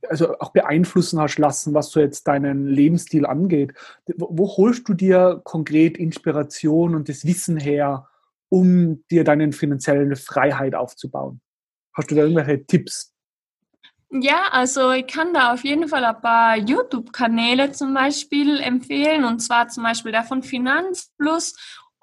also 0.07 0.39
auch 0.39 0.53
beeinflussen 0.53 1.19
hast 1.19 1.38
lassen, 1.38 1.73
was 1.73 1.91
so 1.91 1.99
jetzt 1.99 2.25
deinen 2.29 2.65
Lebensstil 2.65 3.25
angeht. 3.25 3.73
Wo, 4.15 4.29
wo 4.31 4.47
holst 4.55 4.88
du 4.88 4.93
dir 4.93 5.41
konkret 5.43 5.97
Inspiration 5.97 6.95
und 6.95 7.10
das 7.10 7.25
Wissen 7.25 7.57
her, 7.57 8.07
um 8.47 9.03
dir 9.12 9.25
deine 9.25 9.51
finanzielle 9.51 10.15
Freiheit 10.15 10.75
aufzubauen? 10.75 11.41
Hast 11.93 12.10
du 12.10 12.15
da 12.15 12.21
irgendwelche 12.21 12.65
Tipps? 12.65 13.13
Ja, 14.10 14.43
also 14.51 14.91
ich 14.91 15.07
kann 15.07 15.33
da 15.33 15.51
auf 15.51 15.65
jeden 15.65 15.89
Fall 15.89 16.05
ein 16.05 16.21
paar 16.21 16.57
YouTube-Kanäle 16.57 17.73
zum 17.73 17.93
Beispiel 17.93 18.62
empfehlen 18.62 19.25
und 19.25 19.39
zwar 19.39 19.67
zum 19.67 19.83
Beispiel 19.83 20.13
der 20.13 20.23
von 20.23 20.43
Finanzplus 20.43 21.55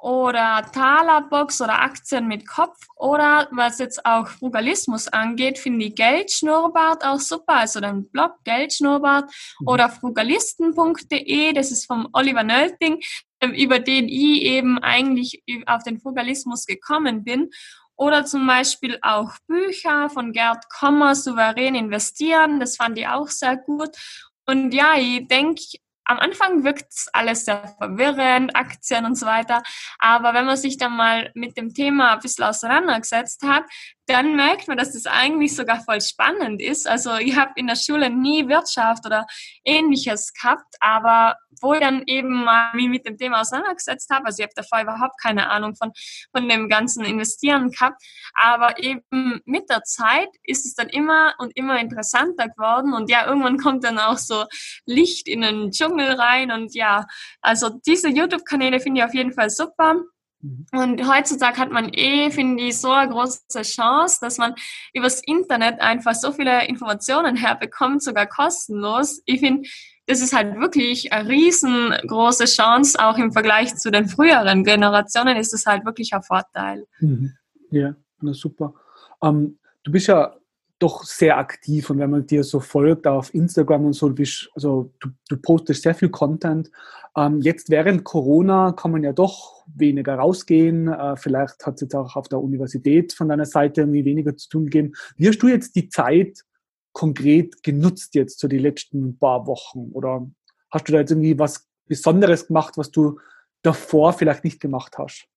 oder 0.05 0.67
Talerbox 0.71 1.63
oder 1.63 1.81
Aktien 1.81 2.29
mit 2.29 2.47
Kopf 2.47 2.77
oder 2.95 3.49
was 3.53 3.79
jetzt 3.79 4.05
auch 4.05 4.29
Frugalismus 4.29 5.09
angeht, 5.09 5.59
finde 5.59 5.87
ich 5.87 5.95
Geldschnurrbart 5.95 7.07
auch 7.07 7.19
super, 7.19 7.55
also 7.55 7.81
den 7.81 8.11
Blog 8.11 8.33
Geldschnurrbart 8.45 9.33
mhm. 9.61 9.67
oder 9.67 9.89
frugalisten.de, 9.89 11.55
das 11.55 11.73
ist 11.73 11.87
vom 11.87 12.07
Oliver 12.13 12.43
Nölting, 12.43 13.01
ähm, 13.41 13.55
über 13.55 13.79
den 13.79 14.11
ich 14.11 14.43
eben 14.43 14.79
eigentlich 14.79 15.43
auf 15.65 15.83
den 15.85 15.99
Frugalismus 15.99 16.67
gekommen 16.67 17.25
bin. 17.25 17.49
Oder 17.97 18.27
zum 18.27 18.47
Beispiel 18.47 18.99
auch 19.01 19.31
Bücher 19.47 20.11
von 20.11 20.33
Gerd 20.33 20.69
Kommer, 20.69 21.15
Souverän 21.15 21.77
investieren, 21.77 22.61
das 22.61 22.77
fand 22.77 22.99
ich 22.99 23.09
auch 23.09 23.29
sehr 23.29 23.57
gut. 23.57 23.97
Und 24.45 24.75
ja, 24.75 24.99
ich 24.99 25.27
denke, 25.29 25.63
am 26.05 26.19
Anfang 26.19 26.65
wirkt 26.65 26.93
alles 27.13 27.45
sehr 27.45 27.75
verwirrend, 27.79 28.55
Aktien 28.55 29.07
und 29.07 29.17
so 29.17 29.27
weiter. 29.27 29.63
Aber 29.99 30.35
wenn 30.35 30.45
man 30.45 30.57
sich 30.57 30.77
dann 30.77 30.97
mal 30.97 31.31
mit 31.35 31.57
dem 31.57 31.73
Thema 31.73 32.13
ein 32.13 32.21
bisschen 32.21 32.45
auseinandergesetzt 32.45 33.43
hat, 33.43 33.65
dann 34.07 34.37
merkt 34.37 34.69
man, 34.69 34.77
dass 34.77 34.93
das 34.93 35.07
eigentlich 35.07 35.57
sogar 35.57 35.81
voll 35.83 36.01
spannend 36.01 36.61
ist. 36.61 36.87
Also 36.87 37.17
ich 37.17 37.37
habe 37.37 37.53
in 37.57 37.67
der 37.67 37.77
Schule 37.77 38.11
nie 38.11 38.49
Wirtschaft 38.49 39.07
oder 39.07 39.27
ähnliches 39.65 40.33
gehabt, 40.35 40.77
aber 40.81 41.37
wo 41.63 41.73
ich 41.73 41.81
dann 41.81 42.03
eben 42.07 42.45
mal 42.45 42.75
mich 42.75 42.89
mit 42.89 43.07
dem 43.07 43.17
Thema 43.17 43.41
auseinandergesetzt 43.41 44.11
habe, 44.11 44.27
also 44.27 44.43
ich 44.43 44.45
habe 44.45 44.55
davor 44.55 44.83
überhaupt 44.83 45.21
keine 45.23 45.49
Ahnung 45.49 45.75
von, 45.77 45.93
von 46.33 46.49
dem 46.49 46.69
ganzen 46.69 47.05
Investieren 47.05 47.71
gehabt, 47.71 48.03
aber 48.35 48.79
eben 48.83 49.41
mit 49.45 49.71
der 49.71 49.85
Zeit 49.85 50.29
ist 50.43 50.67
es 50.67 50.75
dann 50.75 50.89
immer 50.89 51.35
und 51.39 51.57
immer 51.57 51.81
interessanter 51.81 52.49
geworden 52.49 52.93
und 52.93 53.09
ja, 53.09 53.27
irgendwann 53.27 53.59
kommt 53.59 53.85
dann 53.85 53.99
auch 53.99 54.19
so 54.19 54.45
Licht 54.85 55.29
in 55.29 55.41
den 55.41 55.71
Dschungel 55.71 55.94
rein 56.01 56.51
und 56.51 56.75
ja, 56.75 57.07
also 57.41 57.71
diese 57.87 58.09
YouTube-Kanäle 58.09 58.81
finde 58.81 59.01
ich 59.01 59.05
auf 59.07 59.15
jeden 59.15 59.33
Fall 59.33 59.51
super. 59.51 59.97
Mhm. 60.41 60.67
Und 60.73 61.09
heutzutage 61.09 61.59
hat 61.59 61.71
man 61.71 61.91
eh, 61.93 62.31
finde 62.31 62.65
ich, 62.65 62.79
so 62.79 62.91
eine 62.91 63.11
große 63.11 63.63
Chance, 63.63 64.19
dass 64.21 64.39
man 64.39 64.55
übers 64.93 65.23
Internet 65.25 65.81
einfach 65.81 66.15
so 66.15 66.33
viele 66.33 66.67
Informationen 66.67 67.37
herbekommt, 67.37 68.03
sogar 68.03 68.27
kostenlos. 68.27 69.23
Ich 69.25 69.41
finde, 69.41 69.69
das 70.07 70.21
ist 70.21 70.35
halt 70.35 70.61
wirklich 70.61 71.13
eine 71.13 71.29
riesengroße 71.29 72.45
Chance, 72.45 72.99
auch 72.99 73.17
im 73.17 73.33
Vergleich 73.33 73.75
zu 73.77 73.91
den 73.91 74.09
früheren 74.09 74.65
Generationen 74.65 75.37
ist 75.37 75.55
es 75.55 75.65
halt 75.67 75.85
wirklich 75.87 76.13
ein 76.13 76.23
Vorteil. 76.23 76.87
Mhm. 77.01 77.33
Ja, 77.71 77.95
na 78.21 78.35
super. 78.35 78.75
Ähm, 79.23 79.59
du 79.83 79.93
bist 79.93 80.09
ja 80.09 80.37
doch 80.85 81.03
sehr 81.05 81.39
aktiv 81.39 81.89
und 81.89 81.99
wenn 81.99 82.11
man 82.11 82.27
dir 82.27 82.45
so 82.45 82.61
folgt 82.61 83.07
auf 83.07 83.33
Instagram 83.33 83.87
und 83.87 83.93
so, 83.95 84.09
du, 84.09 84.15
bist, 84.15 84.51
also 84.55 84.93
du, 85.01 85.09
du 85.31 85.37
postest 85.39 85.83
sehr 85.83 85.95
viel 85.95 86.11
Content. 86.11 86.71
Ähm, 87.17 87.41
jetzt 87.41 87.71
während 87.71 88.05
Corona 88.05 88.73
kann 88.73 88.91
man 88.91 89.03
ja 89.03 89.15
doch 89.15 89.65
weniger 89.75 90.17
rausgehen. 90.17 90.89
Äh, 90.89 91.17
vielleicht 91.17 91.65
hat 91.65 91.77
es 91.77 91.81
jetzt 91.83 91.95
auch 91.95 92.17
auf 92.17 92.29
der 92.29 92.41
Universität 92.41 93.15
von 93.15 93.31
deiner 93.31 93.47
Seite 93.47 93.81
irgendwie 93.81 94.05
weniger 94.05 94.37
zu 94.37 94.49
tun 94.51 94.65
gegeben. 94.65 94.93
Wie 95.17 95.27
hast 95.27 95.39
du 95.39 95.49
jetzt 95.49 95.75
die 95.75 95.89
Zeit 95.89 96.45
konkret 96.93 97.63
genutzt 97.63 98.15
jetzt 98.15 98.39
so 98.39 98.47
die 98.47 98.59
letzten 98.59 99.19
paar 99.19 99.47
Wochen? 99.47 99.91
Oder 99.93 100.29
hast 100.71 100.87
du 100.87 100.93
da 100.93 100.99
jetzt 100.99 101.13
irgendwie 101.13 101.39
was 101.39 101.67
Besonderes 101.87 102.49
gemacht, 102.49 102.77
was 102.77 102.91
du 102.91 103.19
davor 103.63 104.13
vielleicht 104.13 104.45
nicht 104.45 104.61
gemacht 104.61 104.99
hast? 104.99 105.29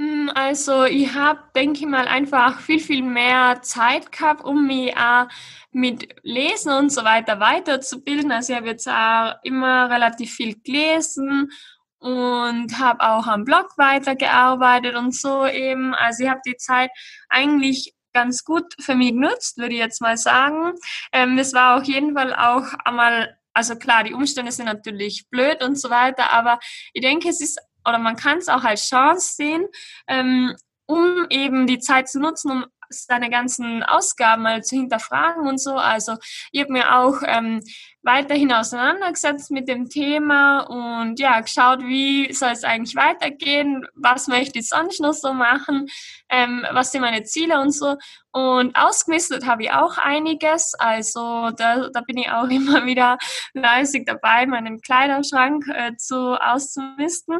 Hm, 0.00 0.30
also 0.34 0.84
ich 0.84 1.14
habe, 1.14 1.40
denke 1.54 1.80
ich 1.80 1.86
mal, 1.86 2.08
einfach 2.08 2.60
viel, 2.60 2.80
viel 2.80 3.02
mehr 3.02 3.62
Zeit 3.62 4.10
gehabt, 4.10 4.44
um 4.44 4.66
mich 4.66 4.96
auch 4.96 5.28
mit 5.70 6.08
Lesen 6.22 6.72
und 6.72 6.90
so 6.90 7.04
weiter 7.04 7.38
weiterzubilden. 7.38 8.32
Also 8.32 8.52
ich 8.52 8.58
habe 8.58 8.68
jetzt 8.68 8.88
auch 8.88 9.34
immer 9.44 9.88
relativ 9.90 10.32
viel 10.34 10.60
gelesen 10.60 11.50
und 11.98 12.78
habe 12.78 13.00
auch 13.02 13.26
am 13.28 13.44
Blog 13.44 13.78
weitergearbeitet 13.78 14.96
und 14.96 15.14
so 15.14 15.46
eben. 15.46 15.94
Also 15.94 16.24
ich 16.24 16.30
habe 16.30 16.40
die 16.44 16.56
Zeit 16.56 16.90
eigentlich 17.28 17.94
ganz 18.12 18.44
gut 18.44 18.74
für 18.80 18.94
mich 18.94 19.12
genutzt, 19.12 19.58
würde 19.58 19.74
ich 19.74 19.80
jetzt 19.80 20.00
mal 20.00 20.16
sagen. 20.16 20.74
Ähm, 21.12 21.38
es 21.38 21.52
war 21.54 21.76
auf 21.78 21.84
jeden 21.84 22.14
Fall 22.14 22.34
auch 22.34 22.66
einmal, 22.84 23.36
also 23.52 23.76
klar, 23.76 24.04
die 24.04 24.14
Umstände 24.14 24.52
sind 24.52 24.66
natürlich 24.66 25.26
blöd 25.30 25.62
und 25.62 25.78
so 25.80 25.90
weiter, 25.90 26.32
aber 26.32 26.58
ich 26.92 27.02
denke, 27.02 27.28
es 27.28 27.40
ist 27.40 27.58
oder 27.86 27.98
man 27.98 28.16
kann 28.16 28.38
es 28.38 28.48
auch 28.48 28.64
als 28.64 28.88
Chance 28.88 29.34
sehen, 29.34 29.66
ähm, 30.08 30.54
um 30.86 31.26
eben 31.30 31.66
die 31.66 31.78
Zeit 31.78 32.08
zu 32.08 32.20
nutzen, 32.20 32.50
um 32.50 32.66
seine 32.90 33.30
ganzen 33.30 33.82
Ausgaben 33.82 34.42
mal 34.42 34.62
zu 34.62 34.76
hinterfragen 34.76 35.48
und 35.48 35.58
so. 35.58 35.74
Also 35.74 36.16
ich 36.52 36.60
habe 36.60 36.72
mir 36.72 36.96
auch 36.96 37.22
ähm, 37.26 37.60
weiterhin 38.04 38.52
auseinandergesetzt 38.52 39.50
mit 39.50 39.68
dem 39.68 39.88
Thema 39.88 40.60
und 40.60 41.18
ja, 41.18 41.40
geschaut, 41.40 41.80
wie 41.80 42.32
soll 42.32 42.50
es 42.50 42.64
eigentlich 42.64 42.94
weitergehen, 42.94 43.86
was 43.94 44.28
möchte 44.28 44.58
ich 44.58 44.68
sonst 44.68 45.00
noch 45.00 45.14
so 45.14 45.32
machen, 45.32 45.88
ähm, 46.28 46.66
was 46.72 46.92
sind 46.92 47.00
meine 47.00 47.24
Ziele 47.24 47.60
und 47.60 47.72
so. 47.72 47.96
Und 48.34 48.74
ausgemistet 48.74 49.46
habe 49.46 49.62
ich 49.62 49.70
auch 49.70 49.96
einiges, 49.96 50.74
also 50.74 51.50
da, 51.56 51.88
da 51.88 52.00
bin 52.00 52.18
ich 52.18 52.28
auch 52.30 52.48
immer 52.50 52.84
wieder 52.84 53.16
fleißig 53.52 54.06
dabei, 54.06 54.44
meinen 54.46 54.80
Kleiderschrank 54.80 55.64
äh, 55.68 55.94
zu 55.96 56.34
auszumisten. 56.42 57.38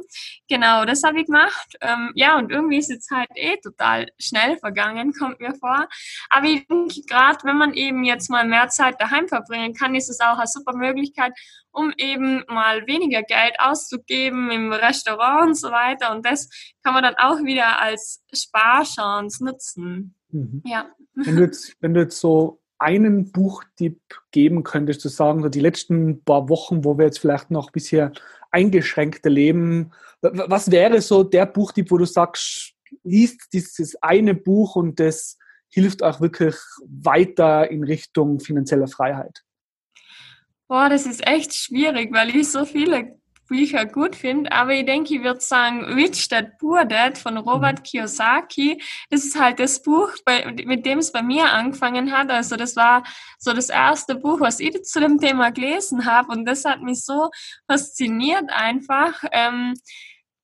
Genau, 0.49 0.85
das 0.85 1.03
habe 1.03 1.21
ich 1.21 1.27
gemacht. 1.27 1.77
Ähm, 1.81 2.13
ja, 2.15 2.39
und 2.39 2.53
irgendwie 2.53 2.79
ist 2.79 2.91
die 2.91 3.01
Zeit 3.01 3.29
eh 3.35 3.57
total 3.57 4.07
schnell 4.21 4.57
vergangen, 4.59 5.13
kommt 5.13 5.41
mir 5.41 5.55
vor. 5.55 5.89
Aber 6.31 6.47
ich 6.47 6.65
denke, 6.69 7.01
gerade 7.09 7.41
wenn 7.43 7.59
man 7.59 7.75
eben 7.75 8.05
jetzt 8.05 8.31
mal 8.31 8.47
mehr 8.47 8.69
Zeit 8.69 9.01
daheim 9.01 9.27
verbringen 9.27 9.75
kann, 9.75 9.97
ist 9.97 10.09
es 10.09 10.21
auch 10.21 10.39
eine 10.39 10.47
super 10.55 10.77
Möglichkeit, 10.77 11.33
um 11.71 11.93
eben 11.97 12.45
mal 12.49 12.87
weniger 12.87 13.23
Geld 13.23 13.55
auszugeben 13.59 14.51
im 14.51 14.73
Restaurant 14.73 15.49
und 15.49 15.55
so 15.59 15.71
weiter. 15.71 16.15
Und 16.15 16.25
das 16.25 16.49
kann 16.83 16.95
man 16.95 17.03
dann 17.03 17.17
auch 17.17 17.39
wieder 17.45 17.81
als 17.81 18.23
Sparchance 18.33 19.45
nutzen. 19.45 20.15
Mhm. 20.31 20.63
Ja. 20.65 20.91
Wenn 21.15 21.37
du, 21.37 21.43
jetzt, 21.43 21.77
wenn 21.81 21.95
du 21.95 22.01
jetzt 22.01 22.19
so 22.19 22.61
einen 22.79 23.31
Buchtipp 23.31 24.01
geben 24.31 24.63
könntest, 24.63 25.01
zu 25.01 25.09
sagen, 25.09 25.43
so 25.43 25.49
die 25.49 25.61
letzten 25.61 26.25
paar 26.25 26.49
Wochen, 26.49 26.85
wo 26.85 26.99
wir 26.99 27.07
jetzt 27.07 27.19
vielleicht 27.19 27.51
noch 27.51 27.71
bisher 27.71 28.13
eingeschränkte 28.51 29.29
leben, 29.29 29.93
was 30.21 30.71
wäre 30.71 31.01
so 31.01 31.23
der 31.23 31.47
Buchtipp, 31.47 31.91
wo 31.91 31.99
du 31.99 32.05
sagst, 32.05 32.75
liest 33.03 33.53
dieses 33.53 33.97
eine 34.03 34.35
Buch 34.35 34.77
und 34.77 35.01
das 35.01 35.39
hilft 35.69 36.03
auch 36.03 36.21
wirklich 36.21 36.57
weiter 36.87 37.71
in 37.71 37.85
Richtung 37.85 38.41
finanzieller 38.41 38.89
Freiheit? 38.89 39.44
Boah, 40.69 40.89
das 40.89 41.07
ist 41.07 41.27
echt 41.27 41.55
schwierig, 41.55 42.13
weil 42.13 42.35
ich 42.35 42.51
so 42.51 42.65
viele 42.65 43.19
Bücher 43.49 43.85
gut 43.85 44.17
finde, 44.17 44.51
aber 44.53 44.73
ich 44.73 44.87
denke, 44.87 45.15
ich 45.15 45.23
würde 45.23 45.41
sagen 45.41 45.85
Rich 45.85 46.29
Dad 46.29 46.59
Poor 46.59 46.85
Dad 46.85 47.19
von 47.19 47.37
Robert 47.37 47.81
mhm. 47.81 47.83
Kiyosaki. 47.83 48.83
Das 49.11 49.25
ist 49.25 49.39
halt 49.39 49.59
das 49.59 49.83
Buch, 49.83 50.11
bei, 50.25 50.51
mit 50.65 50.87
dem 50.87 50.99
es 50.99 51.13
bei 51.13 51.23
mir 51.23 51.53
angefangen 51.53 52.13
hat. 52.13 52.31
Also 52.31 52.57
das 52.57 52.77
war 52.77 53.05
so 53.39 53.53
das 53.53 53.69
erste 53.69 54.15
Buch, 54.15 54.41
was 54.41 54.61
ich 54.61 54.83
zu 54.85 55.01
dem 55.01 55.19
Thema 55.19 55.51
gelesen 55.51 56.07
habe 56.07 56.33
und 56.33 56.47
das 56.47 56.65
hat 56.65 56.81
mich 56.81 57.05
so 57.05 57.31
fasziniert 57.69 58.51
einfach. 58.51 59.23
Ähm, 59.33 59.75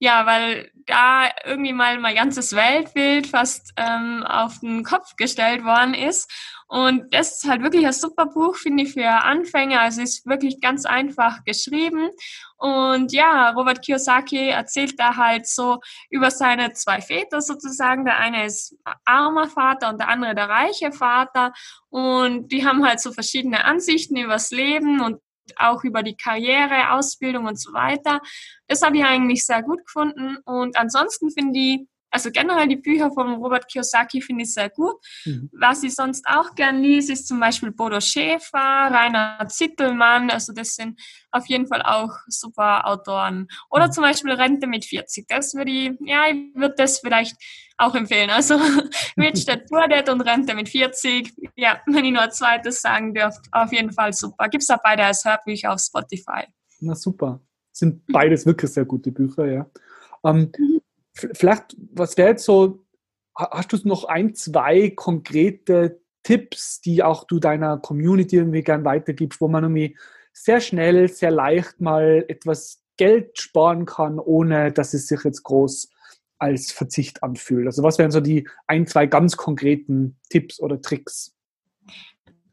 ja, 0.01 0.24
weil 0.24 0.70
da 0.86 1.28
irgendwie 1.44 1.74
mal 1.74 1.98
mein 1.98 2.14
ganzes 2.14 2.57
Weltbild 2.57 3.26
fast 3.26 3.72
ähm, 3.76 4.24
auf 4.26 4.59
den 4.61 4.82
Kopf 4.82 5.14
gestellt 5.16 5.62
worden 5.62 5.92
ist. 5.92 6.28
Und 6.68 7.12
das 7.12 7.32
ist 7.32 7.51
halt 7.51 7.62
wirklich 7.62 7.84
ein 7.86 7.92
super 7.92 8.26
Buch, 8.26 8.57
finde 8.57 8.84
ich, 8.84 8.94
für 8.94 9.07
Anfänger. 9.07 9.80
Also 9.80 10.01
ist 10.01 10.24
wirklich 10.24 10.61
ganz 10.61 10.86
einfach 10.86 11.44
geschrieben. 11.44 12.11
Und 12.57 13.12
ja, 13.12 13.51
Robert 13.51 13.82
Kiyosaki 13.82 14.48
erzählt 14.48 14.94
da 14.98 15.16
halt 15.16 15.46
so 15.46 15.80
über 16.09 16.30
seine 16.30 16.72
zwei 16.72 17.03
Väter 17.03 17.42
sozusagen. 17.42 18.07
Der 18.07 18.18
eine 18.18 18.46
ist 18.46 18.76
armer 19.05 19.48
Vater 19.48 19.90
und 19.90 20.01
der 20.01 20.09
andere 20.09 20.34
der 20.34 20.48
reiche 20.48 20.92
Vater. 20.92 21.53
Und 21.90 22.53
die 22.53 22.66
haben 22.66 22.86
halt 22.86 23.01
so 23.01 23.12
verschiedene 23.12 23.66
Ansichten 23.66 24.16
übers 24.16 24.51
Leben 24.51 25.01
und 25.01 25.20
auch 25.59 25.84
über 25.84 26.03
die 26.03 26.16
Karriere, 26.16 26.92
Ausbildung 26.92 27.46
und 27.46 27.61
so 27.61 27.72
weiter. 27.72 28.20
Das 28.66 28.82
habe 28.82 28.98
ich 28.98 29.05
eigentlich 29.05 29.44
sehr 29.44 29.62
gut 29.62 29.84
gefunden. 29.84 30.36
Und 30.44 30.76
ansonsten 30.76 31.30
finde 31.30 31.59
ich, 31.59 31.80
also 32.11 32.31
generell 32.31 32.69
die 32.69 32.77
Bücher 32.77 33.11
von 33.13 33.35
Robert 33.35 33.69
Kiyosaki 33.69 34.21
finde 34.21 34.43
ich 34.43 34.53
sehr 34.53 34.69
gut. 34.69 34.97
Mhm. 35.25 35.49
Was 35.53 35.83
ich 35.83 35.95
sonst 35.95 36.27
auch 36.27 36.55
gern 36.55 36.83
lese, 36.83 37.13
ist 37.13 37.29
zum 37.29 37.39
Beispiel 37.39 37.71
Bodo 37.71 38.01
Schäfer, 38.01 38.59
Rainer 38.59 39.47
Zittelmann. 39.49 40.31
Also 40.31 40.53
das 40.53 40.75
sind 40.75 41.01
auf 41.31 41.47
jeden 41.47 41.69
Fall 41.69 41.83
auch 41.83 42.11
super 42.27 42.87
Autoren. 42.87 43.47
Oder 43.71 43.87
mhm. 43.87 43.93
zum 43.93 44.03
Beispiel 44.03 44.33
Rente 44.33 44.67
mit 44.67 44.85
40. 44.85 45.27
Das 45.29 45.55
würde 45.55 45.71
ich, 45.71 45.93
ja, 46.01 46.25
ich 46.29 46.55
würde 46.55 46.75
das 46.77 46.99
vielleicht 46.99 47.37
auch 47.79 47.95
empfehlen. 47.95 48.31
Also 48.31 48.59
Poor 49.69 49.89
Dad 49.89 50.09
und 50.09 50.21
Rente 50.23 50.55
mit 50.55 50.69
40. 50.69 51.33
Ja, 51.57 51.81
wenn 51.87 52.05
ich 52.05 52.13
nur 52.13 52.23
ein 52.23 52.33
zweites 52.33 52.81
sagen 52.81 53.15
dürfte, 53.15 53.49
auf 53.53 53.73
jeden 53.73 53.93
Fall 53.93 54.13
super. 54.13 54.49
Gibt 54.49 54.63
es 54.63 54.71
auch 54.71 54.83
beide 54.83 55.05
als 55.05 55.25
Hörbücher 55.25 55.73
auf 55.73 55.81
Spotify. 55.81 56.45
Na 56.81 56.95
super. 56.95 57.41
Sind 57.73 58.05
beides 58.07 58.45
wirklich 58.47 58.73
sehr 58.73 58.85
gute 58.85 59.13
Bücher, 59.13 59.47
ja. 59.47 59.71
Ähm, 60.25 60.53
mhm. 60.59 60.81
Vielleicht, 61.33 61.77
was 61.93 62.16
wäre 62.16 62.31
jetzt 62.31 62.45
so, 62.45 62.85
hast 63.35 63.73
du 63.73 63.79
noch 63.85 64.05
ein, 64.05 64.35
zwei 64.35 64.91
konkrete 64.91 66.01
Tipps, 66.23 66.81
die 66.81 67.03
auch 67.03 67.25
du 67.25 67.39
deiner 67.39 67.79
Community 67.79 68.37
irgendwie 68.37 68.62
gern 68.62 68.85
weitergibst, 68.85 69.41
wo 69.41 69.49
man 69.49 69.64
irgendwie 69.64 69.97
sehr 70.33 70.61
schnell, 70.61 71.09
sehr 71.09 71.31
leicht 71.31 71.81
mal 71.81 72.25
etwas 72.29 72.83
Geld 72.97 73.41
sparen 73.41 73.87
kann, 73.87 74.18
ohne 74.18 74.73
dass 74.73 74.95
es 74.95 75.07
sich 75.07 75.25
jetzt 75.25 75.43
groß 75.43 75.91
als 76.39 76.73
Verzicht 76.73 77.23
anfühlt? 77.23 77.66
Also 77.66 77.83
was 77.83 77.99
wären 77.99 78.11
so 78.11 78.21
die 78.21 78.49
ein, 78.66 78.87
zwei 78.87 79.07
ganz 79.07 79.37
konkreten 79.37 80.18
Tipps 80.29 80.61
oder 80.61 80.81
Tricks? 80.81 81.35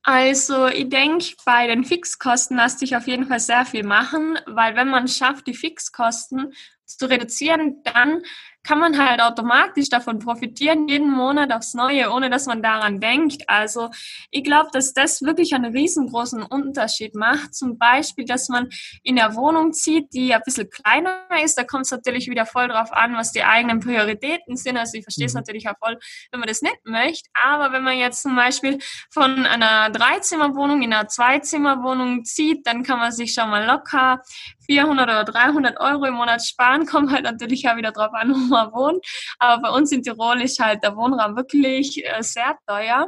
Also 0.03 0.68
ich 0.68 0.88
denke, 0.88 1.34
bei 1.45 1.68
den 1.68 1.84
Fixkosten 1.84 2.55
lässt 2.55 2.80
sich 2.80 2.95
auf 2.95 3.07
jeden 3.07 3.28
Fall 3.28 3.41
sehr 3.41 3.65
viel 3.65 3.84
machen, 3.84 4.39
weil 4.45 4.76
wenn 4.78 4.88
man 4.88 5.09
schafft, 5.09 5.47
die 5.47 5.53
Fixkosten 5.53 6.53
zu 6.86 7.09
reduzieren, 7.09 7.84
dann 7.84 8.22
kann 8.68 8.80
man 8.80 8.97
halt 8.97 9.22
automatisch 9.22 9.88
davon 9.88 10.20
profitieren, 10.20 10.89
jeden 10.89 11.09
Monat 11.09 11.53
aufs 11.53 11.74
Neue, 11.74 12.11
ohne 12.11 12.30
dass 12.30 12.47
man 12.47 12.61
daran 12.61 12.99
denkt. 12.99 13.43
Also 13.47 13.89
ich 14.30 14.43
glaube, 14.43 14.70
dass 14.74 14.93
das 14.93 15.22
wirklich 15.22 15.55
einen 15.55 15.74
riesengroßen 15.74 16.43
Unterschied 16.43 17.15
macht. 17.15 17.55
Zum 17.55 17.78
Beispiel, 17.78 18.26
dass 18.26 18.49
man 18.49 18.68
in 19.03 19.18
eine 19.18 19.36
Wohnung 19.36 19.72
zieht, 19.72 20.13
die 20.13 20.34
ein 20.34 20.41
bisschen 20.43 20.70
kleiner 20.70 21.15
ist. 21.41 21.57
Da 21.57 21.63
kommt 21.63 21.86
es 21.86 21.91
natürlich 21.91 22.30
wieder 22.30 22.45
voll 22.45 22.68
drauf 22.68 22.91
an, 22.91 23.15
was 23.15 23.32
die 23.32 23.43
eigenen 23.43 23.80
Prioritäten 23.80 24.57
sind. 24.57 24.76
Also 24.76 24.97
ich 24.97 25.03
verstehe 25.03 25.28
es 25.28 25.34
mhm. 25.34 25.39
natürlich 25.39 25.70
auch 25.70 25.78
voll, 25.82 25.97
wenn 26.32 26.41
man 26.41 26.49
das 26.49 26.61
nicht 26.61 26.78
möchte. 26.84 27.30
Aber 27.41 27.72
wenn 27.72 27.84
man 27.84 27.97
jetzt 27.97 28.22
zum 28.22 28.36
Beispiel 28.36 28.80
von 29.11 29.45
einer 29.45 29.89
Dreizimmerwohnung 29.91 30.82
in 30.82 30.91
eine 30.91 31.07
Zweizimmerwohnung 31.07 32.26
zieht, 32.26 32.68
dann 32.68 32.84
kann 32.84 32.99
man 32.99 33.13
sich 33.13 33.34
schon 33.34 33.49
mal 33.49 33.65
locker 33.65 34.22
400 34.68 35.03
oder 35.07 35.24
300 35.24 35.80
Euro 35.80 36.05
im 36.05 36.15
Monat 36.15 36.45
sparen. 36.45 36.86
Kommt 36.88 37.11
halt 37.11 37.24
natürlich 37.24 37.68
auch 37.68 37.76
wieder 37.76 37.91
drauf 37.91 38.13
an, 38.13 38.32
wo 38.32 38.38
man 38.38 38.72
wohnt. 38.72 39.05
Aber 39.39 39.61
bei 39.61 39.70
uns 39.70 39.91
in 39.91 40.03
Tirol 40.03 40.41
ist 40.41 40.59
halt 40.59 40.84
der 40.84 40.95
Wohnraum 40.95 41.36
wirklich 41.36 42.05
äh, 42.05 42.22
sehr 42.22 42.57
teuer. 42.68 43.07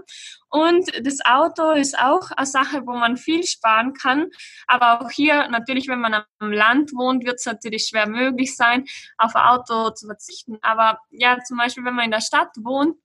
Und 0.49 0.89
das 1.05 1.19
Auto 1.23 1.71
ist 1.71 1.97
auch 1.99 2.31
eine 2.31 2.45
Sache, 2.45 2.81
wo 2.85 2.93
man 2.93 3.17
viel 3.17 3.43
sparen 3.43 3.93
kann. 3.93 4.29
Aber 4.67 5.01
auch 5.01 5.11
hier 5.11 5.47
natürlich, 5.49 5.87
wenn 5.87 5.99
man 5.99 6.23
am 6.39 6.51
Land 6.51 6.91
wohnt, 6.93 7.23
wird 7.23 7.35
es 7.35 7.45
natürlich 7.45 7.87
schwer 7.87 8.07
möglich 8.07 8.55
sein, 8.55 8.85
auf 9.17 9.35
ein 9.35 9.43
Auto 9.45 9.91
zu 9.91 10.07
verzichten. 10.07 10.57
Aber 10.61 10.99
ja, 11.11 11.37
zum 11.43 11.57
Beispiel, 11.57 11.85
wenn 11.85 11.93
man 11.93 12.05
in 12.05 12.11
der 12.11 12.21
Stadt 12.21 12.49
wohnt 12.57 12.95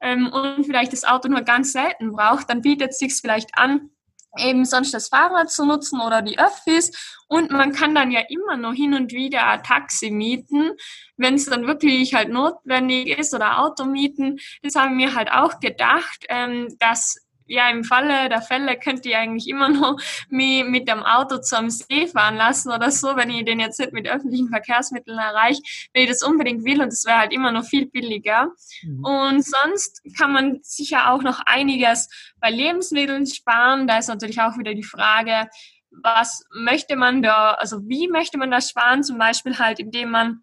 ähm, 0.00 0.30
und 0.30 0.64
vielleicht 0.64 0.92
das 0.92 1.04
Auto 1.04 1.28
nur 1.28 1.42
ganz 1.42 1.72
selten 1.72 2.12
braucht, 2.12 2.48
dann 2.48 2.62
bietet 2.62 2.90
es 2.90 2.98
sich 2.98 3.14
vielleicht 3.14 3.50
an, 3.58 3.90
eben 4.38 4.64
sonst 4.64 4.94
das 4.94 5.08
Fahrrad 5.08 5.50
zu 5.50 5.64
nutzen 5.64 6.00
oder 6.00 6.22
die 6.22 6.38
Öffis. 6.38 6.90
Und 7.28 7.50
man 7.50 7.72
kann 7.72 7.94
dann 7.94 8.10
ja 8.10 8.20
immer 8.28 8.56
noch 8.56 8.74
hin 8.74 8.94
und 8.94 9.12
wieder 9.12 9.46
ein 9.46 9.62
Taxi 9.62 10.10
mieten, 10.10 10.72
wenn 11.16 11.34
es 11.34 11.46
dann 11.46 11.66
wirklich 11.66 12.14
halt 12.14 12.30
notwendig 12.30 13.18
ist 13.18 13.34
oder 13.34 13.58
Auto 13.58 13.84
mieten. 13.84 14.38
Das 14.62 14.74
haben 14.74 14.98
wir 14.98 15.14
halt 15.14 15.30
auch 15.30 15.60
gedacht, 15.60 16.26
ähm, 16.28 16.76
dass 16.78 17.16
ja, 17.52 17.68
im 17.68 17.84
Falle 17.84 18.30
der 18.30 18.40
Fälle 18.40 18.78
könnt 18.78 19.04
ihr 19.04 19.18
eigentlich 19.18 19.46
immer 19.46 19.68
noch 19.68 19.98
mich 20.30 20.64
mit 20.64 20.88
dem 20.88 21.02
Auto 21.02 21.36
zum 21.36 21.68
See 21.68 22.06
fahren 22.06 22.36
lassen 22.36 22.72
oder 22.72 22.90
so, 22.90 23.14
wenn 23.14 23.28
ich 23.28 23.44
den 23.44 23.60
jetzt 23.60 23.78
nicht 23.78 23.92
mit 23.92 24.08
öffentlichen 24.08 24.48
Verkehrsmitteln 24.48 25.18
erreiche, 25.18 25.60
wenn 25.92 26.04
ich 26.04 26.08
das 26.08 26.22
unbedingt 26.22 26.64
will 26.64 26.80
und 26.80 26.90
das 26.90 27.04
wäre 27.04 27.18
halt 27.18 27.32
immer 27.32 27.52
noch 27.52 27.64
viel 27.64 27.86
billiger. 27.86 28.48
Mhm. 28.82 29.04
Und 29.04 29.44
sonst 29.44 30.00
kann 30.18 30.32
man 30.32 30.60
sicher 30.62 31.12
auch 31.12 31.22
noch 31.22 31.40
einiges 31.44 32.08
bei 32.40 32.50
Lebensmitteln 32.50 33.26
sparen. 33.26 33.86
Da 33.86 33.98
ist 33.98 34.08
natürlich 34.08 34.40
auch 34.40 34.56
wieder 34.56 34.72
die 34.72 34.82
Frage, 34.82 35.50
was 35.90 36.46
möchte 36.54 36.96
man 36.96 37.20
da, 37.20 37.52
also 37.52 37.86
wie 37.86 38.08
möchte 38.08 38.38
man 38.38 38.50
das 38.50 38.70
sparen? 38.70 39.02
Zum 39.02 39.18
Beispiel 39.18 39.58
halt, 39.58 39.78
indem 39.78 40.10
man 40.10 40.42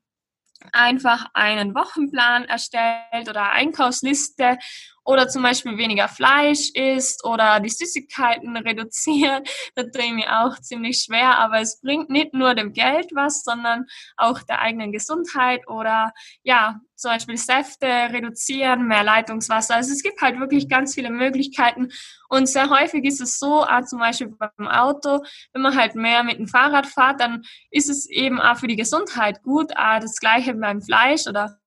einfach 0.74 1.26
einen 1.34 1.74
Wochenplan 1.74 2.46
erstellt 2.46 3.30
oder 3.30 3.52
Einkaufsliste 3.52 4.58
oder 5.10 5.28
zum 5.28 5.42
Beispiel 5.42 5.76
weniger 5.76 6.08
Fleisch 6.08 6.70
isst 6.76 7.26
oder 7.26 7.60
die 7.60 7.70
Süßigkeiten 7.70 8.56
reduziert. 8.56 9.50
Das 9.76 9.88
tue 9.92 10.14
mir 10.14 10.42
auch 10.42 10.60
ziemlich 10.60 11.02
schwer, 11.04 11.40
aber 11.40 11.62
es 11.62 11.80
bringt 11.82 12.10
nicht 12.10 12.34
nur 12.34 12.54
dem 12.54 12.74
Geld 12.74 13.12
was, 13.14 13.44
sondern 13.44 13.86
auch 14.18 14.42
der 14.44 14.60
eigenen 14.60 14.92
Gesundheit 14.92 15.68
oder 15.68 16.12
ja, 16.44 16.80
zum 16.96 17.12
Beispiel 17.12 17.38
Säfte 17.38 17.88
reduzieren, 17.88 18.88
mehr 18.88 19.04
Leitungswasser. 19.04 19.76
Also 19.76 19.94
es 19.94 20.04
gibt 20.04 20.22
halt 20.22 20.40
wirklich 20.40 20.70
ganz 20.70 20.94
viele 20.94 21.10
Möglichkeiten 21.10 21.90
und 22.30 22.48
sehr 22.48 22.70
häufig 22.70 23.06
ist 23.06 23.22
es 23.22 23.40
so, 23.40 23.64
auch 23.64 23.86
zum 23.86 24.00
Beispiel 24.00 24.28
beim 24.28 24.68
Auto, 24.68 25.24
wenn 25.54 25.62
man 25.62 25.76
halt 25.76 25.96
mehr 25.96 26.24
mit 26.24 26.38
dem 26.38 26.48
Fahrrad 26.48 26.86
fährt, 26.86 27.20
dann 27.20 27.44
ist 27.72 27.90
es 27.90 28.08
eben 28.10 28.40
auch 28.40 28.58
für 28.58 28.68
die 28.68 28.76
Gesundheit 28.76 29.42
gut. 29.42 29.72
Auch 29.76 30.00
das 30.00 30.18
gleiche 30.18 30.54
beim 30.54 30.82
Fleisch 30.82 31.26
oder 31.26 31.58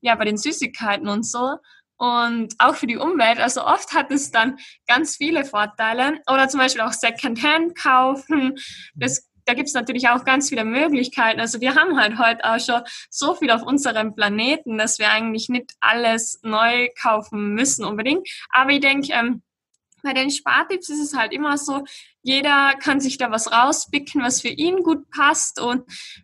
ja, 0.00 0.14
bei 0.16 0.24
den 0.24 0.36
Süßigkeiten 0.36 1.08
und 1.08 1.24
so 1.24 1.56
und 2.02 2.54
auch 2.58 2.74
für 2.74 2.88
die 2.88 2.96
Umwelt. 2.96 3.38
Also 3.38 3.64
oft 3.64 3.94
hat 3.94 4.10
es 4.10 4.32
dann 4.32 4.58
ganz 4.88 5.16
viele 5.18 5.44
Vorteile. 5.44 6.20
Oder 6.28 6.48
zum 6.48 6.58
Beispiel 6.58 6.82
auch 6.82 6.92
Secondhand 6.92 7.76
kaufen. 7.76 8.58
Das, 8.96 9.30
da 9.44 9.54
gibt 9.54 9.68
es 9.68 9.74
natürlich 9.74 10.08
auch 10.08 10.24
ganz 10.24 10.48
viele 10.48 10.64
Möglichkeiten. 10.64 11.38
Also 11.38 11.60
wir 11.60 11.76
haben 11.76 12.00
halt 12.00 12.18
heute 12.18 12.44
auch 12.44 12.58
schon 12.58 12.82
so 13.08 13.36
viel 13.36 13.52
auf 13.52 13.62
unserem 13.62 14.16
Planeten, 14.16 14.78
dass 14.78 14.98
wir 14.98 15.12
eigentlich 15.12 15.48
nicht 15.48 15.74
alles 15.78 16.40
neu 16.42 16.88
kaufen 17.00 17.54
müssen 17.54 17.84
unbedingt. 17.84 18.28
Aber 18.50 18.72
ich 18.72 18.80
denke, 18.80 19.12
ähm, 19.12 19.42
bei 20.02 20.12
den 20.12 20.30
Spartipps 20.30 20.88
ist 20.88 21.00
es 21.00 21.16
halt 21.16 21.32
immer 21.32 21.56
so, 21.56 21.84
jeder 22.22 22.72
kann 22.78 23.00
sich 23.00 23.18
da 23.18 23.30
was 23.30 23.50
rauspicken, 23.50 24.22
was 24.22 24.40
für 24.40 24.48
ihn 24.48 24.82
gut 24.82 25.10
passt. 25.10 25.60
Und 25.60 25.82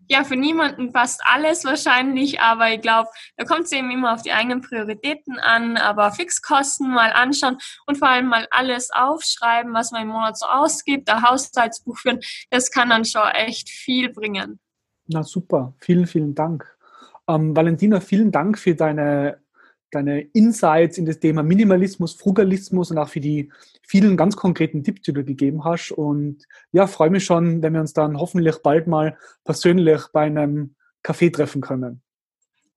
ja, 0.08 0.24
für 0.24 0.36
niemanden 0.36 0.92
passt 0.92 1.20
alles 1.24 1.64
wahrscheinlich, 1.64 2.40
aber 2.40 2.72
ich 2.72 2.80
glaube, 2.80 3.08
da 3.36 3.44
kommt 3.44 3.64
es 3.64 3.72
eben 3.72 3.90
immer 3.90 4.14
auf 4.14 4.22
die 4.22 4.32
eigenen 4.32 4.60
Prioritäten 4.60 5.38
an. 5.38 5.76
Aber 5.76 6.12
Fixkosten 6.12 6.90
mal 6.90 7.12
anschauen 7.12 7.58
und 7.86 7.98
vor 7.98 8.08
allem 8.08 8.26
mal 8.26 8.46
alles 8.50 8.90
aufschreiben, 8.92 9.74
was 9.74 9.90
man 9.90 10.02
im 10.02 10.08
Monat 10.08 10.38
so 10.38 10.46
ausgibt, 10.46 11.10
ein 11.10 11.22
Haushaltsbuch 11.22 11.98
führen, 11.98 12.20
das 12.50 12.70
kann 12.70 12.90
dann 12.90 13.04
schon 13.04 13.26
echt 13.34 13.68
viel 13.68 14.12
bringen. 14.12 14.60
Na 15.08 15.22
super, 15.22 15.74
vielen, 15.78 16.06
vielen 16.06 16.34
Dank. 16.34 16.76
Ähm, 17.28 17.56
Valentina, 17.56 18.00
vielen 18.00 18.30
Dank 18.30 18.58
für 18.58 18.74
deine 18.74 19.40
deine 19.90 20.20
Insights 20.20 20.98
in 20.98 21.06
das 21.06 21.20
Thema 21.20 21.42
Minimalismus, 21.42 22.14
Frugalismus 22.14 22.90
und 22.90 22.98
auch 22.98 23.08
für 23.08 23.20
die 23.20 23.50
vielen 23.86 24.16
ganz 24.16 24.36
konkreten 24.36 24.84
Tipps, 24.84 25.02
die 25.02 25.12
du 25.12 25.24
gegeben 25.24 25.64
hast. 25.64 25.92
Und 25.92 26.44
ja, 26.72 26.86
freue 26.86 27.10
mich 27.10 27.24
schon, 27.24 27.62
wenn 27.62 27.72
wir 27.72 27.80
uns 27.80 27.92
dann 27.92 28.18
hoffentlich 28.18 28.56
bald 28.62 28.86
mal 28.86 29.16
persönlich 29.44 30.02
bei 30.12 30.22
einem 30.22 30.74
Café 31.02 31.32
treffen 31.32 31.60
können. 31.60 32.02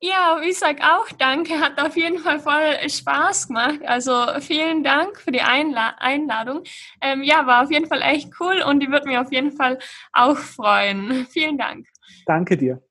Ja, 0.04 0.42
ich 0.44 0.58
sag 0.58 0.82
auch 0.82 1.08
danke, 1.20 1.60
hat 1.60 1.80
auf 1.80 1.96
jeden 1.96 2.18
Fall 2.18 2.40
voll 2.40 2.90
Spaß 2.90 3.50
gemacht. 3.50 3.82
Also 3.86 4.26
vielen 4.40 4.84
Dank 4.84 5.20
für 5.20 5.32
die 5.32 5.42
Einla 5.42 5.94
Einladung. 6.00 6.64
Ähm, 7.02 7.22
ja, 7.22 7.46
war 7.46 7.64
auf 7.64 7.72
jeden 7.72 7.86
Fall 7.86 8.02
echt 8.02 8.32
cool 8.40 8.64
und 8.68 8.80
die 8.80 8.90
wird 8.90 9.06
mich 9.06 9.20
auf 9.20 9.32
jeden 9.32 9.52
Fall 9.52 9.78
auch 10.12 10.38
freuen. 10.38 11.28
Vielen 11.30 11.60
Dank. 11.60 11.86
Danke 12.26 12.58
dir. 12.58 12.82